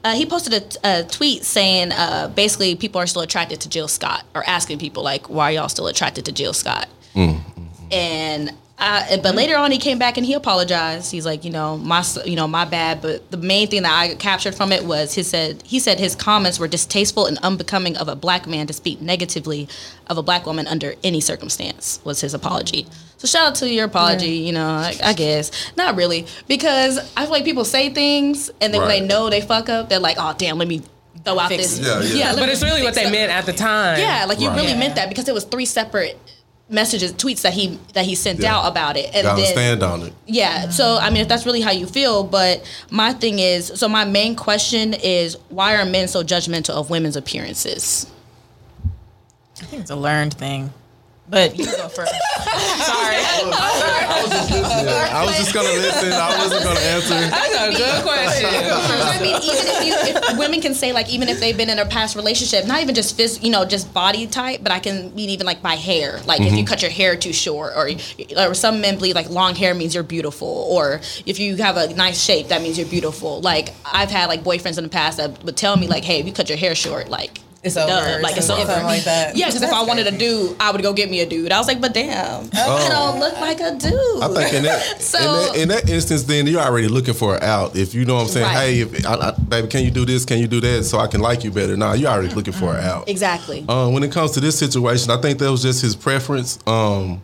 Uh, 0.04 0.14
he 0.14 0.26
posted 0.26 0.52
a, 0.54 0.60
t- 0.60 0.78
a 0.84 1.02
tweet 1.04 1.44
saying 1.44 1.92
uh, 1.92 2.28
basically 2.28 2.76
people 2.76 3.00
are 3.00 3.06
still 3.06 3.22
attracted 3.22 3.60
to 3.62 3.68
Jill 3.68 3.88
Scott 3.88 4.24
or 4.34 4.48
asking 4.48 4.78
people 4.78 5.02
like, 5.02 5.28
why 5.28 5.50
are 5.50 5.52
y'all 5.52 5.68
still 5.68 5.88
attracted 5.88 6.24
to 6.26 6.32
Jill 6.32 6.52
Scott? 6.52 6.88
And 7.90 8.52
I, 8.78 9.18
but 9.22 9.34
later 9.34 9.56
on, 9.56 9.70
he 9.70 9.78
came 9.78 9.98
back 9.98 10.16
and 10.18 10.26
he 10.26 10.34
apologized. 10.34 11.10
He's 11.10 11.24
like, 11.24 11.44
you 11.44 11.50
know, 11.50 11.78
my, 11.78 12.04
you 12.26 12.36
know, 12.36 12.46
my 12.46 12.64
bad. 12.66 13.00
But 13.00 13.30
the 13.30 13.38
main 13.38 13.68
thing 13.68 13.82
that 13.84 13.92
I 13.92 14.14
captured 14.16 14.54
from 14.54 14.70
it 14.70 14.84
was 14.84 15.14
he 15.14 15.22
said 15.22 15.62
he 15.64 15.78
said 15.78 15.98
his 15.98 16.14
comments 16.14 16.58
were 16.58 16.68
distasteful 16.68 17.24
and 17.26 17.38
unbecoming 17.38 17.96
of 17.96 18.08
a 18.08 18.16
black 18.16 18.46
man 18.46 18.66
to 18.66 18.72
speak 18.74 19.00
negatively 19.00 19.68
of 20.08 20.18
a 20.18 20.22
black 20.22 20.44
woman 20.44 20.66
under 20.66 20.94
any 21.02 21.20
circumstance. 21.20 22.00
Was 22.04 22.20
his 22.20 22.34
apology. 22.34 22.86
So 23.18 23.26
shout 23.26 23.46
out 23.48 23.54
to 23.56 23.70
your 23.72 23.86
apology. 23.86 24.32
You 24.32 24.52
know, 24.52 24.68
I, 24.68 24.94
I 25.02 25.12
guess 25.14 25.50
not 25.76 25.96
really 25.96 26.26
because 26.46 26.98
I 27.16 27.22
feel 27.22 27.30
like 27.30 27.44
people 27.44 27.64
say 27.64 27.88
things 27.88 28.50
and 28.60 28.74
then 28.74 28.80
when 28.82 28.90
Right. 28.90 29.00
they 29.00 29.06
know 29.06 29.30
they 29.30 29.40
fuck 29.40 29.70
up, 29.70 29.88
they're 29.88 30.00
like, 30.00 30.16
oh 30.20 30.34
damn, 30.36 30.58
let 30.58 30.68
me 30.68 30.82
throw 31.24 31.38
out 31.38 31.48
Fix 31.48 31.78
this. 31.78 31.78
it. 31.78 32.14
Yeah, 32.14 32.24
yeah. 32.26 32.32
let 32.32 32.40
But 32.40 32.48
it's 32.50 32.62
really 32.62 32.82
what 32.82 32.94
they 32.94 33.06
up. 33.06 33.12
meant 33.12 33.32
at 33.32 33.46
the 33.46 33.54
time. 33.54 33.98
Yeah, 34.00 34.26
like 34.28 34.38
you 34.38 34.48
Right. 34.48 34.56
really 34.56 34.72
Yeah. 34.72 34.78
meant 34.80 34.96
that 34.96 35.08
because 35.08 35.28
it 35.30 35.34
was 35.34 35.44
three 35.44 35.64
separate 35.64 36.18
messages, 36.68 37.12
tweets 37.12 37.42
that 37.42 37.52
he 37.54 37.78
that 37.94 38.04
he 38.04 38.14
sent 38.14 38.40
Yeah. 38.40 38.56
out 38.56 38.66
about 38.66 38.96
it, 38.96 39.10
and 39.14 39.22
Gotta 39.24 39.40
then 39.42 39.52
stand 39.52 39.82
on 39.82 40.02
it. 40.02 40.12
yeah. 40.26 40.68
So 40.70 40.98
I 40.98 41.10
mean, 41.10 41.22
if 41.22 41.28
that's 41.28 41.46
really 41.46 41.60
how 41.60 41.70
you 41.70 41.86
feel, 41.86 42.24
but 42.24 42.64
my 42.90 43.12
thing 43.12 43.38
is, 43.38 43.70
so 43.76 43.88
my 43.88 44.04
main 44.04 44.34
question 44.34 44.92
is, 44.94 45.36
why 45.48 45.76
are 45.76 45.84
men 45.84 46.08
so 46.08 46.22
judgmental 46.24 46.70
of 46.70 46.90
women's 46.90 47.16
appearances? 47.16 48.06
I 49.60 49.64
think 49.64 49.82
it's 49.82 49.90
a 49.90 49.96
learned 49.96 50.34
thing. 50.34 50.72
But 51.28 51.58
you 51.58 51.64
go 51.64 51.88
first. 51.88 52.12
Sorry. 52.86 53.16
I 53.18 54.22
was 54.22 54.30
just 54.30 54.50
listening. 54.50 54.88
I 54.88 55.24
was 55.24 55.36
just 55.36 55.52
gonna 55.52 55.68
listen. 55.68 56.12
I 56.12 56.38
wasn't 56.38 56.62
gonna 56.62 56.80
answer. 56.80 57.08
That's 57.30 57.54
a 57.54 57.76
good 57.76 58.02
question. 58.04 58.48
I 58.48 59.18
mean, 59.20 59.36
even 59.36 59.66
if, 59.66 59.84
you, 59.84 60.32
if 60.32 60.38
women 60.38 60.60
can 60.60 60.74
say 60.74 60.92
like, 60.92 61.08
even 61.10 61.28
if 61.28 61.40
they've 61.40 61.56
been 61.56 61.68
in 61.68 61.80
a 61.80 61.86
past 61.86 62.14
relationship, 62.14 62.66
not 62.66 62.80
even 62.80 62.94
just 62.94 63.18
phys, 63.18 63.42
you 63.42 63.50
know, 63.50 63.64
just 63.64 63.92
body 63.92 64.26
type, 64.28 64.60
but 64.62 64.70
I 64.70 64.78
can 64.78 65.14
mean 65.16 65.30
even 65.30 65.46
like 65.46 65.62
by 65.62 65.74
hair. 65.74 66.20
Like 66.26 66.40
if 66.40 66.52
you 66.52 66.62
mhm. 66.62 66.68
cut 66.68 66.82
your 66.82 66.92
hair 66.92 67.16
too 67.16 67.32
short, 67.32 67.72
or 67.74 67.90
or 68.36 68.54
some 68.54 68.80
men 68.80 68.94
believe 68.96 69.16
like 69.16 69.28
long 69.28 69.56
hair 69.56 69.74
means 69.74 69.94
you're 69.94 70.04
beautiful, 70.04 70.48
or 70.48 71.00
if 71.26 71.40
you 71.40 71.56
have 71.56 71.76
a 71.76 71.92
nice 71.94 72.22
shape, 72.22 72.48
that 72.48 72.62
means 72.62 72.78
you're 72.78 72.86
beautiful. 72.86 73.40
Like 73.40 73.74
I've 73.84 74.10
had 74.10 74.26
like 74.26 74.44
boyfriends 74.44 74.78
in 74.78 74.84
the 74.84 74.90
past 74.90 75.18
that 75.18 75.42
would 75.42 75.56
tell 75.56 75.76
me 75.76 75.88
like, 75.88 76.04
hey, 76.04 76.20
if 76.20 76.26
you 76.26 76.32
cut 76.32 76.48
your 76.48 76.58
hair 76.58 76.74
short, 76.74 77.08
like. 77.08 77.40
It's 77.66 77.74
duh, 77.74 77.82
over. 77.84 78.22
Like 78.22 78.36
it's 78.36 78.46
Something 78.46 78.68
over. 78.68 78.82
like 78.84 79.04
that. 79.04 79.36
Yeah, 79.36 79.46
because 79.46 79.62
if 79.62 79.68
I 79.70 79.74
That's 79.76 79.88
wanted 79.88 80.06
a 80.06 80.16
dude, 80.16 80.56
I 80.60 80.70
would 80.70 80.82
go 80.82 80.92
get 80.92 81.10
me 81.10 81.20
a 81.20 81.26
dude. 81.26 81.52
I 81.52 81.58
was 81.58 81.66
like, 81.66 81.80
but 81.80 81.92
damn, 81.92 82.48
I 82.54 82.88
don't 82.88 83.18
look 83.20 83.34
like 83.40 83.60
a 83.60 83.74
dude. 83.76 84.22
I 84.22 84.28
think 84.34 84.54
in 84.54 84.62
that, 84.64 84.82
So- 85.02 85.18
in 85.18 85.24
that 85.26 85.56
in 85.62 85.68
that 85.68 85.90
instance, 85.90 86.22
then 86.24 86.46
you're 86.46 86.60
already 86.60 86.88
looking 86.88 87.14
for 87.14 87.36
an 87.36 87.42
out. 87.42 87.76
If 87.76 87.94
you 87.94 88.04
know 88.04 88.14
what 88.14 88.22
I'm 88.22 88.28
saying, 88.28 88.46
Right. 88.46 88.56
hey, 88.56 88.80
if, 88.80 89.06
I, 89.06 89.14
I, 89.14 89.30
baby, 89.32 89.68
can 89.68 89.84
you 89.84 89.90
do 89.90 90.04
this? 90.04 90.24
Can 90.24 90.38
you 90.38 90.46
do 90.46 90.60
that? 90.60 90.84
So 90.84 90.98
I 90.98 91.06
can 91.08 91.20
like 91.20 91.44
you 91.44 91.50
better. 91.50 91.76
Nah, 91.76 91.94
you're 91.94 92.10
already 92.10 92.32
looking 92.34 92.52
for 92.54 92.74
an 92.76 92.84
out. 92.84 93.08
exactly. 93.08 93.64
Um, 93.68 93.92
when 93.92 94.02
it 94.02 94.12
comes 94.12 94.30
to 94.32 94.40
this 94.40 94.58
situation, 94.58 95.10
I 95.10 95.20
think 95.20 95.38
that 95.40 95.50
was 95.50 95.62
just 95.62 95.82
his 95.82 95.96
preference. 95.96 96.58
Um, 96.66 97.20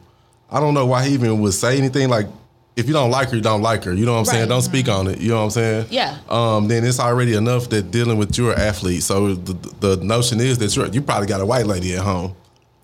I 0.50 0.60
don't 0.60 0.74
know 0.74 0.86
why 0.86 1.06
he 1.06 1.14
even 1.14 1.40
would 1.40 1.54
say 1.54 1.78
anything 1.78 2.08
like, 2.10 2.26
if 2.74 2.86
you 2.86 2.92
don't 2.92 3.10
like 3.10 3.30
her, 3.30 3.36
you 3.36 3.42
don't 3.42 3.62
like 3.62 3.84
her. 3.84 3.92
You 3.92 4.06
know 4.06 4.12
what 4.12 4.20
I'm 4.20 4.24
saying? 4.24 4.48
Don't 4.48 4.62
speak 4.62 4.88
on 4.88 5.06
it. 5.06 5.20
You 5.20 5.30
know 5.30 5.38
what 5.38 5.44
I'm 5.44 5.50
saying? 5.50 5.86
Yeah. 5.90 6.18
Um, 6.28 6.68
then 6.68 6.84
it's 6.84 7.00
already 7.00 7.34
enough 7.34 7.68
that 7.70 7.90
dealing 7.90 8.16
with 8.16 8.36
your 8.38 8.54
athlete. 8.54 9.02
So 9.02 9.34
the, 9.34 9.52
the 9.80 10.04
notion 10.04 10.40
is 10.40 10.58
that 10.58 10.74
you're, 10.74 10.86
you 10.86 11.02
probably 11.02 11.26
got 11.26 11.40
a 11.40 11.46
white 11.46 11.66
lady 11.66 11.94
at 11.94 12.00
home. 12.00 12.34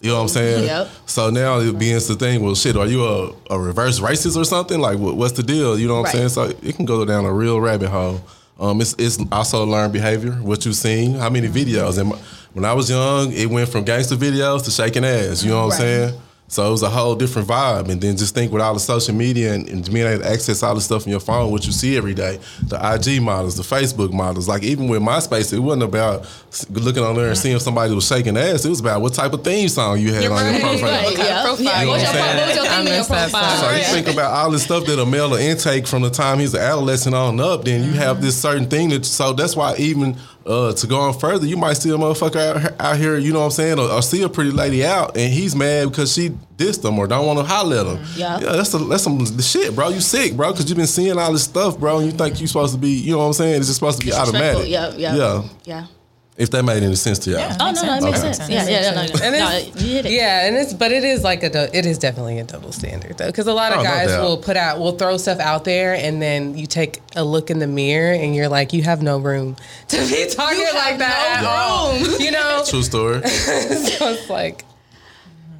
You 0.00 0.10
know 0.10 0.16
what 0.16 0.22
I'm 0.22 0.28
saying? 0.28 0.64
Yep. 0.64 0.88
So 1.06 1.30
now 1.30 1.58
it 1.58 1.76
begins 1.78 2.06
to 2.06 2.14
think, 2.14 2.42
well, 2.42 2.54
shit, 2.54 2.76
are 2.76 2.86
you 2.86 3.04
a, 3.04 3.34
a 3.50 3.58
reverse 3.58 3.98
racist 3.98 4.36
or 4.36 4.44
something? 4.44 4.78
Like, 4.78 4.98
what, 4.98 5.16
what's 5.16 5.32
the 5.32 5.42
deal? 5.42 5.78
You 5.78 5.88
know 5.88 6.00
what 6.00 6.08
I'm 6.08 6.12
saying? 6.12 6.28
So 6.28 6.42
it 6.62 6.76
can 6.76 6.84
go 6.84 7.04
down 7.04 7.24
a 7.24 7.32
real 7.32 7.60
rabbit 7.60 7.88
hole. 7.88 8.20
Um, 8.60 8.80
it's, 8.80 8.94
it's 8.98 9.18
also 9.32 9.64
learned 9.64 9.92
behavior, 9.92 10.32
what 10.32 10.64
you've 10.66 10.76
seen, 10.76 11.14
how 11.14 11.30
many 11.30 11.48
videos. 11.48 11.98
And 11.98 12.12
when 12.52 12.64
I 12.64 12.74
was 12.74 12.90
young, 12.90 13.32
it 13.32 13.46
went 13.46 13.68
from 13.70 13.84
gangster 13.84 14.16
videos 14.16 14.64
to 14.66 14.70
shaking 14.70 15.04
ass. 15.04 15.42
You 15.42 15.50
know 15.50 15.66
what 15.66 15.74
I'm 15.74 15.80
saying? 15.80 16.20
So 16.50 16.66
it 16.66 16.70
was 16.70 16.82
a 16.82 16.88
whole 16.88 17.14
different 17.14 17.46
vibe. 17.46 17.90
And 17.90 18.00
then 18.00 18.16
just 18.16 18.34
think 18.34 18.50
with 18.52 18.62
all 18.62 18.72
the 18.72 18.80
social 18.80 19.14
media 19.14 19.52
and, 19.52 19.68
and 19.68 19.84
being 19.92 20.06
able 20.06 20.22
to 20.22 20.30
access 20.30 20.62
all 20.62 20.74
the 20.74 20.80
stuff 20.80 21.06
on 21.06 21.10
your 21.10 21.20
phone, 21.20 21.50
what 21.52 21.66
you 21.66 21.72
see 21.72 21.96
every 21.96 22.14
day, 22.14 22.38
the 22.66 22.76
IG 22.94 23.20
models, 23.22 23.56
the 23.56 23.62
Facebook 23.62 24.12
models. 24.14 24.48
Like 24.48 24.62
even 24.62 24.88
with 24.88 25.02
MySpace, 25.02 25.52
it 25.52 25.58
wasn't 25.58 25.82
about 25.82 26.26
looking 26.70 27.02
on 27.02 27.16
there 27.16 27.28
and 27.28 27.36
seeing 27.36 27.54
if 27.56 27.60
somebody 27.62 27.94
was 27.94 28.06
shaking 28.06 28.36
ass. 28.38 28.64
It 28.64 28.70
was 28.70 28.80
about 28.80 29.02
what 29.02 29.12
type 29.12 29.34
of 29.34 29.44
theme 29.44 29.68
song 29.68 29.98
you 30.00 30.14
had 30.14 30.24
on 30.30 30.52
your 30.54 30.60
profile. 30.60 30.78
Right, 30.88 31.18
yeah. 31.18 31.42
profile 31.42 31.64
Yeah. 31.64 31.82
you 31.82 31.88
What's 31.88 32.02
your, 32.02 32.12
had. 32.12 32.30
pro- 32.32 32.38
what 32.38 32.46
was 32.46 32.56
your 32.56 32.64
I 32.64 32.76
theme 32.78 32.86
in 32.86 32.94
your 32.94 33.04
profile? 33.04 33.56
So 33.58 33.70
you 33.76 33.84
think 33.84 34.08
about 34.08 34.32
all 34.32 34.50
the 34.50 34.58
stuff 34.58 34.86
that 34.86 34.98
a 34.98 35.04
male 35.04 35.28
will 35.30 35.36
intake 35.36 35.86
from 35.86 36.00
the 36.02 36.10
time 36.10 36.38
he's 36.38 36.54
an 36.54 36.60
adolescent 36.62 37.14
on 37.14 37.40
up, 37.40 37.64
then 37.64 37.84
you 37.84 37.92
have 37.92 38.22
this 38.22 38.40
certain 38.40 38.66
thing 38.70 38.88
that. 38.88 39.04
So 39.04 39.34
that's 39.34 39.54
why 39.54 39.76
even 39.76 40.16
uh, 40.48 40.72
to 40.72 40.86
go 40.86 40.98
on 40.98 41.12
further, 41.12 41.46
you 41.46 41.56
might 41.56 41.74
see 41.74 41.90
a 41.90 41.92
motherfucker 41.92 42.64
out, 42.64 42.80
out 42.80 42.96
here, 42.96 43.18
you 43.18 43.32
know 43.32 43.40
what 43.40 43.46
I'm 43.46 43.50
saying, 43.50 43.78
or, 43.78 43.90
or 43.90 44.02
see 44.02 44.22
a 44.22 44.28
pretty 44.28 44.50
lady 44.50 44.84
out, 44.84 45.16
and 45.16 45.32
he's 45.32 45.54
mad 45.54 45.90
because 45.90 46.12
she 46.12 46.30
dissed 46.56 46.84
him 46.84 46.98
or 46.98 47.06
don't 47.06 47.26
want 47.26 47.38
to 47.38 47.44
holler 47.44 47.76
at 47.76 47.86
him. 47.86 48.04
Yeah. 48.16 48.40
yeah, 48.40 48.52
that's 48.52 48.72
a, 48.72 48.78
that's 48.78 49.02
some 49.02 49.24
shit, 49.40 49.74
bro. 49.74 49.90
You 49.90 50.00
sick, 50.00 50.34
bro, 50.34 50.50
because 50.52 50.68
you've 50.68 50.78
been 50.78 50.86
seeing 50.86 51.18
all 51.18 51.32
this 51.32 51.44
stuff, 51.44 51.78
bro, 51.78 51.98
and 51.98 52.06
you 52.06 52.12
think 52.12 52.40
you're 52.40 52.48
supposed 52.48 52.74
to 52.74 52.80
be, 52.80 52.88
you 52.88 53.12
know 53.12 53.18
what 53.18 53.24
I'm 53.24 53.32
saying? 53.34 53.56
It's 53.56 53.66
just 53.66 53.78
supposed 53.78 54.00
to 54.00 54.06
be 54.06 54.12
automatic. 54.12 54.68
Yeah, 54.68 54.92
yeah, 54.96 55.14
yeah. 55.14 55.42
yeah. 55.64 55.86
If 56.38 56.52
that 56.52 56.62
made 56.62 56.84
any 56.84 56.94
sense 56.94 57.18
to 57.20 57.30
y'all. 57.30 57.40
Yeah. 57.40 57.56
Oh 57.58 57.72
no, 57.72 57.82
no, 57.82 57.94
it 57.96 58.02
makes 58.04 58.18
Okay. 58.20 58.32
sense. 58.32 58.48
Yeah, 58.48 58.68
yeah, 58.68 58.90
no, 58.92 59.02
no, 59.02 59.12
no. 59.12 59.20
And 59.24 59.36
no, 59.36 59.50
it's- 59.56 59.82
you 59.82 59.88
hit 59.96 60.06
it. 60.06 60.12
Yeah, 60.12 60.46
and 60.46 60.56
it's 60.56 60.72
but 60.72 60.92
it 60.92 61.02
is 61.02 61.24
like 61.24 61.42
a 61.42 61.50
dou- 61.50 61.68
it 61.72 61.84
is 61.84 61.98
definitely 61.98 62.38
a 62.38 62.44
double 62.44 62.70
standard 62.70 63.18
though 63.18 63.26
because 63.26 63.48
a 63.48 63.52
lot 63.52 63.72
of 63.72 63.80
Oh, 63.80 63.82
guys 63.82 64.06
doubt. 64.08 64.22
will 64.22 64.36
put 64.38 64.56
out 64.56 64.78
will 64.78 64.92
throw 64.92 65.16
stuff 65.16 65.40
out 65.40 65.64
there 65.64 65.94
and 65.94 66.22
then 66.22 66.56
you 66.56 66.66
take 66.68 67.02
a 67.16 67.24
look 67.24 67.50
in 67.50 67.58
the 67.58 67.66
mirror 67.66 68.12
and 68.12 68.36
you're 68.36 68.48
like 68.48 68.72
you 68.72 68.82
have 68.84 69.02
no 69.02 69.18
room 69.18 69.56
to 69.88 69.96
be 70.08 70.28
talking 70.30 70.64
have 70.64 70.74
like 70.76 70.98
that 70.98 71.40
no 71.42 71.48
at 71.48 71.54
all. 71.58 72.20
You 72.20 72.30
know, 72.30 72.62
True 72.64 72.82
story. 72.84 73.20
so 73.28 74.10
it's 74.12 74.30
like 74.30 74.64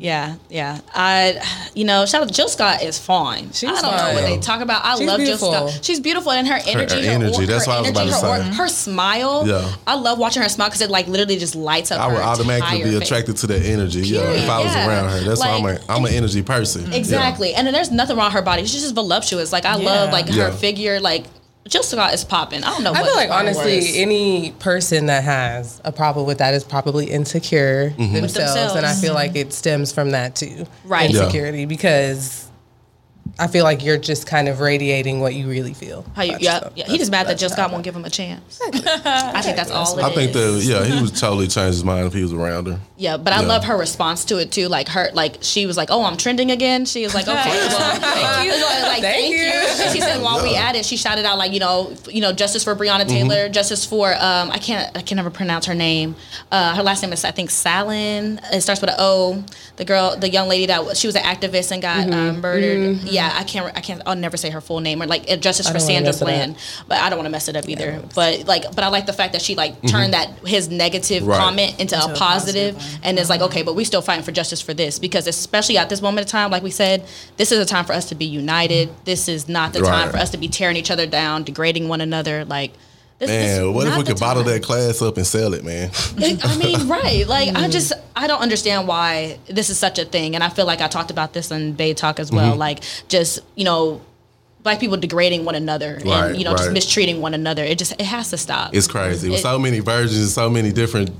Yeah, 0.00 0.36
yeah. 0.48 0.80
I, 0.94 1.42
you 1.74 1.84
know, 1.84 2.06
shout 2.06 2.22
out 2.22 2.32
Jill 2.32 2.48
Scott 2.48 2.82
is 2.84 2.98
fine. 3.00 3.50
She's 3.52 3.68
I 3.68 3.80
don't 3.82 3.96
know 3.96 4.12
what 4.14 4.22
they 4.28 4.38
talk 4.38 4.60
about. 4.60 4.84
I 4.84 4.96
She's 4.96 5.06
love 5.08 5.18
beautiful. 5.18 5.50
Jill 5.50 5.68
Scott. 5.70 5.84
She's 5.84 5.98
beautiful, 6.00 6.30
and 6.30 6.46
her 6.46 6.58
energy, 6.66 7.04
her, 7.04 7.10
energy, 7.10 7.42
or- 7.42 7.46
that's 7.46 7.66
her 7.66 7.70
what 7.72 7.76
I 7.78 7.80
was 7.80 7.88
energy, 7.90 8.08
about 8.10 8.20
to 8.20 8.26
her, 8.26 8.42
say. 8.44 8.48
or- 8.50 8.54
her 8.54 8.68
smile. 8.68 9.44
Yeah. 9.48 9.74
I 9.88 9.96
love 9.96 10.18
watching 10.18 10.42
her 10.42 10.48
smile 10.48 10.68
because 10.68 10.82
it 10.82 10.90
like 10.90 11.08
literally 11.08 11.36
just 11.36 11.56
lights 11.56 11.90
up. 11.90 12.00
I 12.00 12.06
would 12.06 12.16
her 12.16 12.22
automatically 12.22 12.76
entire 12.82 12.92
be 12.92 12.98
face. 13.00 13.08
attracted 13.08 13.36
to 13.38 13.46
that 13.48 13.62
energy. 13.66 14.00
Yeah, 14.02 14.20
Period, 14.22 14.44
if 14.44 14.48
I 14.50 14.62
was 14.62 14.72
yeah. 14.72 14.86
around 14.88 15.10
her. 15.10 15.20
That's 15.20 15.40
why 15.40 15.50
I'm 15.50 15.62
Like- 15.64 15.80
a, 15.80 15.92
I'm 15.92 16.04
an 16.04 16.12
energy 16.12 16.42
person. 16.42 16.90
Yeah. 16.92 16.96
Exactly, 16.96 17.54
and 17.54 17.66
then 17.66 17.74
there's 17.74 17.90
nothing 17.90 18.16
wrong 18.16 18.26
with 18.26 18.34
her 18.34 18.42
body. 18.42 18.64
She's 18.66 18.82
just 18.82 18.94
voluptuous. 18.94 19.52
Like 19.52 19.64
I 19.64 19.74
love 19.76 20.12
like 20.12 20.26
Yeah. 20.28 20.44
her 20.44 20.52
figure. 20.52 21.00
Like 21.00 21.24
Jill 21.68 21.82
Scott 21.82 22.14
is 22.14 22.24
popping. 22.24 22.64
I 22.64 22.70
don't 22.70 22.82
know. 22.82 22.90
I 22.92 23.00
what 23.02 23.06
feel 23.06 23.16
like 23.16 23.30
honestly, 23.30 23.76
was. 23.76 23.96
any 23.96 24.52
person 24.52 25.06
that 25.06 25.22
has 25.24 25.80
a 25.84 25.92
problem 25.92 26.26
with 26.26 26.38
that 26.38 26.54
is 26.54 26.64
probably 26.64 27.10
insecure 27.10 27.90
Mm-hmm. 27.90 28.14
themselves, 28.14 28.74
and 28.74 28.84
I 28.86 28.94
feel 28.94 29.14
like 29.14 29.36
it 29.36 29.52
stems 29.52 29.92
from 29.92 30.12
that 30.12 30.34
too. 30.34 30.66
Right. 30.84 31.10
Yeah. 31.10 31.20
insecurity 31.24 31.66
because 31.66 32.47
I 33.38 33.46
feel 33.46 33.64
like 33.64 33.84
you're 33.84 33.98
just 33.98 34.26
kind 34.26 34.48
of 34.48 34.60
radiating 34.60 35.20
what 35.20 35.34
you 35.34 35.48
really 35.48 35.74
feel. 35.74 36.04
How 36.16 36.22
you, 36.22 36.36
yeah, 36.40 36.68
yeah. 36.74 36.86
He 36.86 36.98
just 36.98 37.10
mad 37.10 37.24
that 37.26 37.38
That's 37.38 37.40
Jill 37.40 37.50
how 37.50 37.54
Scott 37.56 37.72
won't 37.72 37.84
give 37.84 37.94
him 37.94 38.04
a 38.04 38.10
chance. 38.10 38.60
I 38.72 39.42
think 39.42 39.56
that's 39.56 39.70
all 39.70 39.96
it 39.96 40.00
is. 40.00 40.04
I 40.04 40.14
think 40.14 40.32
that 40.32 40.60
yeah, 40.64 40.84
he 40.84 41.00
would 41.02 41.14
totally 41.16 41.46
change 41.48 41.74
his 41.74 41.84
mind 41.84 42.06
if 42.06 42.12
he 42.12 42.22
was 42.22 42.32
around 42.32 42.66
her. 42.66 42.80
Yeah, 42.96 43.16
but 43.16 43.32
I 43.32 43.40
Yeah. 43.42 43.46
love 43.48 43.64
her 43.64 43.76
response 43.76 44.24
to 44.26 44.38
it 44.38 44.50
too. 44.52 44.68
Like 44.68 44.88
her, 44.88 45.10
like 45.14 45.38
she 45.40 45.66
was 45.66 45.76
like, 45.76 45.88
"Oh, 45.90 46.04
I'm 46.04 46.16
trending 46.16 46.50
again." 46.50 46.84
She 46.84 47.04
was 47.04 47.14
like, 47.14 47.28
"Okay, 47.28 47.34
well, 47.36 47.96
thank 48.00 48.44
you." 48.46 48.52
Like, 48.52 48.82
like, 48.82 49.02
Thank 49.02 49.02
thank, 49.02 49.30
you. 49.36 49.84
you. 49.84 49.92
She 49.92 50.00
said, 50.00 50.20
while 50.22 50.42
we 50.42 50.56
at 50.56 50.74
it, 50.74 50.84
she 50.84 50.96
shouted 50.96 51.24
out 51.24 51.38
like, 51.38 51.52
you 51.52 51.60
know, 51.60 51.94
you 52.08 52.20
know, 52.20 52.32
justice 52.32 52.64
for 52.64 52.74
Breonna 52.74 52.98
Mm-hmm. 53.00 53.08
Taylor, 53.08 53.48
justice 53.48 53.84
for 53.84 54.12
um, 54.14 54.50
I 54.50 54.58
can't, 54.58 54.96
I 54.96 55.02
can 55.02 55.16
never 55.16 55.30
pronounce 55.30 55.66
her 55.66 55.74
name. 55.74 56.16
Uh, 56.50 56.74
her 56.74 56.82
last 56.82 57.02
name 57.02 57.12
is 57.12 57.24
I 57.24 57.30
think 57.30 57.50
Salin. 57.50 58.40
It 58.52 58.60
starts 58.62 58.80
with 58.80 58.90
an 58.90 58.96
O. 58.98 59.44
The 59.76 59.84
girl, 59.84 60.16
the 60.16 60.28
young 60.28 60.48
lady 60.48 60.66
that 60.66 60.84
was, 60.84 60.98
she 60.98 61.06
was 61.06 61.14
an 61.14 61.22
activist 61.22 61.70
and 61.70 61.80
got 61.80 62.12
um, 62.12 62.40
murdered. 62.40 63.08
Yeah, 63.18 63.32
I 63.34 63.44
can't, 63.44 63.76
I 63.76 63.80
can't, 63.80 64.00
I'll 64.06 64.16
never 64.16 64.36
say 64.36 64.50
her 64.50 64.60
full 64.60 64.80
name 64.80 65.02
or 65.02 65.06
like 65.06 65.30
uh, 65.30 65.36
justice 65.36 65.68
for 65.68 65.78
Sandra 65.78 66.08
mess. 66.12 66.20
Bland, 66.20 66.56
but 66.88 66.98
I 66.98 67.08
don't 67.10 67.18
want 67.18 67.26
to 67.26 67.30
mess 67.30 67.48
it 67.48 67.56
up 67.56 67.68
either. 67.68 68.00
But 68.14 68.46
like, 68.46 68.64
but 68.74 68.84
I 68.84 68.88
like 68.88 69.06
the 69.06 69.12
fact 69.12 69.32
that 69.34 69.42
she 69.42 69.54
like 69.54 69.74
turned 69.86 70.12
that 70.14 70.28
his 70.46 70.68
negative 70.68 71.26
Right. 71.26 71.38
comment 71.38 71.72
into, 71.80 71.94
Into 71.96 72.08
a 72.08 72.12
a 72.12 72.16
positive, 72.16 72.74
positive 72.76 73.00
and 73.04 73.18
it's 73.18 73.28
like 73.30 73.40
okay, 73.40 73.62
but 73.62 73.74
we 73.74 73.84
still 73.84 74.02
fighting 74.02 74.24
for 74.24 74.32
justice 74.32 74.60
for 74.60 74.74
this 74.74 74.98
because 74.98 75.26
especially 75.26 75.76
at 75.78 75.88
this 75.88 76.00
moment 76.02 76.26
of 76.26 76.30
time, 76.30 76.50
like 76.50 76.62
we 76.62 76.70
said, 76.70 77.04
this 77.36 77.52
is 77.52 77.58
a 77.58 77.66
time 77.66 77.84
for 77.84 77.92
us 77.92 78.06
to 78.10 78.14
be 78.14 78.24
united. 78.24 78.88
This 79.04 79.28
is 79.28 79.48
not 79.48 79.72
the 79.72 79.80
time 79.80 80.10
for 80.10 80.16
us 80.18 80.30
to 80.30 80.38
be 80.38 80.48
tearing 80.48 80.76
each 80.76 80.90
other 80.90 81.06
down, 81.06 81.44
degrading 81.44 81.88
one 81.88 82.00
another. 82.00 82.44
Like, 82.44 82.72
this, 83.18 83.28
this 83.30 83.58
Man, 83.58 83.74
what 83.74 83.86
if 83.86 83.96
we 83.96 84.04
could 84.04 84.20
bottle 84.20 84.44
that 84.44 84.62
class 84.62 85.02
up 85.02 85.16
and 85.16 85.26
sell 85.26 85.54
it, 85.54 85.64
man? 85.64 85.90
It- 86.16 86.44
I 86.44 86.56
mean, 86.56 86.88
right? 86.98 87.26
Like. 87.26 87.54
I 87.54 87.68
just 87.68 87.92
I 88.14 88.26
don't 88.26 88.40
understand 88.40 88.88
why 88.88 89.38
this 89.46 89.70
is 89.70 89.78
such 89.78 89.98
a 89.98 90.04
thing, 90.04 90.34
and 90.34 90.42
I 90.44 90.48
feel 90.48 90.66
like 90.66 90.80
I 90.80 90.88
talked 90.88 91.10
about 91.10 91.32
this 91.32 91.50
in 91.50 91.72
Bay 91.72 91.94
Talk 91.94 92.18
as 92.20 92.30
well. 92.30 92.50
Mm-hmm. 92.50 92.58
Like, 92.58 92.80
just 93.08 93.40
you 93.54 93.64
know. 93.64 94.02
Black 94.60 94.80
people 94.80 94.96
degrading 94.96 95.44
one 95.44 95.54
another 95.54 96.00
Right, 96.04 96.30
and 96.30 96.36
you 96.36 96.44
know 96.44 96.50
just 96.50 96.72
mistreating 96.72 97.20
one 97.20 97.32
another. 97.32 97.62
It 97.62 97.78
just 97.78 97.92
it 97.92 98.02
has 98.02 98.30
to 98.30 98.36
stop. 98.36 98.74
It's 98.74 98.88
crazy. 98.88 99.30
With 99.30 99.38
so 99.38 99.56
many 99.56 99.78
versions, 99.78 100.34
so 100.34 100.50
many 100.50 100.72
different 100.72 101.10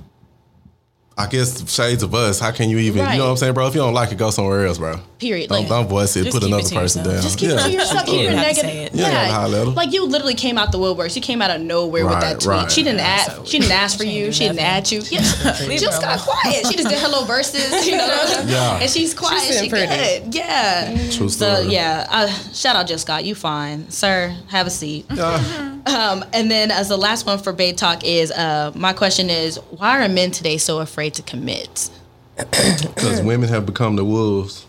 I 1.19 1.27
guess 1.27 1.69
shades 1.71 2.03
of 2.05 2.15
us. 2.15 2.39
How 2.39 2.53
can 2.53 2.71
you 2.71 2.79
even? 2.79 3.03
Right. 3.03 3.13
You 3.15 3.19
know 3.19 3.25
what 3.25 3.31
I'm 3.33 3.37
saying, 3.39 3.55
bro? 3.55 3.67
If 3.67 3.75
you 3.75 3.81
don't 3.81 3.93
like 3.95 4.13
it, 4.13 4.19
go 4.19 4.31
somewhere 4.31 4.67
else, 4.67 4.79
bro. 4.79 5.01
Period. 5.19 5.49
Don't, 5.49 5.59
Like- 5.61 5.69
don't 5.69 5.89
voice 5.89 6.15
it. 6.17 6.25
Put 6.27 6.35
keep 6.35 6.43
it 6.43 6.47
another 6.47 6.63
person 6.63 7.05
yourself. 7.05 7.07
down. 7.07 7.23
Just 7.23 7.39
keep 7.39 7.51
it 7.51 7.59
to 7.59 7.71
yourself. 7.73 8.05
Keep 8.07 8.15
You 8.15 8.21
your 8.21 8.31
didn't 8.31 8.45
have 8.45 8.57
to 8.57 8.63
negative. 8.63 8.71
say 8.71 8.85
it. 8.85 8.95
You 8.95 9.05
ain't 9.05 9.13
gotta 9.15 9.33
holler 9.33 9.59
at 9.59 9.67
'em. 9.67 9.75
like 9.75 9.93
you 9.93 10.05
literally 10.07 10.35
came 10.35 10.57
out 10.59 10.71
the 10.71 10.79
woodworks. 10.79 11.17
You 11.17 11.23
came 11.23 11.43
out 11.43 11.51
of 11.51 11.61
nowhere 11.61 12.07
with 12.07 12.21
that 12.21 12.35
tweet. 12.41 12.47
right. 12.47 12.71
She 12.71 12.83
didn't 12.85 13.01
Yeah, 13.01 13.07
ask. 13.07 13.33
so 13.37 13.45
she 13.45 13.59
didn't 13.59 13.73
ask 13.73 13.97
for 13.99 14.05
She 14.05 14.11
you. 14.19 14.33
She 14.33 14.45
didn't 14.47 14.61
add 14.61 14.91
you. 14.93 15.03
Yeah, 15.11 15.57
Leave 15.67 15.81
just 15.81 16.01
got 16.01 16.21
quiet. 16.21 16.67
She 16.69 16.77
just 16.77 16.89
did 16.89 16.99
hello 17.01 17.25
verses. 17.25 17.85
You 17.85 17.97
know, 17.97 18.07
Yeah. 18.47 18.79
and 18.81 18.89
she's 18.91 19.13
quiet. 19.13 19.41
She's 19.41 19.47
she 19.49 19.53
sitting 19.69 19.71
pretty. 19.71 19.87
good. 19.89 20.35
Yeah. 20.37 20.93
True 21.11 21.29
story. 21.29 21.31
So 21.31 21.61
yeah, 21.63 22.07
uh, 22.11 22.29
shout 22.53 22.77
out 22.77 22.87
Jill 22.87 22.99
Scott. 22.99 23.25
You 23.25 23.35
fine, 23.35 23.91
sir. 23.91 24.37
Have 24.49 24.69
a 24.69 24.71
seat. 24.71 25.07
Yeah. 25.13 25.75
Um, 25.89 26.23
and 26.35 26.51
then 26.51 26.71
as 26.71 26.89
the 26.91 26.99
last 26.99 27.25
one 27.25 27.39
for 27.39 27.51
Bay 27.51 27.73
Talk 27.73 28.05
is 28.05 28.31
uh, 28.31 28.73
my 28.75 28.93
question 28.93 29.31
is 29.31 29.57
why 29.71 30.05
are 30.05 30.09
men 30.11 30.31
today 30.33 30.59
so 30.59 30.81
afraid 30.81 31.08
to 31.15 31.23
commit? 31.23 31.91
Because 32.39 33.21
women 33.23 33.49
have 33.49 33.67
become 33.67 33.97
the 33.97 34.05
wolves. 34.05 34.65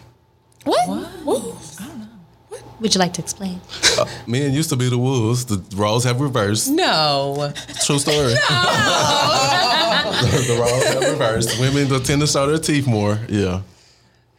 What 0.64 0.88
wolves? 0.88 1.80
What? 1.80 2.64
Would 2.80 2.96
you 2.96 3.00
like 3.00 3.14
to 3.14 3.22
explain? 3.22 3.60
Uh, 4.00 4.06
men 4.26 4.54
used 4.54 4.70
to 4.70 4.76
be 4.76 4.90
the 4.90 4.98
wolves. 4.98 5.46
The 5.46 5.62
roles 5.76 6.04
have 6.06 6.22
reversed. 6.22 6.70
No, 6.70 7.52
True 7.86 8.00
story. 8.00 8.34
the 10.48 10.58
roles 10.60 10.84
have 10.86 11.12
reversed. 11.12 11.60
Women 11.60 11.88
tend 12.04 12.22
to 12.22 12.28
show 12.28 12.48
their 12.48 12.58
teeth 12.58 12.88
more. 12.88 13.20
Yeah. 13.28 13.62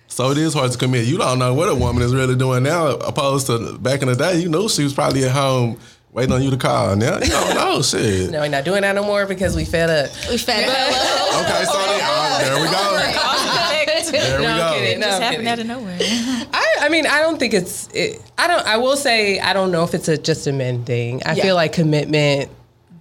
So 0.08 0.30
it 0.30 0.38
is 0.38 0.54
hard 0.54 0.72
to 0.72 0.78
commit. 0.78 1.06
You 1.06 1.18
don't 1.18 1.38
know 1.38 1.54
what 1.54 1.68
a 1.68 1.74
woman 1.74 2.02
is 2.02 2.14
really 2.14 2.34
doing 2.34 2.62
now, 2.64 2.88
opposed 2.96 3.46
to 3.46 3.78
back 3.78 4.02
in 4.02 4.08
the 4.08 4.16
day. 4.16 4.40
You 4.40 4.48
knew 4.48 4.68
she 4.68 4.82
was 4.84 4.92
probably 4.94 5.24
at 5.24 5.30
home 5.30 5.78
waiting 6.12 6.32
on 6.32 6.42
you 6.42 6.50
to 6.50 6.56
call. 6.56 6.96
Now 6.96 7.18
you 7.18 7.26
don't 7.30 7.54
know. 7.54 7.82
Shit. 7.82 8.30
no, 8.30 8.40
we're 8.40 8.48
not 8.48 8.64
doing 8.64 8.82
that 8.82 8.94
no 8.94 9.04
more 9.04 9.26
because 9.26 9.54
we 9.56 9.64
fed 9.64 9.90
up. 9.90 10.10
We 10.30 10.38
fed 10.38 10.68
up. 10.68 11.16
Okay, 11.40 11.64
so 11.64 11.72
then, 11.78 12.00
uh, 12.02 12.38
there 12.38 12.54
we 12.60 12.68
go. 12.68 14.10
There 14.12 14.38
we 14.40 14.44
No, 14.44 14.50
I'm 14.50 14.58
go. 14.58 14.78
kidding. 14.78 15.00
No, 15.00 15.06
just 15.06 15.16
I'm 15.16 15.22
happened 15.22 15.46
kidding. 15.46 15.48
out 15.48 15.58
of 15.58 15.66
nowhere. 15.66 15.98
I, 16.52 16.74
I 16.82 16.88
mean, 16.88 17.06
I 17.06 17.20
don't 17.20 17.38
think 17.38 17.54
it's. 17.54 17.88
It, 17.94 18.20
I 18.36 18.46
don't. 18.46 18.66
I 18.66 18.76
will 18.76 18.96
say 18.96 19.38
I 19.40 19.52
don't 19.52 19.70
know 19.70 19.84
if 19.84 19.94
it's 19.94 20.08
a 20.08 20.18
just 20.18 20.46
a 20.46 20.52
men 20.52 20.84
thing. 20.84 21.22
I 21.24 21.34
Yeah. 21.34 21.42
feel 21.44 21.54
like 21.54 21.72
commitment 21.72 22.50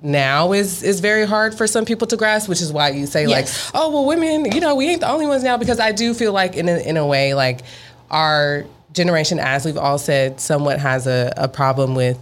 now 0.02 0.54
is 0.54 0.84
is 0.84 1.00
very 1.02 1.26
hard 1.26 1.54
for 1.56 1.68
some 1.68 1.84
people 1.86 2.08
to 2.08 2.16
grasp, 2.18 2.48
which 2.48 2.62
is 2.62 2.72
why 2.72 2.90
you 2.90 3.06
say 3.08 3.26
Yes. 3.28 3.74
like, 3.74 3.82
oh 3.82 3.90
well, 3.92 4.06
women, 4.06 4.52
you 4.52 4.62
know, 4.62 4.76
we 4.76 4.88
ain't 4.88 5.02
the 5.02 5.10
only 5.10 5.26
ones 5.28 5.44
now. 5.44 5.58
Because 5.58 5.80
I 5.80 5.92
do 5.92 6.14
feel 6.14 6.32
like 6.32 6.56
in 6.56 6.70
a, 6.70 6.78
in 6.78 6.96
a 6.96 7.06
way, 7.06 7.34
like 7.34 7.62
our 8.12 8.66
generation, 8.94 9.40
as 9.40 9.66
we've 9.66 9.78
all 9.78 9.98
said, 9.98 10.40
somewhat 10.40 10.80
has 10.80 11.08
a, 11.08 11.34
a 11.36 11.48
problem 11.48 11.96
with 11.96 12.18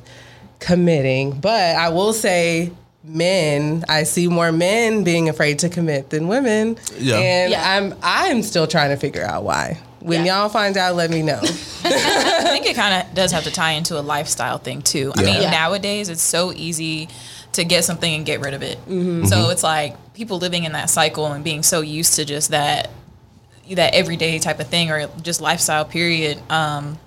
committing. 0.59 1.31
But 1.39 1.75
I 1.75 1.89
will 1.89 2.13
say. 2.13 2.71
Men, 3.03 3.85
I 3.87 4.03
see 4.03 4.27
more 4.27 4.51
men 4.51 5.05
being 5.05 5.29
afraid 5.29 5.59
to 5.59 5.69
commit 5.69 6.09
than 6.09 6.27
women, 6.27 6.77
Yeah. 6.97 7.15
and 7.15 7.51
Yeah. 7.51 7.63
I'm 7.77 7.95
I'm 8.03 8.43
still 8.43 8.67
trying 8.67 8.89
to 8.89 8.97
figure 8.97 9.23
out 9.23 9.45
why. 9.45 9.77
When 10.01 10.25
Yeah. 10.25 10.39
y'all 10.41 10.49
find 10.49 10.75
out, 10.75 10.95
let 10.95 11.09
me 11.09 11.21
know. 11.21 11.39
I 11.41 12.41
think 12.43 12.65
it 12.65 12.75
kind 12.75 13.01
of 13.07 13.13
does 13.15 13.31
have 13.31 13.45
to 13.45 13.51
tie 13.51 13.73
into 13.73 13.97
a 13.97 14.01
lifestyle 14.01 14.57
thing 14.57 14.81
too. 14.81 15.13
I 15.15 15.23
mean, 15.23 15.41
Yeah. 15.41 15.51
nowadays 15.51 16.09
it's 16.09 16.21
so 16.23 16.51
easy 16.51 17.07
to 17.53 17.63
get 17.63 17.85
something 17.85 18.13
and 18.13 18.25
get 18.25 18.41
rid 18.41 18.53
of 18.53 18.61
it. 18.61 18.77
Mm-hmm. 18.89 19.25
So 19.27 19.51
it's 19.51 19.63
like 19.63 19.95
people 20.13 20.37
living 20.39 20.65
in 20.65 20.73
that 20.73 20.89
cycle 20.89 21.27
and 21.27 21.45
being 21.45 21.63
so 21.63 21.79
used 21.79 22.15
to 22.15 22.25
just 22.25 22.49
that 22.51 22.89
that 23.71 23.93
everyday 23.93 24.37
type 24.39 24.59
of 24.59 24.67
thing 24.67 24.91
or 24.91 25.07
just 25.21 25.39
lifestyle 25.39 25.85
period. 25.85 26.39
Um, 26.51 26.99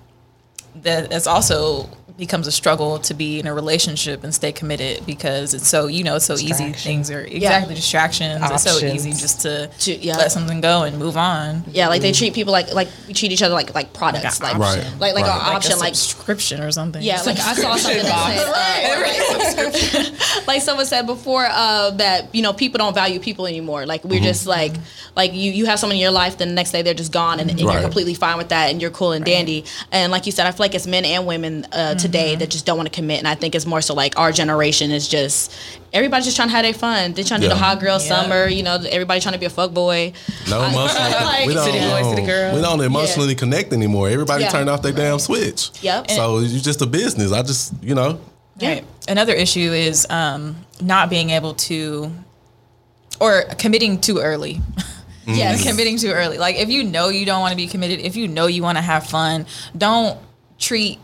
that 0.81 1.11
that's 1.11 1.27
also 1.27 1.89
becomes 2.21 2.45
a 2.47 2.51
struggle 2.51 2.99
to 2.99 3.13
be 3.15 3.39
in 3.39 3.47
a 3.47 3.53
relationship 3.53 4.23
and 4.23 4.33
stay 4.33 4.51
committed 4.53 5.03
because 5.07 5.53
it's 5.55 5.67
so 5.67 5.87
you 5.87 6.03
know 6.05 6.15
it's 6.17 6.25
so 6.25 6.35
easy. 6.35 6.71
Things 6.71 7.09
are 7.11 7.21
exactly 7.21 7.73
distractions. 7.75 8.39
It's 8.49 8.63
so 8.63 8.77
easy 8.85 9.09
just 9.11 9.41
to, 9.41 9.67
To- 9.79 9.97
yeah. 9.97 10.15
let 10.17 10.31
something 10.31 10.61
go 10.61 10.83
and 10.83 10.97
move 10.99 11.17
on. 11.17 11.63
Yeah, 11.71 11.87
like 11.89 12.01
they 12.03 12.11
treat 12.13 12.33
people 12.33 12.53
like 12.53 12.71
like 12.73 12.87
we 13.07 13.13
treat 13.13 13.31
each 13.31 13.41
other 13.41 13.55
like 13.55 13.73
like 13.75 13.91
products, 13.91 14.39
Like 14.39 14.53
like 14.57 14.77
an 14.77 14.85
option. 14.85 14.99
like 14.99 15.13
like 15.15 15.25
Right. 15.25 15.33
an 15.33 15.39
like 15.47 15.55
option, 15.55 15.73
a 15.73 15.77
like 15.77 15.95
subscription 15.95 16.61
or 16.61 16.71
something. 16.71 17.01
Yeah, 17.01 17.21
like 17.23 17.39
I 17.39 17.53
saw 17.55 17.75
something 17.75 18.03
that 18.03 19.53
said, 19.55 19.65
uh, 19.65 20.11
like, 20.11 20.47
like 20.47 20.61
someone 20.61 20.85
said 20.85 21.07
before 21.07 21.45
uh, 21.49 21.89
that 21.91 22.33
you 22.35 22.43
know 22.43 22.53
people 22.53 22.77
don't 22.77 22.93
value 22.93 23.19
people 23.19 23.47
anymore. 23.47 23.85
Like 23.87 24.03
we're 24.03 24.21
just 24.21 24.45
like 24.45 24.73
like 25.15 25.33
you 25.33 25.51
you 25.51 25.65
have 25.65 25.79
someone 25.79 25.95
in 25.95 26.01
your 26.01 26.11
life, 26.11 26.37
then 26.37 26.49
the 26.49 26.53
next 26.55 26.71
day 26.71 26.83
they're 26.83 26.93
just 26.93 27.11
gone, 27.11 27.39
and, 27.39 27.49
and 27.49 27.59
you're 27.59 27.81
completely 27.81 28.13
fine 28.13 28.37
with 28.37 28.49
that, 28.49 28.69
and 28.69 28.79
you're 28.79 28.91
cool 28.91 29.11
and 29.11 29.25
dandy. 29.25 29.65
And 29.91 30.11
like 30.11 30.27
you 30.27 30.31
said, 30.31 30.45
I 30.45 30.51
feel 30.51 30.63
like 30.65 30.75
it's 30.75 30.85
men 30.87 31.03
and 31.05 31.25
women 31.25 31.65
uh, 31.71 31.95
today 31.95 32.10
that 32.11 32.49
just 32.49 32.65
don't 32.65 32.77
want 32.77 32.91
to 32.91 32.95
commit, 32.95 33.19
and 33.19 33.27
I 33.27 33.35
think 33.35 33.55
it's 33.55 33.65
more 33.65 33.81
so 33.81 33.93
like 33.93 34.17
our 34.19 34.31
generation 34.31 34.91
is 34.91 35.07
just 35.07 35.53
everybody's 35.93 36.25
just 36.25 36.35
trying 36.37 36.49
to 36.49 36.55
have 36.55 36.63
their 36.63 36.73
fun. 36.73 37.13
They're 37.13 37.23
trying 37.23 37.41
to 37.41 37.47
do 37.47 37.49
the 37.53 37.59
hot 37.59 37.79
girl 37.79 37.93
Yeah. 37.99 38.07
summer. 38.21 38.47
You 38.47 38.63
know, 38.63 38.75
everybody 38.89 39.19
trying 39.21 39.33
to 39.33 39.39
be 39.39 39.45
a 39.45 39.49
fuck 39.49 39.73
boy. 39.73 40.13
No 40.49 40.61
emotional. 40.63 41.09
Like- 41.25 41.47
we 41.47 41.53
don't. 41.53 41.65
City 41.65 41.79
boy, 41.79 42.03
city 42.15 42.25
girl. 42.25 42.55
We 42.55 42.61
don't 42.61 42.81
emotionally 42.81 43.35
connect 43.35 43.73
anymore. 43.73 44.09
Everybody 44.09 44.43
Yeah. 44.43 44.49
turned 44.51 44.69
off 44.69 44.81
their 44.81 44.91
damn 44.93 45.19
switch. 45.19 45.71
Yep. 45.81 46.11
So 46.11 46.39
it's 46.39 46.61
just 46.61 46.81
a 46.81 46.85
business. 46.85 47.31
I 47.31 47.41
just, 47.41 47.73
you 47.81 47.95
know, 47.95 48.19
Right. 48.61 48.85
Another 49.07 49.33
issue 49.33 49.71
is 49.73 50.05
um, 50.11 50.55
not 50.79 51.09
being 51.09 51.31
able 51.31 51.55
to, 51.55 52.11
or 53.19 53.43
committing 53.57 53.99
too 53.99 54.19
early. 54.19 54.61
Yes. 55.27 55.63
committing 55.65 55.97
too 55.97 56.09
early. 56.11 56.37
Like 56.39 56.55
if 56.57 56.67
you 56.69 56.83
know 56.83 57.09
you 57.09 57.25
don't 57.25 57.39
want 57.41 57.51
to 57.51 57.55
be 57.55 57.67
committed, 57.67 57.99
if 57.99 58.15
you 58.15 58.27
know 58.27 58.47
you 58.47 58.63
want 58.63 58.77
to 58.79 58.81
have 58.81 59.05
fun, 59.05 59.45
don't 59.77 60.17
treat. 60.59 60.99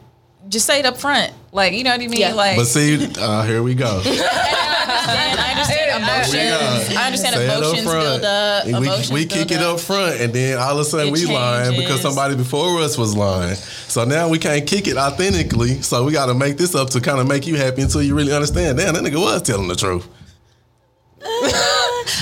Just 0.50 0.66
say 0.66 0.80
it 0.80 0.86
up 0.86 0.98
front. 0.98 1.34
Like 1.52 1.74
you 1.74 1.84
know 1.84 1.92
what 1.92 2.02
I 2.02 2.08
mean. 2.08 2.20
Yeah. 2.20 2.34
Like 2.34 2.58
but 2.58 2.66
see, 2.66 3.12
uh, 3.20 3.44
here 3.44 3.64
we 3.64 3.76
go. 3.76 4.02
and 4.06 4.06
I 5.40 5.52
understand 5.52 6.04
emotions. 6.04 6.96
I 6.96 7.06
understand 7.06 7.36
Say 7.36 7.46
emotions 7.46 7.92
build 7.92 8.24
up. 8.24 8.66
And 8.66 8.80
we, 8.80 8.88
emotions 8.88 9.12
we 9.12 9.26
build 9.26 9.32
kick 9.32 9.52
it 9.52 9.62
up 9.62 9.80
front, 9.80 10.22
and 10.22 10.34
then 10.34 10.58
all 10.60 10.74
of 10.74 10.80
a 10.80 10.86
sudden 10.86 11.08
It 11.08 11.14
we 11.14 11.26
lying 11.26 11.80
because 11.80 12.02
somebody 12.02 12.36
before 12.36 12.80
us 12.80 12.98
was 12.98 13.16
lying. 13.16 13.56
So 13.56 14.06
now 14.06 14.30
we 14.30 14.40
can't 14.40 14.68
kick 14.68 14.88
it 14.88 14.98
authentically. 14.98 15.82
So 15.82 16.04
we 16.06 16.12
got 16.12 16.28
to 16.28 16.34
make 16.34 16.58
this 16.58 16.76
up 16.76 16.90
to 16.92 17.02
kind 17.02 17.20
of 17.20 17.28
make 17.28 17.48
you 17.48 17.56
happy 17.56 17.82
until 17.82 18.02
you 18.02 18.16
really 18.16 18.34
understand. 18.34 18.78
Damn, 18.78 18.94
that 18.94 19.04
nigga 19.04 19.20
was 19.20 19.42
telling 19.42 19.68
the 19.68 19.76
truth. 19.76 20.08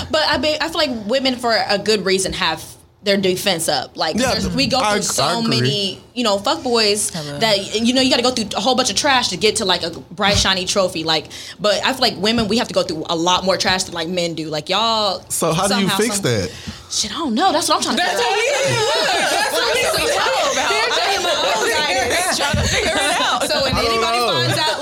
But 0.09 0.23
I 0.27 0.37
be, 0.37 0.55
I 0.59 0.69
feel 0.69 0.77
like 0.77 1.07
women 1.07 1.35
for 1.35 1.55
a 1.69 1.77
good 1.77 2.05
reason 2.05 2.33
have 2.33 2.63
their 3.05 3.17
defense 3.17 3.69
up. 3.69 3.95
Like 3.95 4.15
Yeah, 4.17 4.31
there's- 4.31 4.47
we 4.47 4.65
go 4.67 4.79
through 4.79 4.87
I 4.87 4.99
so 4.99 5.39
agree. 5.39 5.49
many, 5.61 6.01
you 6.15 6.23
know, 6.23 6.37
fuck 6.39 6.63
boys 6.63 7.11
Hello. 7.11 7.37
that 7.39 7.75
you 7.81 7.93
know 7.93 8.01
you 8.01 8.09
got 8.09 8.17
to 8.17 8.23
go 8.23 8.31
through 8.31 8.49
a 8.57 8.59
whole 8.59 8.75
bunch 8.75 8.89
of 8.89 8.95
trash 8.95 9.29
to 9.29 9.37
get 9.37 9.57
to 9.57 9.65
like 9.65 9.83
a 9.83 9.91
bright 9.91 10.37
shiny 10.37 10.65
trophy. 10.65 11.03
Like, 11.03 11.27
but 11.59 11.85
I 11.85 11.93
feel 11.93 12.01
like 12.01 12.17
women 12.17 12.47
we 12.47 12.57
have 12.57 12.67
to 12.67 12.73
go 12.73 12.81
through 12.83 13.05
a 13.07 13.15
lot 13.15 13.45
more 13.45 13.57
trash 13.57 13.83
than 13.83 13.93
like 13.93 14.07
men 14.09 14.33
do. 14.33 14.47
Like 14.49 14.67
y'all. 14.69 15.23
So 15.29 15.53
how 15.53 15.67
do 15.67 15.79
you 15.79 15.87
fix 15.89 16.15
some- 16.15 16.23
that? 16.25 16.51
Shit, 16.91 17.11
I 17.11 17.15
don't 17.17 17.33
know. 17.35 17.51
That's 17.51 17.67
what 17.67 17.77
I'm 17.77 17.81
trying 17.83 17.97
to. 17.97 18.03
That's 18.03 18.21
figure 18.21 18.29
what 18.29 18.39
out. 18.39 19.15
we 19.15 19.31
That's 19.35 19.53
what 19.53 19.75
we 19.75 19.81
know 19.83 20.51
about. 20.53 20.71
They're 20.95 21.21
my 21.21 21.35
own 21.55 21.69
guidance. 21.69 22.37
trying 22.37 22.55
to 22.55 22.63
figure 22.69 22.93
it 22.95 23.21
out. 23.21 23.43
So 23.43 23.61
when 23.63 23.73
don't 23.75 23.85
anybody 23.85 24.17
know. 24.17 24.27
finds 24.27 24.33
out, 24.33 24.34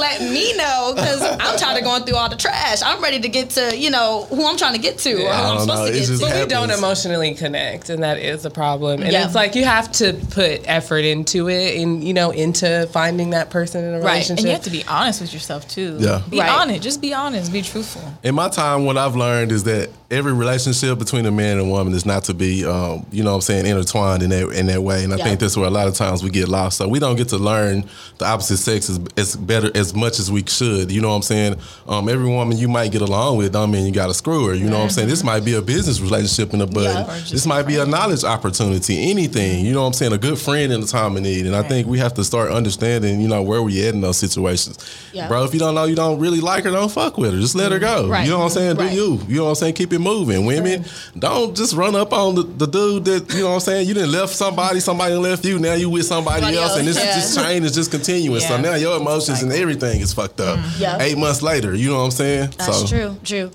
let 0.03 0.21
me 0.21 0.55
know 0.57 0.91
because 0.95 1.21
I'm 1.21 1.57
tired 1.57 1.77
of 1.77 1.83
going 1.83 2.03
through 2.03 2.17
all 2.17 2.29
the 2.29 2.35
trash. 2.35 2.81
I'm 2.83 3.01
ready 3.01 3.19
to 3.21 3.29
get 3.29 3.51
to 3.51 3.75
you 3.77 3.89
know 3.89 4.25
who 4.29 4.45
I'm 4.45 4.57
trying 4.57 4.73
to 4.75 4.79
get 4.81 4.97
to 4.99 5.13
or 5.13 5.17
who 5.19 5.25
I 5.27 5.41
I'm 5.41 5.57
don't 5.57 5.61
supposed 5.61 5.79
know. 5.81 5.85
to 5.87 5.91
It's 5.97 6.09
get 6.09 6.17
just 6.17 6.23
to. 6.23 6.29
But 6.29 6.39
we 6.41 6.45
don't 6.47 6.71
emotionally 6.71 7.33
connect, 7.35 7.89
and 7.89 8.03
that 8.03 8.17
is 8.19 8.45
a 8.45 8.49
problem. 8.49 9.01
And 9.01 9.11
Yeah. 9.11 9.25
it's 9.25 9.35
like 9.35 9.55
you 9.55 9.63
have 9.65 9.91
to 9.93 10.13
put 10.31 10.61
effort 10.65 11.05
into 11.05 11.47
it, 11.49 11.77
and 11.81 12.03
you 12.03 12.13
know, 12.13 12.31
into 12.31 12.87
finding 12.91 13.29
that 13.31 13.49
person 13.49 13.83
in 13.83 13.93
a 13.93 13.99
Right. 13.99 14.11
relationship. 14.13 14.37
And 14.39 14.47
you 14.47 14.53
have 14.53 14.63
to 14.63 14.69
be 14.69 14.83
honest 14.87 15.21
with 15.21 15.33
yourself 15.33 15.67
too. 15.67 15.97
Yeah. 15.99 16.21
Be 16.29 16.39
Right. 16.39 16.49
honest. 16.51 16.81
Just 16.81 17.01
be 17.01 17.13
honest. 17.13 17.51
Be 17.51 17.61
truthful. 17.61 18.01
In 18.23 18.35
my 18.35 18.49
time, 18.49 18.85
what 18.85 18.97
I've 18.97 19.15
learned 19.15 19.51
is 19.51 19.63
that 19.63 19.89
every 20.13 20.33
relationship 20.33 20.97
between 20.99 21.25
a 21.25 21.31
man 21.31 21.57
and 21.57 21.67
a 21.67 21.69
woman 21.69 21.93
is 21.93 22.05
not 22.05 22.23
to 22.25 22.33
be, 22.33 22.63
um, 22.65 23.05
you 23.11 23.23
know, 23.23 23.31
what 23.31 23.35
I'm 23.37 23.41
saying, 23.41 23.65
intertwined 23.65 24.23
in 24.23 24.29
that 24.29 24.49
in 24.51 24.67
that 24.67 24.81
way. 24.83 25.03
And 25.03 25.13
I 25.13 25.17
Yeah. 25.17 25.23
think 25.25 25.39
that's 25.39 25.57
where 25.57 25.67
a 25.67 25.71
lot 25.71 25.87
of 25.87 25.95
times 25.95 26.23
we 26.23 26.29
get 26.29 26.47
lost. 26.47 26.77
So 26.77 26.87
we 26.87 26.99
don't 26.99 27.15
get 27.15 27.29
to 27.29 27.37
learn 27.37 27.83
the 28.19 28.25
opposite 28.25 28.57
sex 28.57 28.89
as, 28.89 28.99
as 29.17 29.35
better 29.35 29.71
as 29.75 29.93
much 29.93 30.19
as 30.19 30.31
we 30.31 30.43
should. 30.47 30.91
You 30.91 31.01
know 31.01 31.09
what 31.09 31.15
I'm 31.15 31.21
saying? 31.23 31.55
Um, 31.87 32.07
every 32.07 32.27
woman 32.27 32.57
you 32.57 32.67
might 32.67 32.91
get 32.91 33.01
along 33.01 33.37
with, 33.37 33.51
don't 33.51 33.71
mean 33.71 33.85
you 33.85 33.91
got 33.91 34.07
to 34.07 34.13
screw 34.13 34.47
her. 34.47 34.53
You 34.53 34.65
know 34.69 34.77
what 34.77 34.83
I'm 34.85 34.89
saying? 34.89 35.07
This 35.09 35.23
might 35.23 35.43
be 35.43 35.55
a 35.55 35.61
business 35.61 35.99
relationship 35.99 36.53
in 36.53 36.59
the 36.59 36.67
bud. 36.67 36.83
Yeah. 36.83 37.19
This 37.31 37.45
might 37.45 37.63
be 37.63 37.77
a 37.77 37.85
knowledge 37.85 38.23
opportunity. 38.23 39.09
Anything. 39.11 39.65
You 39.65 39.73
know 39.73 39.81
what 39.81 39.87
I'm 39.87 39.93
saying? 39.93 40.13
A 40.13 40.17
good 40.17 40.37
friend 40.37 40.71
in 40.71 40.81
the 40.81 40.87
time 40.87 41.17
of 41.17 41.23
need. 41.23 41.45
And 41.45 41.55
I 41.55 41.63
think 41.63 41.87
we 41.87 41.99
have 41.99 42.13
to 42.15 42.23
start 42.23 42.51
understanding, 42.51 43.19
you 43.19 43.27
know, 43.27 43.41
where 43.41 43.61
we 43.61 43.85
at 43.87 43.93
in 43.93 44.01
those 44.01 44.17
situations. 44.17 44.77
Yeah. 45.11 45.27
Bro, 45.27 45.45
if 45.45 45.53
you 45.53 45.59
don't 45.59 45.75
know 45.75 45.85
you 45.85 45.95
don't 45.95 46.19
really 46.19 46.39
like 46.39 46.63
her, 46.65 46.71
don't 46.71 46.91
fuck 46.91 47.17
with 47.17 47.33
her. 47.33 47.39
Just 47.39 47.55
let 47.55 47.71
her 47.71 47.79
go. 47.79 48.07
Right. 48.07 48.25
You 48.25 48.31
know 48.31 48.39
what 48.39 48.45
I'm 48.45 48.49
saying? 48.51 48.75
Right. 48.77 48.89
Do 48.91 48.95
you? 48.95 49.19
You 49.27 49.35
know 49.37 49.43
what 49.45 49.49
I'm 49.49 49.55
saying? 49.55 49.73
Keep 49.73 49.93
it 49.93 49.99
moving. 50.03 50.45
Women, 50.45 50.85
don't 51.17 51.55
just 51.55 51.73
run 51.75 51.95
up 51.95 52.13
on 52.13 52.35
the, 52.35 52.43
the 52.43 52.65
dude 52.67 53.05
that, 53.05 53.33
you 53.33 53.41
know 53.41 53.49
what 53.49 53.53
I'm 53.55 53.59
saying? 53.61 53.87
You 53.87 53.93
didn't 53.93 54.11
left 54.11 54.33
somebody, 54.33 54.79
somebody 54.79 55.15
left 55.15 55.45
you, 55.45 55.59
now 55.59 55.73
you 55.73 55.89
with 55.89 56.05
somebody, 56.05 56.41
Somebody 56.41 56.57
else, 56.57 56.77
and 56.77 56.87
this 56.87 56.97
yeah. 56.97 57.15
this 57.15 57.35
chain 57.35 57.63
is 57.63 57.73
just 57.73 57.91
continuous. 57.91 58.47
So 58.47 58.59
now 58.59 58.75
your 58.75 58.97
emotions 58.97 59.41
and 59.43 59.51
everything 59.51 60.01
is 60.01 60.13
fucked 60.13 60.39
up. 60.41 60.59
Mm-hmm. 60.59 60.81
Yeah. 60.81 60.97
Eight 61.01 61.17
months 61.17 61.41
later, 61.41 61.73
you 61.73 61.89
know 61.89 61.97
what 61.97 62.05
I'm 62.05 62.11
saying? 62.11 62.51
That's 62.57 62.79
so 62.79 62.85
true, 62.87 63.17
true. 63.23 63.51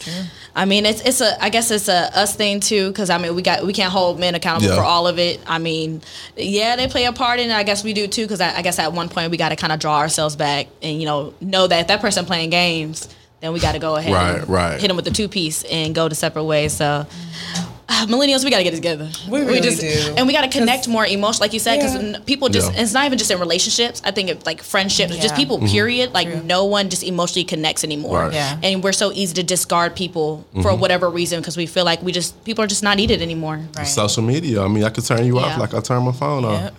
I 0.56 0.64
mean, 0.64 0.86
it's 0.86 1.00
it's 1.02 1.20
a 1.20 1.42
I 1.42 1.50
guess 1.50 1.70
it's 1.70 1.88
a 1.88 2.16
us 2.18 2.34
thing 2.34 2.60
too 2.60 2.88
because 2.88 3.10
I 3.10 3.18
mean 3.18 3.34
we 3.34 3.42
got 3.42 3.64
we 3.64 3.72
can't 3.72 3.92
hold 3.92 4.18
men 4.18 4.34
accountable 4.34 4.70
Yeah. 4.70 4.76
for 4.76 4.82
all 4.82 5.06
of 5.06 5.18
it. 5.18 5.40
I 5.46 5.58
mean, 5.58 6.02
yeah, 6.36 6.74
they 6.76 6.88
play 6.88 7.04
a 7.04 7.12
part 7.12 7.38
in 7.38 7.50
it. 7.50 7.54
I 7.54 7.62
guess 7.62 7.84
we 7.84 7.92
do 7.92 8.08
too 8.08 8.22
because 8.22 8.40
I, 8.40 8.56
I 8.56 8.62
guess 8.62 8.78
at 8.78 8.92
one 8.92 9.08
point 9.08 9.30
we 9.30 9.36
got 9.36 9.50
to 9.50 9.56
kind 9.56 9.72
of 9.72 9.78
draw 9.78 9.98
ourselves 9.98 10.34
back 10.36 10.66
and 10.82 10.98
you 10.98 11.06
know 11.06 11.32
know 11.40 11.66
that 11.66 11.88
that 11.88 12.00
person 12.00 12.24
playing 12.26 12.50
games, 12.50 13.08
then 13.40 13.52
we 13.52 13.60
got 13.60 13.72
to 13.72 13.78
go 13.78 13.96
ahead 13.96 14.12
Right, 14.12 14.38
and 14.40 14.48
right. 14.48 14.80
hit 14.80 14.88
them 14.88 14.96
with 14.96 15.04
the 15.04 15.10
two 15.12 15.28
piece 15.28 15.62
and 15.64 15.94
go 15.94 16.08
to 16.08 16.14
separate 16.14 16.44
ways. 16.44 16.72
So. 16.72 17.06
uh, 17.90 18.06
Millennials, 18.06 18.44
we 18.44 18.50
gotta 18.50 18.64
get 18.64 18.74
together. 18.74 19.08
We 19.30 19.40
really 19.40 19.60
do. 19.74 20.14
and 20.16 20.26
we 20.26 20.32
gotta 20.34 20.48
connect 20.48 20.86
more 20.88 21.06
emotion, 21.06 21.40
like 21.40 21.54
you 21.54 21.58
said, 21.58 21.76
because 21.78 21.94
Yeah. 21.94 22.18
people 22.26 22.48
just. 22.50 22.72
Yeah. 22.74 22.82
It's 22.82 22.92
not 22.92 23.06
even 23.06 23.16
just 23.16 23.30
in 23.30 23.38
relationships. 23.40 24.02
I 24.04 24.10
think 24.10 24.28
it's 24.28 24.44
like 24.44 24.62
friendships, 24.62 25.16
just 25.16 25.34
people. 25.34 25.56
Mm-hmm. 25.56 25.66
Period. 25.68 26.12
Like 26.12 26.28
True. 26.28 26.42
no 26.42 26.66
one 26.66 26.90
just 26.90 27.02
emotionally 27.02 27.44
connects 27.44 27.84
anymore 27.84 28.24
Right. 28.24 28.34
Yeah. 28.34 28.58
and 28.62 28.84
we're 28.84 28.92
so 28.92 29.10
easy 29.12 29.34
to 29.34 29.42
discard 29.42 29.96
people 29.96 30.46
for 30.52 30.58
Mm-hmm. 30.72 30.80
whatever 30.80 31.08
reason 31.08 31.40
because 31.40 31.56
we 31.56 31.64
feel 31.66 31.84
like 31.86 32.02
we 32.02 32.12
just 32.12 32.44
people 32.44 32.62
are 32.62 32.68
just 32.68 32.82
not 32.82 32.96
needed 32.98 33.22
anymore. 33.22 33.60
Right. 33.76 33.86
social 33.86 34.22
media. 34.22 34.62
I 34.62 34.68
mean, 34.68 34.84
I 34.84 34.90
could 34.90 35.06
turn 35.06 35.24
you 35.24 35.38
off 35.38 35.58
like 35.58 35.72
I 35.72 35.80
turn 35.80 36.02
my 36.02 36.12
phone 36.12 36.44
off. 36.44 36.60
Yep. 36.60 36.74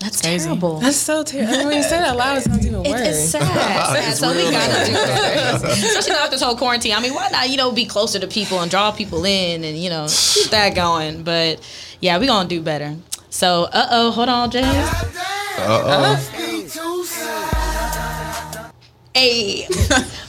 That's 0.00 0.20
crazy. 0.20 0.44
terrible. 0.46 0.80
That's 0.80 0.96
so 0.96 1.22
terrible. 1.22 1.64
When 1.66 1.76
you 1.76 1.82
say 1.82 1.98
that 1.98 2.16
loud, 2.16 2.36
it 2.38 2.42
sounds 2.42 2.66
even 2.66 2.80
It's, 2.80 2.90
worse. 2.90 3.00
it's 3.08 3.28
sad. 3.30 3.42
sad. 3.42 4.08
It's 4.10 4.18
So 4.20 4.32
we 4.34 4.50
gotta 4.50 4.86
do 4.86 4.92
better, 4.92 5.66
especially 5.68 6.12
now 6.12 6.22
with 6.22 6.30
this 6.32 6.42
whole 6.42 6.56
quarantine. 6.56 6.92
I 6.94 7.00
mean, 7.00 7.14
why 7.14 7.28
not 7.30 7.48
you 7.48 7.56
know 7.56 7.70
be 7.72 7.86
closer 7.86 8.18
to 8.18 8.26
people 8.26 8.60
and 8.60 8.70
draw 8.70 8.90
people 8.90 9.24
in 9.24 9.64
and 9.64 9.78
you 9.78 9.88
know 9.90 10.06
keep 10.08 10.50
that 10.50 10.74
going? 10.74 11.22
But 11.22 11.60
yeah, 12.00 12.18
we 12.18 12.26
gonna 12.26 12.48
do 12.48 12.60
better. 12.60 12.96
So 13.30 13.64
uh 13.72 13.86
oh, 13.90 14.10
hold 14.10 14.28
on, 14.28 14.50
Jay. 14.50 14.62
Uh-oh. 15.56 16.20
Hey, 19.14 19.62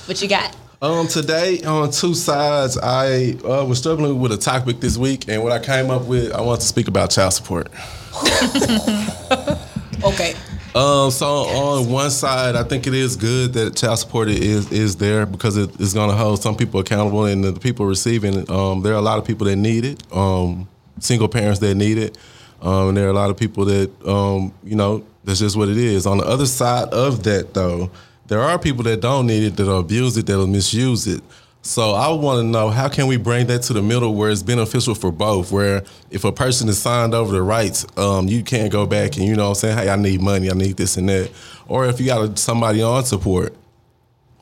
what 0.05 0.21
you 0.21 0.27
got? 0.29 0.55
Um, 0.85 1.07
today 1.07 1.63
on 1.63 1.89
two 1.89 2.13
sides, 2.13 2.77
I 2.77 3.37
uh, 3.43 3.65
was 3.65 3.79
struggling 3.79 4.19
with 4.19 4.31
a 4.31 4.37
topic 4.37 4.81
this 4.81 4.99
week, 4.99 5.27
and 5.27 5.41
what 5.41 5.51
I 5.51 5.57
came 5.57 5.89
up 5.89 6.03
with, 6.03 6.31
I 6.31 6.41
wanted 6.41 6.61
to 6.61 6.67
speak 6.67 6.87
about 6.87 7.09
child 7.09 7.33
support. 7.33 7.71
Okay. 10.03 10.35
Um, 10.75 11.09
so 11.09 11.25
on 11.25 11.89
one 11.89 12.11
side, 12.11 12.55
I 12.55 12.61
think 12.61 12.85
it 12.85 12.93
is 12.93 13.15
good 13.15 13.53
that 13.53 13.75
child 13.75 13.97
support 13.97 14.27
is 14.27 14.71
is 14.71 14.97
there 14.97 15.25
because 15.25 15.57
it 15.57 15.81
is 15.81 15.95
going 15.95 16.11
to 16.11 16.15
hold 16.15 16.43
some 16.43 16.55
people 16.55 16.81
accountable, 16.81 17.25
and 17.25 17.43
the 17.43 17.53
people 17.53 17.87
receiving 17.87 18.35
it. 18.35 18.49
Um, 18.51 18.83
there 18.83 18.93
are 18.93 18.97
a 18.97 19.01
lot 19.01 19.17
of 19.17 19.25
people 19.25 19.47
that 19.47 19.55
need 19.55 19.85
it. 19.85 20.03
Um, 20.13 20.67
single 20.99 21.27
parents 21.27 21.59
that 21.61 21.73
need 21.73 21.97
it. 21.97 22.19
Um, 22.61 22.89
and 22.89 22.97
there 22.97 23.07
are 23.07 23.11
a 23.11 23.13
lot 23.13 23.31
of 23.31 23.37
people 23.37 23.65
that, 23.65 23.89
um, 24.07 24.53
you 24.63 24.75
know, 24.75 25.03
that's 25.23 25.39
just 25.39 25.55
what 25.55 25.69
it 25.69 25.77
is. 25.77 26.05
On 26.05 26.19
the 26.19 26.25
other 26.25 26.45
side 26.45 26.89
of 26.89 27.23
that, 27.23 27.55
though, 27.55 27.89
there 28.27 28.41
are 28.41 28.57
people 28.57 28.83
that 28.83 29.01
don't 29.01 29.27
need 29.27 29.43
it, 29.43 29.55
that'll 29.55 29.79
abuse 29.79 30.17
it, 30.17 30.25
that'll 30.25 30.47
misuse 30.47 31.07
it. 31.07 31.21
So 31.61 31.93
I 31.93 32.09
want 32.09 32.41
to 32.41 32.43
know 32.43 32.69
how 32.69 32.87
can 32.89 33.07
we 33.07 33.17
bring 33.17 33.47
that 33.47 33.63
to 33.63 33.73
the 33.73 33.81
middle 33.81 34.13
where 34.13 34.29
it's 34.29 34.43
beneficial 34.43 34.93
for 34.93 35.11
both. 35.11 35.51
Where 35.51 35.83
if 36.11 36.23
a 36.23 36.31
person 36.31 36.69
is 36.69 36.77
signed 36.77 37.15
over 37.15 37.31
the 37.31 37.41
rights, 37.41 37.87
um, 37.97 38.27
you 38.27 38.43
can't 38.43 38.71
go 38.71 38.85
back 38.85 39.17
and 39.17 39.25
you 39.25 39.35
know 39.35 39.49
I'm 39.49 39.55
saying, 39.55 39.75
hey, 39.75 39.89
I 39.89 39.95
need 39.95 40.21
money, 40.21 40.51
I 40.51 40.53
need 40.53 40.77
this 40.77 40.95
and 40.95 41.09
that. 41.09 41.31
Or 41.67 41.87
if 41.87 41.99
you 41.99 42.05
got 42.05 42.37
somebody 42.37 42.83
on 42.83 43.03
support, 43.05 43.55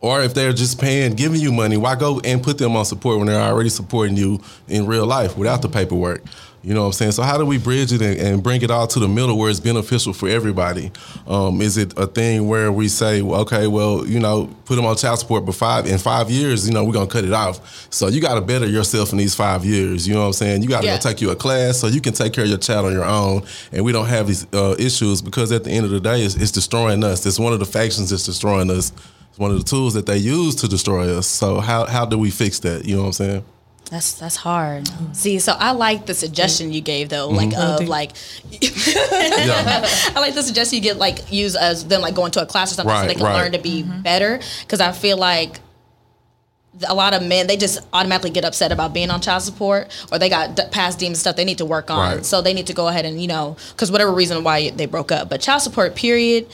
or 0.02 0.22
if 0.22 0.34
they're 0.34 0.52
just 0.52 0.82
paying, 0.82 1.14
giving 1.14 1.40
you 1.40 1.54
money, 1.54 1.78
why 1.78 1.96
go 1.96 2.20
and 2.26 2.44
put 2.44 2.58
them 2.58 2.76
on 2.76 2.84
support 2.84 3.20
when 3.20 3.28
they're 3.28 3.40
already 3.40 3.70
supporting 3.70 4.18
you 4.18 4.42
in 4.68 4.86
real 4.86 5.06
life 5.06 5.38
without 5.38 5.62
the 5.62 5.70
paperwork? 5.70 6.24
You 6.64 6.74
know 6.74 6.82
what 6.82 6.88
I'm 6.88 6.94
saying? 6.94 7.12
So 7.12 7.24
how 7.24 7.38
do 7.38 7.46
we 7.46 7.58
bridge 7.58 7.92
it 7.92 8.02
and, 8.02 8.18
and 8.18 8.42
bring 8.44 8.62
it 8.62 8.72
all 8.72 8.88
to 8.88 9.00
the 9.00 9.08
middle 9.10 9.38
where 9.38 9.50
it's 9.50 9.60
beneficial 9.60 10.14
for 10.14 10.30
everybody? 10.30 10.92
Um, 11.28 11.62
is 11.62 11.76
it 11.78 11.94
a 11.98 12.08
thing 12.08 12.48
where 12.48 12.72
we 12.72 12.88
say, 12.88 13.22
well, 13.22 13.42
okay, 13.42 13.68
well, 13.68 14.08
you 14.08 14.18
know, 14.20 14.48
put 14.64 14.78
them 14.78 14.86
on 14.86 14.96
child 14.96 15.20
support, 15.20 15.46
but 15.46 15.56
five 15.56 15.86
in 15.88 15.98
five 15.98 16.30
years, 16.32 16.66
you 16.66 16.74
know, 16.74 16.86
we're 16.86 16.94
gonna 16.94 17.08
cut 17.08 17.26
it 17.26 17.34
off. 17.34 17.88
So 17.92 18.08
you 18.08 18.22
got 18.22 18.36
to 18.36 18.42
better 18.42 18.66
yourself 18.66 19.12
in 19.12 19.18
these 19.18 19.36
five 19.36 19.66
years. 19.66 20.08
You 20.08 20.14
know 20.14 20.22
what 20.22 20.28
I'm 20.28 20.34
saying? 20.34 20.62
You 20.64 20.70
got 20.70 20.82
to 20.82 20.88
Yeah. 20.88 20.96
go 20.96 21.02
take 21.02 21.20
you 21.20 21.32
a 21.32 21.36
class 21.36 21.78
so 21.80 21.88
you 21.88 22.00
can 22.00 22.14
take 22.14 22.32
care 22.32 22.46
of 22.46 22.50
your 22.50 22.60
child 22.60 22.86
on 22.86 22.94
your 22.94 23.04
own, 23.06 23.44
and 23.74 23.84
we 23.84 23.92
don't 23.92 24.08
have 24.08 24.28
these 24.28 24.48
uh, 24.54 24.76
issues 24.80 25.22
because 25.22 25.52
at 25.52 25.66
the 25.66 25.72
end 25.72 25.84
of 25.86 25.92
the 25.92 26.00
day, 26.00 26.22
it's, 26.24 26.36
it's 26.36 26.52
destroying 26.52 27.04
us. 27.04 27.26
It's 27.26 27.40
one 27.40 27.52
of 27.52 27.60
the 27.60 27.66
factions 27.66 28.10
that's 28.12 28.26
destroying 28.26 28.72
us. 28.72 28.94
It's 29.30 29.38
one 29.40 29.52
of 29.52 29.58
the 29.58 29.64
tools 29.66 29.96
that 29.96 30.06
they 30.06 30.18
use 30.18 30.56
to 30.56 30.68
destroy 30.70 31.14
us. 31.18 31.28
So 31.28 31.60
how 31.60 31.88
how 31.88 32.06
do 32.06 32.18
we 32.18 32.30
fix 32.32 32.60
that? 32.60 32.86
You 32.86 32.96
know 32.96 33.02
what 33.02 33.08
I'm 33.08 33.14
saying? 33.14 33.46
That's 33.90 34.14
that's 34.14 34.36
hard. 34.36 34.90
See, 35.12 35.40
so 35.40 35.54
I 35.54 35.72
like 35.72 36.06
the 36.06 36.14
suggestion 36.14 36.74
you 36.74 36.82
gave 36.82 37.10
though, 37.10 37.30
like 37.30 37.50
mm-hmm. 37.50 37.62
of 37.62 37.80
mm-hmm. 37.82 37.90
like 37.90 38.12
Yeah. 38.52 39.88
I 40.16 40.20
like 40.20 40.34
the 40.34 40.42
suggestion 40.42 40.78
you 40.78 40.84
get 40.84 40.98
like 40.98 41.32
use 41.32 41.56
as 41.56 41.88
them 41.88 42.02
like 42.02 42.16
going 42.16 42.32
to 42.32 42.42
a 42.42 42.46
class 42.46 42.72
or 42.72 42.76
something 42.76 42.96
so 42.96 43.08
they 43.08 43.14
can 43.14 43.24
right. 43.24 43.44
learn 43.44 43.52
to 43.52 43.60
be 43.60 43.84
mm-hmm. 43.84 44.02
better. 44.02 44.40
Because 44.62 44.80
I 44.82 44.94
feel 44.94 45.18
like 45.18 45.60
a 46.88 46.96
lot 46.96 47.14
of 47.14 47.22
men 47.22 47.46
they 47.46 47.58
just 47.58 47.80
automatically 47.94 48.32
get 48.32 48.46
upset 48.46 48.72
about 48.72 48.94
being 48.94 49.12
on 49.12 49.22
child 49.22 49.44
support 49.44 49.92
or 50.12 50.18
they 50.18 50.30
got 50.30 50.56
d- 50.56 50.64
past 50.72 50.98
demon 50.98 51.16
stuff 51.16 51.36
they 51.36 51.46
need 51.46 51.60
to 51.60 51.66
work 51.66 51.92
on. 51.92 52.16
Right. 52.16 52.26
So 52.26 52.42
they 52.42 52.54
need 52.54 52.68
to 52.68 52.74
go 52.74 52.88
ahead 52.88 53.06
and 53.06 53.22
you 53.22 53.28
know 53.28 53.58
because 53.72 53.92
whatever 53.92 54.12
reason 54.12 54.44
why 54.44 54.70
they 54.72 54.86
broke 54.86 55.12
up. 55.12 55.30
But 55.30 55.42
child 55.42 55.62
support 55.62 55.96
period. 55.96 56.48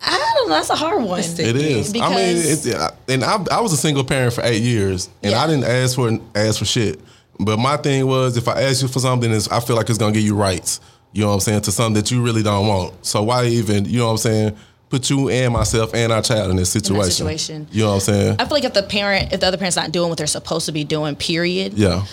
I 0.00 0.32
don't 0.34 0.48
know. 0.48 0.54
That's 0.54 0.70
a 0.70 0.74
hard 0.76 1.02
one. 1.02 1.20
It's 1.20 1.38
It 1.38 1.56
is. 1.56 1.94
I 1.94 2.08
mean, 2.10 2.36
it's, 2.36 2.72
I- 2.72 2.92
and 3.08 3.24
I, 3.24 3.42
I 3.50 3.60
was 3.60 3.72
a 3.72 3.76
single 3.76 4.04
parent 4.04 4.34
for 4.34 4.42
eight 4.44 4.62
years, 4.62 5.08
and 5.22 5.32
Yeah. 5.32 5.42
I 5.42 5.46
didn't 5.46 5.64
ask 5.64 5.94
for 5.96 6.10
ask 6.34 6.58
for 6.58 6.64
shit. 6.64 7.00
But 7.38 7.58
my 7.58 7.76
thing 7.76 8.06
was, 8.06 8.36
if 8.36 8.48
I 8.48 8.62
ask 8.62 8.82
you 8.82 8.88
for 8.88 8.98
something, 9.00 9.30
it's, 9.30 9.48
I 9.48 9.60
feel 9.60 9.76
like 9.76 9.88
it's 9.90 9.98
gonna 9.98 10.12
give 10.12 10.22
you 10.22 10.34
rights. 10.36 10.80
You 11.12 11.22
know 11.22 11.28
what 11.28 11.34
I'm 11.34 11.40
saying 11.40 11.62
to 11.62 11.72
something 11.72 11.94
that 11.94 12.10
you 12.10 12.22
really 12.22 12.42
don't 12.42 12.66
want. 12.66 13.04
So 13.04 13.22
why 13.22 13.46
even, 13.46 13.84
you 13.86 13.98
know 13.98 14.06
what 14.06 14.12
I'm 14.12 14.16
saying, 14.18 14.56
put 14.90 15.08
you 15.10 15.28
and 15.30 15.52
myself 15.52 15.94
and 15.94 16.12
our 16.12 16.22
child 16.22 16.50
in 16.50 16.56
this 16.56 16.70
situation? 16.70 17.10
situation. 17.10 17.68
You 17.72 17.82
know 17.84 17.88
what 17.88 17.94
I'm 17.94 18.00
saying? 18.00 18.36
I 18.38 18.44
feel 18.44 18.52
like 18.54 18.64
if 18.64 18.74
the 18.74 18.82
parent, 18.82 19.32
if 19.32 19.40
the 19.40 19.46
other 19.46 19.56
parent's 19.56 19.76
not 19.76 19.92
doing 19.92 20.08
what 20.10 20.18
they're 20.18 20.26
supposed 20.26 20.66
to 20.66 20.72
be 20.72 20.84
doing, 20.84 21.16
period, 21.16 21.74
yeah. 21.74 22.04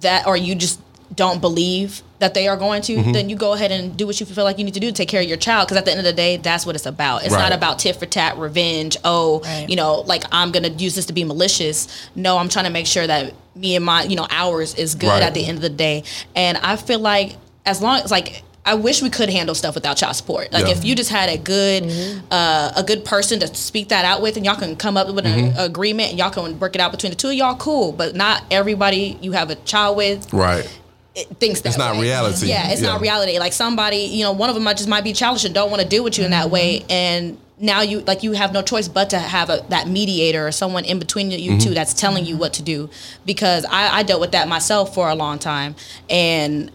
that 0.00 0.26
or 0.26 0.36
you 0.36 0.54
just 0.54 0.80
don't 1.14 1.40
believe 1.40 2.02
that 2.18 2.32
they 2.34 2.48
are 2.48 2.56
going 2.56 2.80
to, 2.82 2.96
Mm-hmm. 2.96 3.12
then 3.12 3.28
you 3.28 3.36
go 3.36 3.52
ahead 3.52 3.70
and 3.70 3.96
do 3.96 4.06
what 4.06 4.18
you 4.18 4.26
feel 4.26 4.44
like 4.44 4.58
you 4.58 4.64
need 4.64 4.74
to 4.74 4.80
do 4.80 4.86
to 4.86 4.92
take 4.92 5.08
care 5.08 5.20
of 5.20 5.26
your 5.28 5.36
child. 5.36 5.66
Because 5.66 5.76
at 5.76 5.84
the 5.84 5.90
end 5.90 6.00
of 6.00 6.04
the 6.06 6.12
day, 6.12 6.36
that's 6.38 6.64
what 6.64 6.74
it's 6.74 6.86
about. 6.86 7.22
It's 7.24 7.32
not 7.32 7.52
about 7.52 7.78
tit 7.80 7.96
for 7.96 8.06
tat, 8.06 8.38
revenge. 8.38 8.96
Oh, 9.04 9.40
Right. 9.44 9.66
you 9.68 9.76
know, 9.76 10.00
like 10.00 10.24
I'm 10.32 10.50
gonna 10.52 10.68
use 10.68 10.94
this 10.94 11.06
to 11.06 11.12
be 11.12 11.24
malicious. 11.24 11.88
No, 12.14 12.38
I'm 12.38 12.48
trying 12.48 12.64
to 12.64 12.70
make 12.70 12.86
sure 12.86 13.06
that 13.06 13.34
me 13.54 13.76
and 13.76 13.84
my, 13.84 14.04
you 14.04 14.16
know, 14.16 14.26
ours 14.30 14.74
is 14.74 14.94
good 14.94 15.08
Right. 15.08 15.22
at 15.22 15.34
the 15.34 15.44
end 15.44 15.56
of 15.58 15.62
the 15.62 15.68
day. 15.68 16.04
And 16.34 16.56
I 16.58 16.76
feel 16.76 16.98
like 16.98 17.36
as 17.66 17.82
long 17.82 18.00
as 18.00 18.10
like. 18.10 18.42
I 18.66 18.72
wish 18.76 19.02
we 19.02 19.10
could 19.10 19.28
handle 19.28 19.54
stuff 19.54 19.74
without 19.74 19.98
child 19.98 20.16
support. 20.16 20.50
Like 20.50 20.64
Yeah. 20.64 20.72
if 20.72 20.86
you 20.86 20.94
just 20.94 21.10
had 21.10 21.28
a 21.28 21.36
good, 21.36 21.84
uh, 22.30 22.72
a 22.74 22.82
good 22.82 23.04
person 23.04 23.38
to 23.40 23.54
speak 23.54 23.90
that 23.90 24.06
out 24.06 24.22
with, 24.22 24.38
and 24.38 24.46
y'all 24.46 24.54
can 24.54 24.74
come 24.74 24.96
up 24.96 25.06
with 25.12 25.26
an 25.26 25.50
Mm-hmm. 25.50 25.58
agreement, 25.60 26.08
and 26.08 26.18
y'all 26.18 26.30
can 26.30 26.58
work 26.58 26.74
it 26.74 26.80
out 26.80 26.90
between 26.90 27.10
the 27.10 27.16
two 27.16 27.28
of 27.28 27.34
y'all. 27.34 27.56
Cool, 27.56 27.92
but 27.92 28.14
not 28.16 28.42
everybody 28.50 29.18
you 29.20 29.32
have 29.32 29.50
a 29.50 29.56
child 29.56 29.98
with 29.98 30.32
Right. 30.32 30.66
It 31.14 31.28
thinks 31.38 31.60
that 31.60 31.70
It's 31.70 31.78
not 31.78 31.94
way. 31.94 32.02
reality. 32.02 32.46
Yeah, 32.48 32.70
it's 32.70 32.82
Yeah. 32.82 32.88
not 32.88 33.00
reality. 33.00 33.38
Like 33.38 33.52
somebody, 33.52 33.98
you 33.98 34.24
know, 34.24 34.32
one 34.32 34.48
of 34.48 34.54
them 34.54 34.64
might 34.64 34.76
just 34.76 34.88
might 34.88 35.04
be 35.04 35.12
childish 35.12 35.44
and 35.44 35.54
don't 35.54 35.70
want 35.70 35.80
to 35.82 35.88
deal 35.88 36.02
with 36.04 36.18
you 36.18 36.24
in 36.24 36.30
that 36.32 36.50
way, 36.50 36.84
and 36.90 37.38
now 37.58 37.82
you 37.82 38.00
like 38.00 38.22
you 38.24 38.32
have 38.32 38.52
no 38.52 38.62
choice 38.62 38.88
but 38.88 39.10
to 39.10 39.18
have 39.18 39.48
a, 39.48 39.64
that 39.68 39.86
mediator 39.88 40.44
or 40.46 40.50
someone 40.50 40.84
in 40.84 40.98
between 40.98 41.30
you 41.30 41.52
Mm-hmm. 41.52 41.58
two 41.58 41.74
that's 41.74 41.94
telling 41.94 42.24
you 42.26 42.36
what 42.36 42.52
to 42.54 42.62
do. 42.62 42.90
Because 43.24 43.64
I, 43.64 43.98
I 43.98 44.02
dealt 44.02 44.20
with 44.20 44.32
that 44.32 44.48
myself 44.48 44.92
for 44.94 45.08
a 45.08 45.14
long 45.14 45.38
time, 45.38 45.76
and 46.10 46.70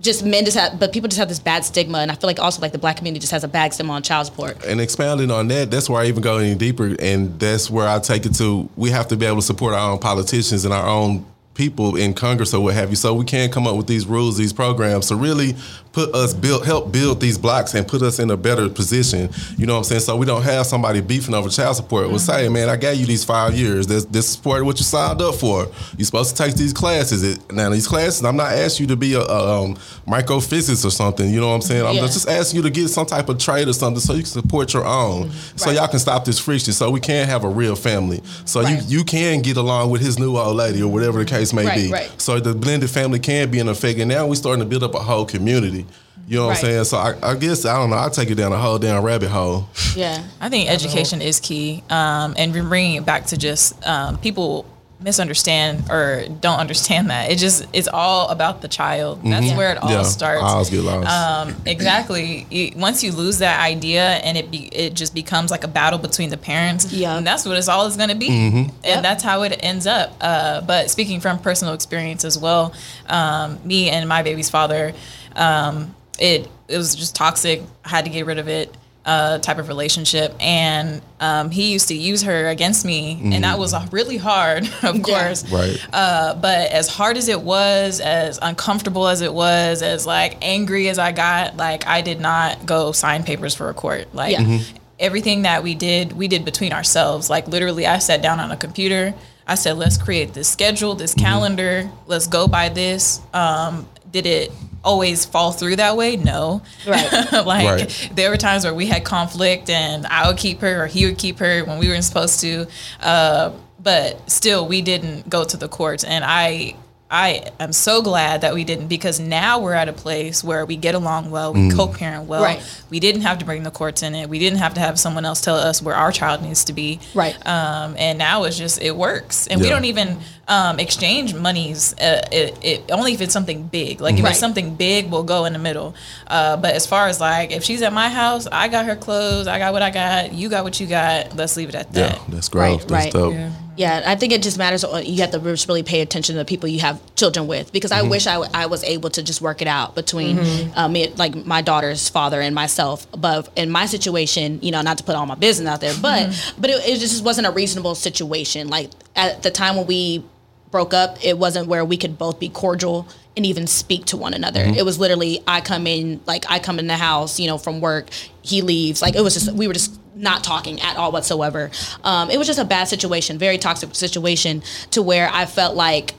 just 0.00 0.24
men 0.24 0.44
just 0.44 0.56
have, 0.56 0.78
but 0.80 0.92
people 0.92 1.08
just 1.08 1.18
have 1.18 1.28
this 1.28 1.38
bad 1.38 1.64
stigma, 1.64 1.98
and 1.98 2.10
I 2.10 2.14
feel 2.16 2.26
like 2.28 2.40
also 2.40 2.60
like 2.60 2.72
the 2.72 2.78
black 2.78 2.96
community 2.96 3.20
just 3.20 3.30
has 3.32 3.44
a 3.44 3.48
bad 3.48 3.72
stigma 3.72 3.92
on 3.92 4.02
child 4.02 4.26
support. 4.26 4.64
and 4.64 4.80
expounding 4.80 5.30
on 5.30 5.46
that, 5.48 5.70
that's 5.70 5.88
where 5.88 6.02
I 6.02 6.06
even 6.06 6.22
go 6.22 6.38
any 6.38 6.54
deeper, 6.56 6.94
and 7.00 7.38
that's 7.38 7.70
where 7.70 7.88
I 7.88 7.98
take 8.00 8.26
it 8.26 8.34
to. 8.36 8.68
We 8.76 8.90
have 8.90 9.08
to 9.08 9.16
be 9.16 9.26
able 9.26 9.36
to 9.36 9.42
support 9.42 9.74
our 9.74 9.92
own 9.92 9.98
politicians 9.98 10.64
and 10.64 10.74
our 10.74 10.86
own 10.86 11.24
people 11.56 11.96
in 11.96 12.14
Congress 12.14 12.54
or 12.54 12.62
what 12.62 12.74
have 12.74 12.90
you, 12.90 12.96
so 12.96 13.14
we 13.14 13.24
can 13.24 13.50
come 13.50 13.66
up 13.66 13.76
with 13.76 13.86
these 13.86 14.06
rules, 14.06 14.36
these 14.36 14.52
programs. 14.52 15.08
To 15.08 15.16
really 15.16 15.56
put 15.96 16.14
us 16.14 16.34
build, 16.34 16.62
help 16.66 16.92
build 16.92 17.22
these 17.22 17.38
blocks 17.38 17.72
and 17.72 17.88
put 17.88 18.02
us 18.02 18.18
in 18.18 18.30
a 18.30 18.36
better 18.36 18.68
position. 18.68 19.30
You 19.56 19.64
know 19.64 19.72
what 19.72 19.78
I'm 19.78 19.84
saying? 19.84 20.00
So 20.02 20.14
we 20.14 20.26
don't 20.26 20.42
have 20.42 20.66
somebody 20.66 21.00
beefing 21.00 21.32
over 21.32 21.48
child 21.48 21.74
support. 21.76 22.10
We'll 22.10 22.18
say, 22.18 22.50
man, 22.50 22.68
I 22.68 22.76
gave 22.76 22.98
you 23.00 23.06
these 23.06 23.24
five 23.24 23.54
years. 23.54 23.86
This 23.86 24.04
this 24.04 24.28
is 24.28 24.36
part 24.36 24.60
of 24.60 24.66
what 24.66 24.78
you 24.78 24.84
signed 24.84 25.22
up 25.22 25.36
for. 25.36 25.66
You're 25.96 26.04
supposed 26.04 26.36
to 26.36 26.42
take 26.42 26.54
these 26.54 26.74
classes. 26.74 27.22
It, 27.24 27.50
now 27.50 27.70
these 27.70 27.88
classes, 27.88 28.22
I'm 28.26 28.36
not 28.36 28.52
asking 28.52 28.84
you 28.84 28.88
to 28.88 28.96
be 28.96 29.14
a, 29.14 29.20
a 29.22 29.62
um, 29.62 29.76
microphysicist 30.06 30.84
or 30.84 30.90
something. 30.90 31.30
You 31.30 31.40
know 31.40 31.48
what 31.48 31.54
I'm 31.54 31.62
saying? 31.62 31.86
I'm 31.86 31.94
Yeah. 31.94 32.02
just 32.02 32.28
asking 32.28 32.58
you 32.58 32.62
to 32.64 32.70
get 32.70 32.88
some 32.88 33.06
type 33.06 33.30
of 33.30 33.38
trade 33.38 33.66
or 33.66 33.72
something 33.72 34.00
so 34.00 34.12
you 34.12 34.18
can 34.22 34.26
support 34.42 34.74
your 34.74 34.84
own. 34.84 35.30
So 35.56 35.66
Right. 35.70 35.76
y'all 35.76 35.88
can 35.88 35.98
stop 35.98 36.26
this 36.26 36.38
friction. 36.38 36.74
So 36.74 36.90
we 36.90 37.00
can 37.00 37.26
have 37.26 37.42
a 37.44 37.48
real 37.48 37.74
family. 37.74 38.20
So 38.44 38.60
Right. 38.60 38.82
you 38.90 38.98
you 38.98 39.04
can 39.04 39.40
get 39.40 39.56
along 39.56 39.88
with 39.88 40.02
his 40.02 40.18
new 40.18 40.36
old 40.36 40.56
lady 40.56 40.82
or 40.82 40.88
whatever 40.92 41.18
the 41.20 41.24
case 41.24 41.54
may 41.54 41.64
Right, 41.64 41.90
be. 41.90 42.08
So 42.18 42.38
the 42.38 42.54
blended 42.54 42.90
family 42.90 43.18
can 43.18 43.50
be 43.50 43.60
in 43.60 43.68
effect. 43.68 43.98
And 43.98 44.10
now 44.10 44.26
we're 44.26 44.34
starting 44.34 44.60
to 44.62 44.68
build 44.68 44.82
up 44.82 44.94
a 44.94 44.98
whole 44.98 45.24
community. 45.24 45.85
You 46.28 46.38
know 46.38 46.46
what 46.46 46.56
I'm 46.56 46.64
saying? 46.64 46.84
So 46.84 46.96
I, 46.98 47.14
I 47.22 47.34
guess 47.36 47.64
I 47.64 47.76
don't 47.78 47.90
know. 47.90 47.96
I 47.98 48.08
take 48.08 48.30
it 48.30 48.34
down 48.34 48.52
a 48.52 48.56
whole 48.58 48.78
damn 48.78 49.02
rabbit 49.02 49.28
hole. 49.30 49.68
Yeah, 49.94 50.24
I 50.40 50.48
think 50.48 50.68
education 50.68 51.22
is 51.22 51.38
key, 51.40 51.82
um, 51.88 52.34
and 52.36 52.52
bringing 52.52 52.96
it 52.96 53.06
back 53.06 53.26
to 53.26 53.36
just 53.36 53.86
um, 53.86 54.18
people 54.18 54.66
misunderstand 54.98 55.84
or 55.90 56.24
don't 56.40 56.58
understand 56.58 57.10
that 57.10 57.30
it 57.30 57.36
just 57.36 57.66
it's 57.74 57.86
all 57.86 58.28
about 58.28 58.62
the 58.62 58.66
child. 58.68 59.20
That's 59.22 59.52
where 59.56 59.72
it 59.72 59.78
all 59.78 59.90
yeah, 59.90 60.02
starts. 60.02 60.42
I 60.42 60.46
always 60.46 60.70
get 60.70 60.80
lost. 60.82 61.08
Um, 61.08 61.54
exactly. 61.66 62.46
You- 62.50 62.72
once 62.76 63.04
you 63.04 63.12
lose 63.12 63.38
that 63.38 63.60
idea 63.60 64.02
and 64.02 64.36
it 64.38 64.50
be, 64.50 64.66
it 64.74 64.94
just 64.94 65.14
becomes 65.14 65.50
like 65.50 65.64
a 65.64 65.68
battle 65.68 65.98
between 65.98 66.30
the 66.30 66.36
parents. 66.38 66.92
Yeah. 66.92 67.18
and 67.18 67.26
that's 67.26 67.44
what 67.44 67.56
it's 67.58 67.68
all 67.68 67.86
is 67.86 67.96
going 67.96 68.08
to 68.08 68.14
be, 68.16 68.28
Mm-hmm. 68.28 68.56
and 68.56 68.72
Yep. 68.84 69.02
that's 69.02 69.22
how 69.22 69.42
it 69.42 69.58
ends 69.62 69.86
up. 69.86 70.14
Uh, 70.20 70.60
but 70.62 70.90
speaking 70.90 71.20
from 71.20 71.38
personal 71.38 71.74
experience 71.74 72.24
as 72.24 72.38
well, 72.38 72.72
um, 73.08 73.58
me 73.64 73.90
and 73.90 74.08
my 74.08 74.22
baby's 74.22 74.50
father, 74.50 74.92
um, 75.36 75.94
it 76.18 76.48
it 76.68 76.76
was 76.76 76.94
just 76.94 77.14
toxic. 77.14 77.62
I 77.84 77.88
had 77.90 78.04
to 78.04 78.10
get 78.10 78.26
rid 78.26 78.38
of 78.38 78.48
it. 78.48 78.74
Uh, 79.04 79.38
type 79.38 79.58
of 79.58 79.68
relationship, 79.68 80.34
and 80.40 81.00
um, 81.20 81.48
he 81.52 81.72
used 81.72 81.86
to 81.86 81.94
use 81.94 82.22
her 82.22 82.48
against 82.48 82.84
me, 82.84 83.12
and 83.32 83.44
that 83.44 83.56
was 83.56 83.72
really 83.92 84.16
hard, 84.16 84.68
of 84.82 85.00
course. 85.00 85.48
Right. 85.48 85.78
Uh, 85.92 86.34
but 86.34 86.72
as 86.72 86.88
hard 86.88 87.16
as 87.16 87.28
it 87.28 87.40
was, 87.40 88.00
as 88.00 88.40
uncomfortable 88.42 89.06
as 89.06 89.20
it 89.20 89.32
was, 89.32 89.80
as 89.82 90.06
like 90.06 90.38
angry 90.42 90.88
as 90.88 90.98
I 90.98 91.12
got, 91.12 91.56
like 91.56 91.86
I 91.86 92.00
did 92.00 92.18
not 92.20 92.66
go 92.66 92.90
sign 92.90 93.22
papers 93.22 93.54
for 93.54 93.68
a 93.68 93.74
court. 93.74 94.12
Like 94.12 94.32
Yeah. 94.32 94.40
Mhm. 94.40 94.64
everything 94.98 95.42
that 95.42 95.62
we 95.62 95.76
did, 95.76 96.10
we 96.10 96.26
did 96.26 96.44
between 96.44 96.72
ourselves. 96.72 97.30
Like 97.30 97.46
literally, 97.46 97.86
I 97.86 97.98
sat 98.00 98.22
down 98.22 98.40
on 98.40 98.50
a 98.50 98.56
computer. 98.56 99.14
I 99.46 99.54
said, 99.54 99.78
"Let's 99.78 99.98
create 99.98 100.34
this 100.34 100.48
schedule, 100.48 100.96
this 100.96 101.14
calendar. 101.14 101.88
Let's 102.08 102.26
go 102.26 102.48
by 102.48 102.70
this." 102.70 103.20
Um, 103.32 103.88
did 104.10 104.26
it 104.26 104.50
always 104.86 105.24
fall 105.26 105.52
through 105.52 105.76
that 105.76 105.96
way? 105.96 106.16
No. 106.16 106.62
Right. 106.86 107.32
like 107.32 107.66
Right. 107.66 108.10
there 108.14 108.30
were 108.30 108.36
times 108.36 108.64
where 108.64 108.72
we 108.72 108.86
had 108.86 109.04
conflict 109.04 109.68
and 109.68 110.06
I 110.06 110.28
would 110.28 110.38
keep 110.38 110.60
her 110.60 110.84
or 110.84 110.86
he 110.86 111.04
would 111.06 111.18
keep 111.18 111.38
her 111.40 111.64
when 111.64 111.78
we 111.78 111.88
weren't 111.88 112.04
supposed 112.04 112.40
to. 112.40 112.66
Uh, 113.00 113.50
but 113.82 114.30
still 114.30 114.66
we 114.66 114.80
didn't 114.82 115.28
go 115.28 115.44
to 115.44 115.56
the 115.56 115.68
courts 115.68 116.04
and 116.04 116.24
I 116.24 116.76
I 117.08 117.52
am 117.60 117.72
so 117.72 118.02
glad 118.02 118.40
that 118.40 118.52
we 118.52 118.64
didn't 118.64 118.88
because 118.88 119.20
now 119.20 119.60
we're 119.60 119.74
at 119.74 119.88
a 119.88 119.92
place 119.92 120.42
where 120.42 120.66
we 120.66 120.74
get 120.74 120.96
along 120.96 121.30
well, 121.30 121.54
we 121.54 121.70
co-parent 121.70 122.24
well. 122.26 122.42
Right. 122.42 122.60
We 122.90 122.98
didn't 122.98 123.20
have 123.22 123.38
to 123.38 123.44
bring 123.44 123.62
the 123.62 123.70
courts 123.70 124.02
in 124.02 124.16
it. 124.16 124.28
We 124.28 124.40
didn't 124.40 124.58
have 124.58 124.74
to 124.74 124.80
have 124.80 124.98
someone 124.98 125.24
else 125.24 125.40
tell 125.40 125.54
us 125.54 125.80
where 125.80 125.94
our 125.94 126.10
child 126.10 126.42
needs 126.42 126.64
to 126.64 126.72
be. 126.72 126.98
Right. 127.14 127.36
Um, 127.46 127.94
and 127.96 128.18
now 128.18 128.42
it's 128.42 128.58
just 128.58 128.82
it 128.82 128.96
works, 128.96 129.46
and 129.46 129.60
we 129.60 129.68
don't 129.68 129.84
even 129.84 130.18
um, 130.48 130.78
exchange 130.78 131.34
monies. 131.34 131.92
Uh, 131.94 132.22
it, 132.30 132.56
it 132.62 132.90
only 132.92 133.12
if 133.14 133.20
it's 133.20 133.32
something 133.32 133.64
big. 133.66 134.00
Like 134.00 134.16
if 134.16 134.22
Right. 134.24 134.30
it's 134.30 134.38
something 134.40 134.76
big, 134.76 135.10
we'll 135.10 135.24
go 135.24 135.44
in 135.44 135.52
the 135.52 135.58
middle. 135.58 135.94
Uh, 136.26 136.56
but 136.56 136.74
as 136.74 136.86
far 136.86 137.08
as 137.08 137.20
like 137.20 137.50
if 137.52 137.64
she's 137.64 137.82
at 137.82 137.92
my 137.92 138.08
house, 138.08 138.46
I 138.50 138.68
got 138.68 138.86
her 138.86 138.96
clothes, 138.96 139.46
I 139.48 139.58
got 139.58 139.72
what 139.72 139.82
I 139.82 139.90
got, 139.90 140.32
you 140.32 140.48
got 140.48 140.62
what 140.64 140.78
you 140.80 140.86
got. 140.86 141.34
Let's 141.36 141.56
leave 141.56 141.68
it 141.70 141.74
at 141.74 141.92
that 141.92 142.00
Yeah, 142.00 142.18
that. 142.18 142.30
that's 142.30 142.48
growth. 142.48 142.82
Right, 142.82 142.88
that's 142.88 143.04
right. 143.06 143.12
dope. 143.12 143.34
Yeah. 143.34 143.50
Yeah, 143.78 144.02
I 144.06 144.14
think 144.16 144.32
it 144.32 144.42
just 144.42 144.56
matters. 144.56 144.84
uh, 144.84 145.02
You 145.04 145.20
have 145.20 145.32
to 145.32 145.38
just 145.38 145.68
really 145.68 145.82
pay 145.82 146.00
attention 146.00 146.32
to 146.34 146.38
the 146.38 146.46
people 146.46 146.66
you 146.66 146.80
have 146.80 146.98
children 147.14 147.46
with 147.46 147.72
because 147.72 147.92
I 147.92 148.00
wish 148.00 148.26
I, 148.26 148.34
w- 148.40 148.50
I 148.54 148.64
was 148.64 148.82
able 148.84 149.10
to 149.10 149.22
just 149.22 149.42
work 149.42 149.60
it 149.60 149.68
out 149.68 149.94
between 149.94 150.38
uh, 150.74 150.88
me, 150.88 151.08
like 151.16 151.34
my 151.44 151.60
daughter's 151.60 152.08
father 152.08 152.40
and 152.40 152.54
myself. 152.54 153.06
But 153.12 153.50
in 153.54 153.70
my 153.70 153.84
situation, 153.84 154.60
you 154.62 154.70
know, 154.70 154.80
not 154.80 154.96
to 154.96 155.04
put 155.04 155.14
all 155.14 155.26
my 155.26 155.34
business 155.34 155.68
out 155.68 155.82
there, 155.82 155.92
but 156.00 156.30
but 156.56 156.70
it, 156.70 156.88
it 156.88 157.00
just 157.00 157.22
wasn't 157.22 157.48
a 157.48 157.50
reasonable 157.50 157.94
situation. 157.94 158.68
Like 158.68 158.92
at 159.14 159.42
the 159.42 159.50
time 159.50 159.76
when 159.76 159.86
we 159.86 160.24
broke 160.70 160.92
up, 160.94 161.24
it 161.24 161.38
wasn't 161.38 161.68
where 161.68 161.84
we 161.84 161.96
could 161.96 162.18
both 162.18 162.38
be 162.40 162.48
cordial 162.48 163.06
and 163.36 163.44
even 163.46 163.66
speak 163.66 164.06
to 164.06 164.16
one 164.16 164.32
another. 164.34 164.60
It 164.76 164.84
was 164.84 164.98
literally 164.98 165.42
I 165.46 165.60
come 165.60 165.86
in, 165.86 166.20
like 166.26 166.44
I 166.50 166.58
come 166.58 166.78
in 166.78 166.86
the 166.86 166.96
house, 166.96 167.38
you 167.38 167.46
know, 167.46 167.58
from 167.58 167.80
work, 167.80 168.08
he 168.42 168.62
leaves. 168.62 169.02
Like 169.02 169.14
it 169.14 169.20
was 169.22 169.34
just 169.34 169.52
we 169.52 169.66
were 169.68 169.74
just 169.74 169.98
not 170.14 170.42
talking 170.42 170.80
at 170.80 170.96
all 170.96 171.12
whatsoever. 171.12 171.70
Um, 172.02 172.30
it 172.30 172.38
was 172.38 172.46
just 172.46 172.58
a 172.58 172.64
bad 172.64 172.84
situation, 172.88 173.38
very 173.38 173.58
toxic 173.58 173.94
situation, 173.94 174.62
to 174.92 175.02
where 175.02 175.28
I 175.32 175.44
felt 175.46 175.76
like 175.76 176.14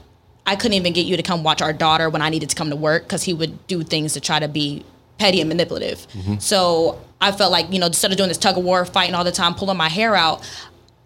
I 0.45 0.56
couldn't 0.56 0.74
even 0.76 0.93
get 0.93 1.06
you 1.06 1.18
to 1.18 1.24
come 1.24 1.43
watch 1.43 1.62
our 1.62 1.74
daughter 1.74 2.10
when 2.10 2.22
I 2.22 2.30
needed 2.30 2.50
to 2.52 2.56
come 2.56 2.70
to 2.70 2.76
work 2.76 3.04
because 3.04 3.24
he 3.24 3.34
would 3.34 3.66
do 3.68 3.84
things 3.84 4.14
to 4.14 4.22
try 4.22 4.39
to 4.39 4.48
be 4.48 4.86
petty 5.18 5.41
and 5.41 5.50
manipulative. 5.50 6.06
So 6.39 7.02
I 7.20 7.32
felt 7.32 7.52
like 7.52 7.74
you 7.74 7.80
know 7.80 7.88
instead 7.88 8.12
of 8.12 8.18
doing 8.18 8.30
this 8.30 8.38
tug 8.38 8.58
of 8.58 8.64
war, 8.64 8.86
fighting 8.86 9.16
all 9.16 9.24
the 9.24 9.32
time, 9.32 9.56
pulling 9.56 9.78
my 9.78 9.89
hair 9.89 10.16
out. 10.16 10.48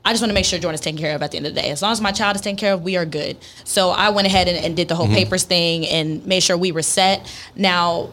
I 0.04 0.12
just 0.12 0.22
want 0.22 0.30
to 0.32 0.34
make 0.34 0.46
sure 0.46 0.58
Jordan's 0.60 0.82
taken 0.82 1.00
care 1.00 1.16
of 1.16 1.22
at 1.22 1.32
the 1.32 1.38
end 1.38 1.46
of 1.46 1.54
the 1.54 1.62
day. 1.62 1.70
As 1.70 1.82
long 1.82 1.92
as 1.92 2.02
my 2.02 2.12
child 2.12 2.36
is 2.36 2.42
taken 2.42 2.58
care 2.58 2.74
of, 2.74 2.82
we 2.82 2.98
are 2.98 3.06
good. 3.06 3.38
So 3.64 3.90
I 3.92 4.10
went 4.10 4.26
ahead 4.28 4.48
and, 4.48 4.58
and 4.66 4.76
did 4.76 4.88
the 4.88 4.96
whole 4.96 5.08
papers 5.08 5.44
thing 5.44 5.86
and 5.86 6.26
made 6.26 6.42
sure 6.42 6.58
we 6.58 6.72
were 6.72 6.82
set. 6.82 7.32
Now, 7.56 8.10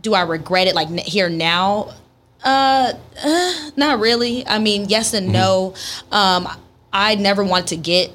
do 0.00 0.14
I 0.14 0.22
regret 0.22 0.66
it 0.66 0.74
like 0.74 0.88
n- 0.88 0.98
here 0.98 1.28
now? 1.28 1.94
Uh, 2.44 2.92
uh, 3.24 3.70
not 3.76 4.00
really. 4.00 4.46
I 4.46 4.58
mean, 4.58 4.88
yes 4.88 5.14
and 5.14 5.32
no. 5.32 5.74
Um, 6.10 6.48
I 6.92 7.14
never 7.14 7.44
want 7.44 7.68
to 7.68 7.76
get. 7.76 8.10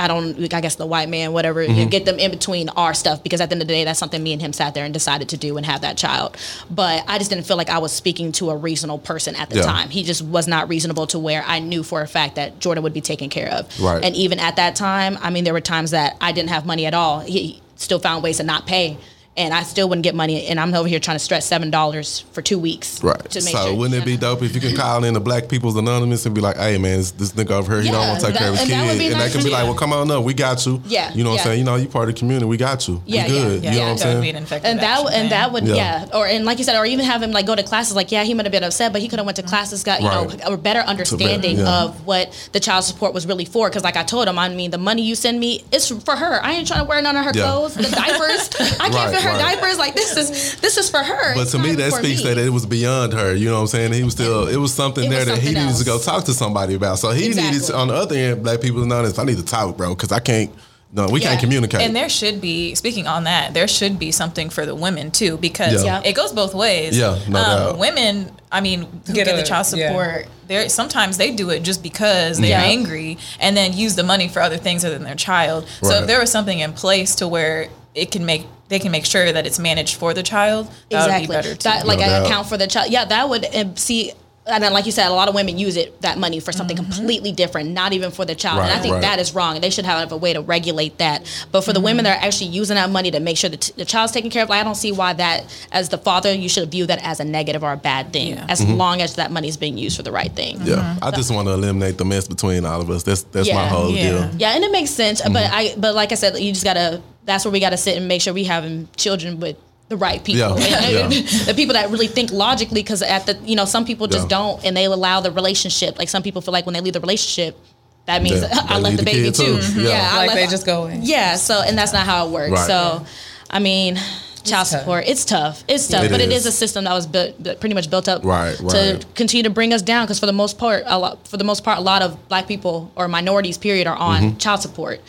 I 0.00 0.08
don't. 0.08 0.52
I 0.52 0.60
guess 0.60 0.76
the 0.76 0.86
white 0.86 1.08
man, 1.08 1.32
whatever, 1.32 1.62
you 1.62 1.68
mm-hmm. 1.68 1.88
get 1.88 2.04
them 2.04 2.18
in 2.18 2.30
between 2.30 2.68
our 2.70 2.94
stuff 2.94 3.22
because 3.22 3.40
at 3.40 3.50
the 3.50 3.54
end 3.54 3.62
of 3.62 3.68
the 3.68 3.74
day, 3.74 3.84
that's 3.84 3.98
something 3.98 4.22
me 4.22 4.32
and 4.32 4.40
him 4.40 4.52
sat 4.52 4.74
there 4.74 4.84
and 4.84 4.94
decided 4.94 5.28
to 5.30 5.36
do 5.36 5.56
and 5.56 5.66
have 5.66 5.82
that 5.82 5.96
child. 5.96 6.36
But 6.70 7.04
I 7.06 7.18
just 7.18 7.30
didn't 7.30 7.46
feel 7.46 7.56
like 7.56 7.70
I 7.70 7.78
was 7.78 7.92
speaking 7.92 8.32
to 8.32 8.50
a 8.50 8.56
reasonable 8.56 8.98
person 8.98 9.36
at 9.36 9.50
the 9.50 9.56
Yeah. 9.56 9.62
time. 9.62 9.90
He 9.90 10.02
just 10.02 10.22
was 10.22 10.48
not 10.48 10.68
reasonable 10.68 11.06
to 11.08 11.18
where 11.18 11.44
I 11.46 11.58
knew 11.58 11.82
for 11.82 12.02
a 12.02 12.08
fact 12.08 12.36
that 12.36 12.58
Jordan 12.60 12.82
would 12.82 12.94
be 12.94 13.00
taken 13.00 13.28
care 13.28 13.50
of. 13.52 13.80
Right. 13.80 14.02
And 14.02 14.16
even 14.16 14.40
at 14.40 14.56
that 14.56 14.74
time, 14.74 15.18
I 15.20 15.30
mean, 15.30 15.44
there 15.44 15.52
were 15.52 15.60
times 15.60 15.90
that 15.90 16.16
I 16.20 16.32
didn't 16.32 16.50
have 16.50 16.64
money 16.64 16.86
at 16.86 16.94
all. 16.94 17.20
He 17.20 17.60
still 17.76 17.98
found 17.98 18.22
ways 18.22 18.38
to 18.38 18.42
not 18.42 18.66
pay. 18.66 18.96
And 19.40 19.54
I 19.54 19.62
still 19.62 19.88
wouldn't 19.88 20.02
get 20.04 20.14
money, 20.14 20.46
and 20.48 20.60
I'm 20.60 20.74
over 20.74 20.86
here 20.86 21.00
trying 21.00 21.14
to 21.14 21.24
stretch 21.24 21.44
seven 21.44 21.70
dollars 21.70 22.20
for 22.32 22.42
two 22.42 22.58
weeks. 22.58 23.02
Right. 23.02 23.18
To 23.30 23.42
make 23.42 23.54
so 23.56 23.68
sure, 23.68 23.74
wouldn't 23.74 24.00
it 24.02 24.04
be 24.04 24.18
dope 24.18 24.42
if 24.42 24.54
you 24.54 24.60
can 24.60 24.76
call 24.76 25.02
in 25.04 25.14
the 25.14 25.20
Black 25.20 25.48
People's 25.48 25.76
Anonymous 25.76 26.26
and 26.26 26.34
be 26.34 26.42
like, 26.42 26.56
"Hey 26.58 26.76
man, 26.76 26.98
this, 26.98 27.12
this 27.12 27.32
nigga 27.32 27.52
over 27.52 27.72
here, 27.72 27.82
he 27.82 27.88
don't 27.90 28.00
Yeah, 28.02 28.08
want 28.08 28.20
to 28.20 28.26
take 28.26 28.34
that- 28.34 28.38
care 28.40 28.48
of 28.48 28.54
his 28.58 28.60
and 28.62 28.70
kid," 28.70 28.76
that 28.76 28.86
would 28.92 29.00
and 29.00 29.12
nice 29.14 29.22
they 29.32 29.38
can 29.38 29.44
be 29.44 29.50
too. 29.50 29.54
like, 29.56 29.64
"Well, 29.64 29.74
come 29.74 29.92
on 29.94 30.10
up, 30.10 30.24
we 30.24 30.34
got 30.34 30.66
you." 30.66 30.82
Yeah, 30.86 31.12
You 31.14 31.24
know 31.24 31.30
what 31.30 31.36
yeah. 31.36 31.40
I'm 31.40 31.46
saying? 31.46 31.58
You 31.60 31.64
know, 31.64 31.76
you 31.76 31.88
part 31.88 32.08
of 32.08 32.14
the 32.14 32.18
community, 32.18 32.44
we 32.46 32.56
got 32.58 32.86
you. 32.86 33.02
Yeah, 33.06 33.24
we 33.24 33.30
good. 33.30 33.64
Yeah, 33.64 33.72
You 33.72 33.78
know 33.78 33.84
what 33.86 33.90
I'm 33.92 33.98
saying? 33.98 34.20
be 34.22 34.30
an 34.30 34.36
effective 34.36 34.70
and 34.70 34.80
that 34.80 35.00
action 35.00 35.20
and 35.20 35.32
that 35.32 35.52
would 35.52 35.66
Yeah. 35.66 35.74
yeah. 35.74 36.06
or 36.18 36.26
and 36.26 36.44
like 36.44 36.58
you 36.58 36.64
said 36.64 36.76
or 36.76 36.84
even 36.84 37.04
have 37.06 37.22
him 37.22 37.30
like 37.32 37.46
go 37.46 37.54
to 37.54 37.62
classes 37.62 37.96
like 37.96 38.12
yeah 38.12 38.24
he 38.24 38.34
might 38.34 38.44
have 38.44 38.52
been 38.52 38.64
upset 38.64 38.92
but 38.92 39.00
he 39.00 39.08
could 39.08 39.18
have 39.18 39.26
went 39.26 39.36
to 39.36 39.42
classes 39.42 39.82
got 39.84 40.02
you 40.02 40.08
Right. 40.08 40.38
know 40.46 40.52
a 40.54 40.56
better 40.58 40.80
understanding 40.80 41.58
yeah. 41.58 41.82
of 41.84 42.06
what 42.06 42.32
the 42.52 42.60
child 42.60 42.84
support 42.84 43.14
was 43.14 43.26
really 43.26 43.44
for 43.46 43.68
because 43.70 43.84
like 43.84 43.96
I 43.96 44.02
told 44.02 44.28
him 44.28 44.38
I 44.38 44.48
mean 44.50 44.70
the 44.70 44.78
money 44.78 45.02
you 45.02 45.14
send 45.14 45.40
me 45.40 45.64
is 45.72 45.88
for 45.88 46.16
her 46.16 46.44
I 46.44 46.52
ain't 46.52 46.66
trying 46.68 46.80
to 46.80 46.84
wear 46.86 47.00
none 47.00 47.16
of 47.16 47.24
her 47.24 47.32
clothes 47.32 47.74
the 47.74 47.82
diapers 47.84 48.50
I 48.80 48.88
can't 48.90 48.94
Right, 48.94 49.14
fit 49.14 49.22
her 49.22 49.29
right. 49.32 49.56
diapers 49.56 49.78
like 49.78 49.94
this 49.94 50.16
is 50.16 50.60
this 50.60 50.76
is 50.76 50.88
for 50.90 50.98
her 51.02 51.34
But 51.34 51.42
It's 51.42 51.52
to 51.52 51.58
me, 51.58 51.74
that 51.76 51.92
speaks 51.92 52.22
me. 52.24 52.34
that 52.34 52.38
it 52.38 52.50
was 52.50 52.66
beyond 52.66 53.12
her. 53.12 53.34
You 53.34 53.46
know 53.48 53.54
what 53.56 53.60
I'm 53.62 53.66
saying? 53.68 53.92
He 53.92 54.02
was 54.02 54.12
still, 54.14 54.48
it 54.48 54.56
was 54.56 54.72
something 54.74 55.04
It 55.04 55.10
there 55.10 55.18
was 55.20 55.28
that 55.28 55.38
he 55.38 55.46
something 55.48 55.66
needed 55.66 55.78
to 55.78 55.84
go 55.84 55.98
talk 55.98 56.24
to 56.24 56.32
somebody 56.32 56.74
about. 56.74 56.98
So 56.98 57.10
he 57.10 57.28
needed, 57.28 57.62
to, 57.64 57.76
on 57.76 57.88
the 57.88 57.94
other 57.94 58.16
end, 58.16 58.42
Black 58.42 58.60
People's 58.60 58.84
Anonymous, 58.84 59.18
I 59.18 59.24
need 59.24 59.38
to 59.38 59.44
talk, 59.44 59.76
bro, 59.76 59.94
because 59.94 60.12
I 60.12 60.20
can't, 60.20 60.50
no, 60.92 61.06
we 61.08 61.20
can't 61.20 61.38
communicate. 61.40 61.80
And 61.82 61.94
there 61.94 62.08
should 62.08 62.40
be, 62.40 62.74
speaking 62.74 63.06
on 63.06 63.24
that, 63.24 63.54
there 63.54 63.68
should 63.68 63.98
be 63.98 64.10
something 64.10 64.50
for 64.50 64.66
the 64.66 64.74
women 64.74 65.10
too, 65.12 65.36
because 65.36 65.84
Yeah. 65.84 66.02
it 66.04 66.14
goes 66.14 66.32
both 66.32 66.52
ways. 66.54 66.98
Yeah, 66.98 67.16
no 67.28 67.38
um, 67.38 67.44
doubt. 67.44 67.78
Women, 67.78 68.32
I 68.50 68.60
mean, 68.60 68.80
who 69.06 69.12
Get 69.14 69.26
get, 69.26 69.36
the 69.36 69.42
a- 69.42 69.46
child 69.46 69.66
yeah. 69.76 69.88
support, 69.88 70.26
they're 70.48 70.68
sometimes 70.68 71.16
they 71.16 71.30
do 71.30 71.50
it 71.50 71.62
just 71.62 71.80
because 71.80 72.38
they're 72.40 72.50
Yeah. 72.50 72.62
angry 72.64 73.18
and 73.38 73.56
then 73.56 73.72
use 73.72 73.94
the 73.94 74.02
money 74.02 74.26
for 74.26 74.42
other 74.42 74.56
things 74.56 74.84
other 74.84 74.94
than 74.96 75.04
their 75.04 75.14
child. 75.14 75.68
So 75.80 75.90
if 76.00 76.06
there 76.08 76.18
was 76.18 76.32
something 76.32 76.58
in 76.58 76.72
place 76.72 77.14
to 77.16 77.28
where 77.28 77.68
it 77.94 78.10
can 78.10 78.26
make 78.26 78.46
they 78.70 78.78
can 78.78 78.90
make 78.90 79.04
sure 79.04 79.30
that 79.30 79.46
it's 79.46 79.58
managed 79.58 79.96
for 79.96 80.14
the 80.14 80.22
child, 80.22 80.70
that 80.90 81.10
would 81.10 81.28
be 81.28 81.32
better. 81.32 81.54
That 81.54 81.86
like 81.86 81.98
No 81.98 82.06
an 82.06 82.24
account 82.24 82.48
for 82.48 82.56
the 82.56 82.66
child. 82.66 82.90
Yeah, 82.90 83.04
that 83.04 83.28
would 83.28 83.78
see. 83.78 84.12
And 84.46 84.64
then, 84.64 84.72
like 84.72 84.86
you 84.86 84.90
said, 84.90 85.06
a 85.08 85.12
lot 85.12 85.28
of 85.28 85.34
women 85.34 85.58
use 85.58 85.76
it 85.76 86.00
that 86.00 86.18
money 86.18 86.40
for 86.40 86.50
something 86.50 86.76
completely 86.76 87.30
different, 87.30 87.70
not 87.70 87.92
even 87.92 88.10
for 88.10 88.24
the 88.24 88.34
child. 88.34 88.60
and 88.62 88.70
I 88.70 88.78
think 88.78 88.94
right. 88.94 89.02
that 89.02 89.18
is 89.20 89.34
wrong. 89.34 89.54
And 89.54 89.62
they 89.62 89.70
should 89.70 89.84
have 89.84 90.10
a 90.10 90.16
way 90.16 90.32
to 90.32 90.40
regulate 90.40 90.98
that. 90.98 91.24
But 91.52 91.60
for 91.60 91.72
the 91.72 91.78
women 91.80 92.04
that 92.04 92.18
are 92.18 92.26
actually 92.26 92.48
using 92.48 92.74
that 92.76 92.90
money 92.90 93.10
to 93.10 93.20
make 93.20 93.36
sure 93.36 93.50
that 93.50 93.70
the 93.76 93.84
child's 93.84 94.12
taken 94.12 94.30
care 94.30 94.42
of, 94.42 94.48
like, 94.48 94.60
I 94.60 94.64
don't 94.64 94.76
see 94.76 94.92
why 94.92 95.12
that, 95.12 95.44
as 95.70 95.90
the 95.90 95.98
father, 95.98 96.32
you 96.32 96.48
should 96.48 96.68
view 96.70 96.86
that 96.86 97.04
as 97.04 97.20
a 97.20 97.24
negative 97.24 97.62
or 97.62 97.72
a 97.72 97.76
bad 97.76 98.12
thing, 98.12 98.34
Yeah. 98.34 98.46
as 98.48 98.64
long 98.64 99.02
as 99.02 99.16
that 99.16 99.30
money 99.30 99.46
is 99.46 99.58
being 99.58 99.76
used 99.76 99.96
for 99.96 100.02
the 100.02 100.10
right 100.10 100.32
thing. 100.34 100.56
Mm-hmm. 100.56 100.68
yeah, 100.68 100.96
I 101.02 101.10
just 101.10 101.32
want 101.32 101.46
to 101.46 101.52
eliminate 101.54 101.98
the 101.98 102.06
mess 102.06 102.26
between 102.26 102.64
all 102.64 102.80
of 102.80 102.88
us. 102.90 103.02
That's 103.02 103.22
that's 103.24 103.52
my 103.52 103.68
whole 103.68 103.90
Yeah. 103.90 104.02
deal. 104.10 104.30
Yeah, 104.38 104.54
and 104.56 104.64
it 104.64 104.72
makes 104.72 104.90
sense. 104.90 105.20
Mm-hmm. 105.20 105.34
But 105.34 105.50
I, 105.52 105.74
but 105.76 105.94
like 105.94 106.12
I 106.12 106.16
said, 106.16 106.36
you 106.38 106.50
just 106.52 106.64
gotta. 106.64 107.02
That's 107.30 107.44
where 107.44 107.52
we 107.52 107.60
gotta 107.60 107.76
sit 107.76 107.96
and 107.96 108.08
make 108.08 108.20
sure 108.22 108.32
we 108.34 108.44
having 108.44 108.88
children 108.96 109.40
with 109.40 109.56
the 109.88 109.96
right 109.96 110.22
people, 110.22 110.58
Yeah, 110.60 110.84
And- 110.84 111.12
yeah. 111.14 111.44
the 111.46 111.54
people 111.54 111.74
that 111.74 111.90
really 111.90 112.06
think 112.06 112.30
logically. 112.32 112.82
Because 112.82 113.02
at 113.02 113.26
the, 113.26 113.34
you 113.44 113.56
know, 113.56 113.64
some 113.64 113.84
people 113.84 114.06
just 114.06 114.24
Yeah. 114.30 114.36
don't, 114.38 114.64
and 114.64 114.76
they 114.76 114.84
allow 114.84 115.20
the 115.20 115.32
relationship. 115.32 115.98
Like 115.98 116.08
some 116.08 116.22
people 116.22 116.40
feel 116.42 116.52
like 116.52 116.64
when 116.66 116.74
they 116.74 116.80
leave 116.80 116.92
the 116.92 117.00
relationship, 117.00 117.58
that 118.06 118.22
means 118.22 118.40
Yeah, 118.42 118.48
I 118.68 118.76
they 118.76 118.80
left 118.82 118.96
the 118.98 119.02
the 119.04 119.10
baby 119.10 119.22
kid 119.24 119.34
too. 119.34 119.60
too. 119.60 119.80
Yeah. 119.82 119.88
Yeah, 119.90 120.10
I 120.12 120.16
Like 120.18 120.28
left- 120.28 120.36
they 120.40 120.46
just 120.46 120.66
go 120.66 120.86
in. 120.86 121.02
Yeah, 121.02 121.34
so 121.36 121.60
and 121.66 121.76
that's 121.78 121.92
not 121.92 122.06
how 122.06 122.26
it 122.26 122.30
works. 122.32 122.52
Right. 122.52 122.66
So, 122.66 123.04
I 123.50 123.58
mean. 123.58 123.96
Child 124.42 124.68
tough. 124.68 124.80
support, 124.80 125.04
it's 125.06 125.24
tough. 125.26 125.64
It's 125.68 125.86
tough, 125.86 126.04
It 126.04 126.10
but 126.10 126.20
it 126.22 126.30
is. 126.32 126.46
is 126.46 126.46
a 126.46 126.52
system 126.52 126.84
that 126.84 126.94
was 126.94 127.06
built, 127.06 127.44
that 127.44 127.60
pretty 127.60 127.74
much 127.74 127.90
built 127.90 128.08
up 128.08 128.24
Right, 128.24 128.56
to 128.56 128.64
right. 128.64 129.14
continue 129.14 129.42
to 129.42 129.50
bring 129.50 129.74
us 129.74 129.82
down. 129.82 130.06
Because 130.06 130.18
for 130.18 130.24
the 130.24 130.32
most 130.32 130.56
part, 130.56 130.82
a 130.86 130.98
lot, 130.98 131.28
for 131.28 131.36
the 131.36 131.44
most 131.44 131.62
part, 131.62 131.76
a 131.76 131.82
lot 131.82 132.00
of 132.00 132.16
black 132.30 132.48
people 132.48 132.90
or 132.96 133.06
minorities, 133.06 133.58
period, 133.58 133.86
are 133.86 133.96
on 133.96 134.22
Mm-hmm. 134.22 134.36
child 134.38 134.62
support. 134.62 135.02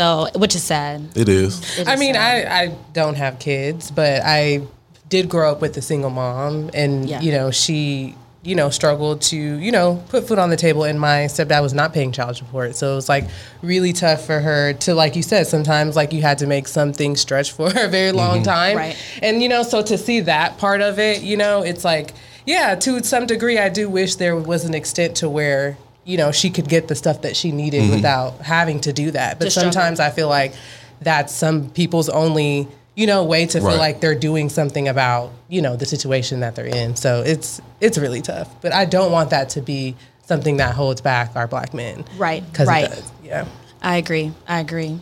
So, 0.00 0.28
which 0.34 0.54
is 0.54 0.62
sad. 0.62 1.02
It 1.14 1.28
is. 1.28 1.78
It 1.78 1.86
I 1.86 1.92
is 1.94 2.00
mean, 2.00 2.14
sad. 2.14 2.46
I, 2.46 2.62
I 2.62 2.76
don't 2.94 3.16
have 3.16 3.38
kids, 3.38 3.90
but 3.90 4.22
I 4.24 4.62
did 5.10 5.28
grow 5.28 5.52
up 5.52 5.60
with 5.60 5.76
a 5.76 5.82
single 5.82 6.08
mom, 6.08 6.70
and 6.72 7.06
Yeah. 7.06 7.20
you 7.20 7.32
know, 7.32 7.50
she 7.50 8.14
you 8.42 8.54
know 8.54 8.70
struggled 8.70 9.20
to 9.20 9.36
you 9.36 9.70
know 9.70 10.02
put 10.08 10.26
food 10.26 10.38
on 10.38 10.48
the 10.48 10.56
table, 10.56 10.84
and 10.84 10.98
my 10.98 11.26
stepdad 11.26 11.60
was 11.60 11.74
not 11.74 11.92
paying 11.92 12.12
child 12.12 12.34
support, 12.36 12.76
so 12.76 12.92
it 12.92 12.94
was 12.94 13.10
like 13.10 13.28
really 13.60 13.92
tough 13.92 14.24
for 14.24 14.40
her 14.40 14.72
to 14.72 14.94
like 14.94 15.16
you 15.16 15.22
said 15.22 15.46
sometimes 15.46 15.96
like 15.96 16.14
you 16.14 16.22
had 16.22 16.38
to 16.38 16.46
make 16.46 16.66
something 16.66 17.14
stretch 17.14 17.52
for 17.56 17.66
a 17.66 17.86
very 17.88 18.12
long 18.12 18.36
mm-hmm. 18.36 18.44
time, 18.44 18.76
Right. 18.78 18.96
And 19.20 19.42
you 19.42 19.50
know, 19.50 19.62
so 19.62 19.82
to 19.82 19.98
see 19.98 20.20
that 20.20 20.56
part 20.56 20.80
of 20.80 20.98
it, 20.98 21.20
you 21.20 21.36
know, 21.36 21.60
it's 21.62 21.84
like 21.84 22.14
yeah, 22.46 22.74
to 22.74 23.04
some 23.04 23.26
degree, 23.26 23.58
I 23.58 23.68
do 23.68 23.90
wish 23.90 24.14
there 24.14 24.34
was 24.34 24.64
an 24.64 24.72
extent 24.72 25.16
to 25.16 25.28
where. 25.28 25.76
You 26.10 26.16
know, 26.16 26.32
she 26.32 26.50
could 26.50 26.68
get 26.68 26.88
the 26.88 26.94
stuff 26.94 27.22
that 27.22 27.36
she 27.36 27.52
needed 27.52 27.88
without 27.90 28.38
having 28.40 28.80
to 28.82 28.92
do 28.92 29.10
that. 29.12 29.38
But 29.38 29.44
To 29.46 29.50
struggle. 29.50 29.72
sometimes 29.72 30.00
I 30.00 30.10
feel 30.10 30.28
like 30.28 30.52
that's 31.00 31.32
some 31.34 31.70
people's 31.70 32.08
only 32.08 32.66
you 32.96 33.06
know 33.06 33.24
way 33.24 33.46
to 33.46 33.58
feel 33.60 33.68
Right. 33.68 33.78
like 33.78 34.00
they're 34.00 34.18
doing 34.30 34.48
something 34.50 34.88
about 34.88 35.30
you 35.48 35.62
know 35.62 35.76
the 35.76 35.86
situation 35.86 36.40
that 36.40 36.56
they're 36.56 36.66
in 36.66 36.96
so 36.96 37.22
it's 37.24 37.60
it's 37.80 37.96
really 37.96 38.20
tough 38.20 38.48
but 38.60 38.74
i 38.74 38.84
don't 38.84 39.10
want 39.12 39.30
that 39.30 39.48
to 39.50 39.62
be 39.62 39.94
something 40.26 40.56
that 40.58 40.74
holds 40.74 41.00
back 41.00 41.30
our 41.36 41.46
black 41.46 41.72
men 41.72 42.04
Right, 42.18 42.42
because 42.50 42.66
right. 42.68 42.90
yeah 43.24 43.46
I 43.82 43.96
agree. 43.96 44.30
I 44.46 44.60
agree. 44.60 45.00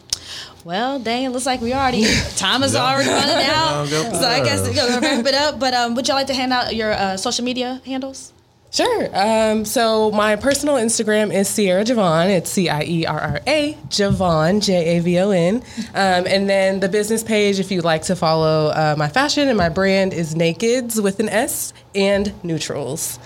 Well, 0.64 1.00
dang, 1.00 1.24
it 1.24 1.30
looks 1.30 1.46
like 1.46 1.61
we 1.61 1.72
already 1.72 2.04
time 2.36 2.62
is 2.62 2.76
already 2.76 3.09
running 3.11 3.46
out. 3.50 3.86
So 3.88 4.24
I 4.28 4.38
guess 4.44 4.61
we're 4.68 4.74
gonna 4.74 5.00
wrap 5.00 5.26
it 5.26 5.34
up. 5.34 5.59
But 5.59 5.74
um, 5.74 5.96
would 5.96 6.06
y'all 6.06 6.16
like 6.16 6.28
to 6.28 6.34
hand 6.34 6.52
out 6.52 6.72
your 6.76 6.92
uh, 6.92 7.16
social 7.16 7.44
media 7.44 7.80
handles? 7.84 8.32
Sure. 8.71 9.09
Um, 9.14 9.64
so 9.64 10.11
my 10.11 10.37
personal 10.37 10.75
Instagram 10.75 11.33
is 11.33 11.49
Cierra 11.49 11.85
Javon. 11.85 12.29
It's 12.29 12.51
C 12.51 12.69
I 12.69 12.83
E 12.83 13.07
R 13.07 13.19
R 13.19 13.41
A 13.47 13.75
Javon 13.89 14.62
J 14.62 14.99
A 14.99 15.01
V 15.01 15.19
O 15.21 15.31
N. 15.31 15.57
Um, 15.95 16.27
and 16.27 16.49
then 16.49 16.81
the 16.81 16.89
business 16.89 17.23
page, 17.23 17.59
if 17.59 17.71
you'd 17.71 17.85
like 17.85 18.03
to 18.03 18.16
follow 18.16 18.69
uh, 18.69 18.95
my 18.99 19.09
fashion 19.09 19.49
and 19.49 19.57
my 19.57 19.71
brand, 19.71 20.12
is 20.12 20.35
Nakeds 20.35 21.03
with 21.03 21.19
an 21.19 21.29
S 21.31 21.73
and 21.95 22.33
Neutrals. 22.45 23.19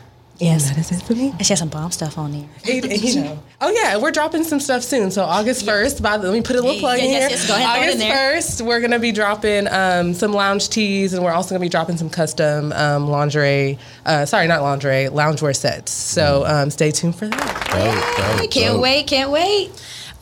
Yes. 0.43 0.69
And 0.69 0.77
that 0.77 0.81
is 0.91 0.99
it 0.99 1.05
for 1.05 1.15
me. 1.15 1.31
And 1.31 1.47
she 1.47 1.53
has 1.53 1.61
some 1.61 1.69
bomb 1.69 1.91
stuff 1.93 2.19
on 2.19 2.33
there. 2.33 2.49
It- 2.65 2.85
it- 2.85 3.03
you 3.03 3.23
know. 3.23 3.39
Oh 3.61 3.71
yeah, 3.71 3.97
we're 3.97 4.11
dropping 4.11 4.43
some 4.45 4.59
stuff 4.61 4.83
soon. 4.83 5.11
So 5.13 5.23
August 5.25 5.65
first, 5.65 6.03
by 6.03 6.17
the, 6.19 6.25
let 6.29 6.35
me 6.35 6.43
put 6.43 6.57
a 6.57 6.61
little 6.61 6.75
Yeah, 6.75 6.81
plug 6.81 6.99
yeah, 6.99 7.05
in 7.05 7.11
yes, 7.13 7.21
here. 7.23 7.31
yes, 7.39 7.47
go 7.49 7.55
ahead, 7.55 7.67
throw 7.75 7.83
in 7.83 7.89
August 7.89 7.99
there. 8.01 8.33
first, 8.35 8.61
we're 8.63 8.81
gonna 8.81 8.99
be 8.99 9.13
dropping 9.13 9.69
um, 9.69 10.15
some 10.15 10.33
lounge 10.33 10.69
tees, 10.69 11.13
and 11.15 11.23
we're 11.25 11.33
also 11.33 11.51
gonna 11.51 11.61
be 11.61 11.69
dropping 11.69 11.97
some 11.97 12.11
custom 12.11 12.73
um, 12.73 13.09
lingerie. 13.09 13.79
Uh, 14.05 14.27
sorry, 14.27 14.49
not 14.49 14.63
lingerie, 14.63 15.07
loungewear 15.07 15.55
sets. 15.55 15.93
So 15.93 16.45
um, 16.47 16.71
stay 16.71 16.91
tuned 16.91 17.15
for 17.15 17.29
that. 17.29 17.39
Dope, 17.71 18.39
dope, 18.41 18.51
Can't 18.51 18.73
dope. 18.75 18.83
wait, 18.83 19.07
can't 19.07 19.31
wait. 19.31 19.71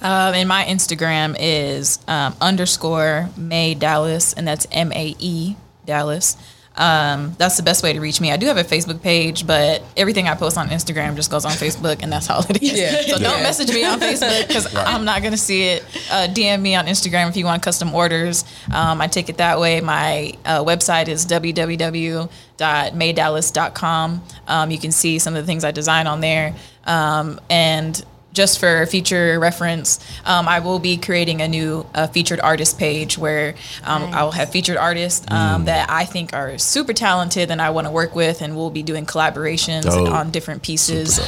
Um, 0.03 0.35
and 0.35 0.49
my 0.49 0.65
Instagram 0.65 1.37
is 1.39 1.99
um, 2.09 2.35
underscore 2.41 3.29
Mae 3.37 3.75
Dallas, 3.75 4.33
and 4.35 4.47
that's 4.47 4.67
M 4.73 4.93
A 4.93 5.15
E 5.19 5.57
Dallas. 5.87 6.37
Um, 6.77 7.35
that's 7.37 7.57
the 7.57 7.63
best 7.63 7.83
way 7.83 7.93
to 7.93 8.01
reach 8.01 8.21
me. 8.21 8.33
I 8.33 8.37
do 8.37 8.47
have 8.47 8.57
a 8.57 8.65
Facebook 8.65 9.03
page, 9.03 9.47
but 9.47 9.83
everything 9.97 10.29
I 10.29 10.35
post 10.35 10.57
on 10.57 10.69
Instagram 10.69 11.17
just 11.17 11.31
goes 11.31 11.45
on 11.45 11.53
Facebook, 11.53 12.03
and 12.03 12.13
that's 12.13 12.31
all 12.31 12.45
it 12.49 12.63
is. 12.63 12.81
Yeah. 12.81 13.03
So 13.03 13.19
don't 13.19 13.43
message 13.43 13.71
me 13.71 13.85
on 13.85 14.01
Facebook 14.01 14.47
because 14.47 14.75
I'm 14.77 15.05
not 15.05 15.21
going 15.21 15.33
to 15.33 15.39
see 15.39 15.65
it. 15.65 15.83
Uh, 16.11 16.29
DM 16.29 16.63
me 16.63 16.77
on 16.77 16.87
Instagram 16.87 17.29
if 17.29 17.37
you 17.37 17.45
want 17.45 17.63
custom 17.63 17.95
orders. 17.95 18.45
Um, 18.73 19.01
I 19.01 19.09
take 19.09 19.29
it 19.29 19.39
that 19.39 19.59
way. 19.59 19.81
My 19.81 20.33
uh, 20.45 20.63
website 20.65 21.09
is 21.09 21.27
www.maedallas.com. 21.27 24.23
Um, 24.47 24.71
you 24.71 24.79
can 24.79 24.93
see 24.93 25.19
some 25.19 25.35
of 25.35 25.43
the 25.43 25.47
things 25.47 25.65
I 25.65 25.73
design 25.73 26.07
on 26.07 26.21
there. 26.21 26.55
Um, 26.85 27.41
and 27.51 28.03
just 28.33 28.59
for 28.61 28.87
future 28.87 29.39
reference, 29.41 29.99
um, 30.25 30.47
I 30.49 30.61
will 30.61 30.79
be 30.79 30.97
creating 30.97 31.43
a 31.43 31.49
new 31.49 31.87
uh, 31.95 32.07
featured 32.07 32.41
artist 32.41 32.79
page 32.79 33.19
where 33.19 33.55
um, 33.85 34.05
I 34.15 34.23
will 34.23 34.31
have 34.33 34.51
featured 34.51 34.77
artists 34.77 35.27
um, 35.31 35.65
that 35.65 35.91
I 35.91 36.05
think 36.05 36.33
are 36.33 36.57
super 36.59 36.93
talented 36.93 37.51
and 37.51 37.61
I 37.61 37.71
want 37.71 37.87
to 37.87 37.91
work 37.91 38.15
with, 38.15 38.41
and 38.43 38.57
we'll 38.57 38.71
be 38.71 38.83
doing 38.83 39.07
collaborations 39.07 39.83
Dope. 39.83 40.11
on 40.11 40.31
different 40.31 40.63
pieces. 40.63 41.19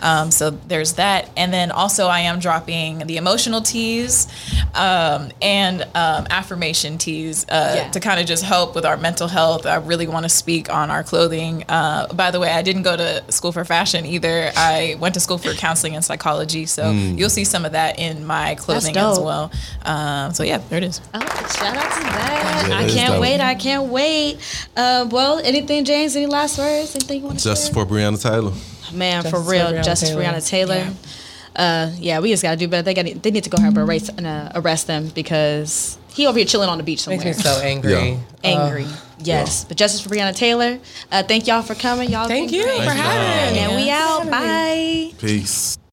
Um, 0.00 0.30
so 0.30 0.50
there's 0.50 0.94
that, 0.94 1.30
and 1.36 1.52
then 1.52 1.70
also 1.70 2.06
I 2.06 2.20
am 2.20 2.38
dropping 2.38 2.98
the 3.06 3.16
emotional 3.16 3.60
tees 3.60 4.28
um, 4.74 5.30
and 5.40 5.82
um, 5.94 6.26
affirmation 6.30 6.98
tees 6.98 7.44
uh, 7.48 7.72
Yeah. 7.76 7.90
to 7.90 8.00
kind 8.00 8.20
of 8.20 8.26
just 8.26 8.44
help 8.44 8.74
with 8.74 8.84
our 8.84 8.96
mental 8.96 9.28
health. 9.28 9.66
I 9.66 9.76
really 9.76 10.06
want 10.06 10.24
to 10.24 10.28
speak 10.28 10.72
on 10.72 10.90
our 10.90 11.02
clothing. 11.02 11.64
Uh, 11.68 12.06
by 12.12 12.30
the 12.30 12.38
way, 12.40 12.50
I 12.52 12.62
didn't 12.62 12.82
go 12.82 12.96
to 12.96 13.24
school 13.32 13.52
for 13.52 13.64
fashion 13.64 14.06
either. 14.06 14.50
I 14.56 14.96
went 15.00 15.14
to 15.14 15.20
school 15.20 15.38
for 15.38 15.52
counseling 15.54 15.94
and 15.96 16.04
psychology, 16.04 16.51
so 16.66 16.90
you'll 16.90 17.30
see 17.30 17.44
some 17.44 17.64
of 17.64 17.72
that 17.72 17.98
in 17.98 18.24
my 18.26 18.54
clothing 18.54 18.96
as 18.96 19.18
well. 19.18 19.50
Um, 19.84 20.32
so 20.34 20.42
yeah, 20.42 20.58
there 20.68 20.78
it 20.78 20.84
is. 20.84 21.00
Oh, 21.14 21.20
shout 21.20 21.76
out 21.76 21.92
to 21.96 22.02
that. 22.02 22.66
Yeah, 22.68 22.76
I 22.76 22.88
can't 22.88 23.12
dope. 23.14 23.20
wait. 23.20 23.40
I 23.40 23.54
can't 23.54 23.88
wait. 23.88 24.38
Uh, 24.76 25.08
well, 25.10 25.38
anything, 25.38 25.84
James? 25.84 26.14
Any 26.16 26.26
last 26.26 26.58
words? 26.58 26.94
Anything 26.94 27.20
you 27.20 27.26
want 27.26 27.38
to 27.38 27.44
Justice 27.44 27.74
share? 27.74 27.84
for 27.84 27.90
Breonna 27.90 28.20
Taylor. 28.22 28.52
Man, 28.92 29.22
for 29.22 29.30
Justice 29.30 29.44
for 29.44 29.50
real, 29.50 29.66
Breonna 29.66 29.84
Justice 29.84 30.08
Taylor. 30.10 30.22
Breonna 30.24 30.48
Taylor. 30.48 30.74
Yeah. 30.76 30.92
Uh, 31.54 31.92
yeah, 31.98 32.20
we 32.20 32.30
just 32.30 32.42
gotta 32.42 32.56
do 32.56 32.68
better. 32.68 32.82
They 32.82 32.94
got 32.94 33.22
they 33.22 33.30
need 33.30 33.44
to 33.44 33.50
go 33.50 33.56
ahead 33.58 33.76
and 33.76 33.78
arrest, 33.78 34.10
and, 34.16 34.26
uh, 34.26 34.52
arrest 34.54 34.86
them 34.86 35.08
because 35.14 35.98
he 36.08 36.26
over 36.26 36.38
here 36.38 36.46
chilling 36.46 36.68
on 36.68 36.78
the 36.78 36.84
beach 36.84 37.00
somewhere. 37.00 37.24
Makes 37.24 37.38
me 37.38 37.42
so 37.42 37.60
angry. 37.62 37.92
Yeah. 37.92 38.16
angry. 38.44 38.86
yes, 39.18 39.64
but 39.64 39.76
Justice 39.76 40.00
for 40.00 40.08
Breonna 40.08 40.34
Taylor. 40.34 40.78
Uh, 41.10 41.22
thank 41.22 41.46
y'all 41.46 41.62
for 41.62 41.74
coming. 41.74 42.10
Y'all 42.10 42.28
Thank 42.28 42.52
you 42.52 42.62
great. 42.62 42.82
for 42.84 42.90
having 42.90 43.54
me. 43.54 43.60
And 43.60 43.76
we 43.76 43.90
out. 43.90 44.30
Bye. 44.30 45.12
Peace. 45.18 45.78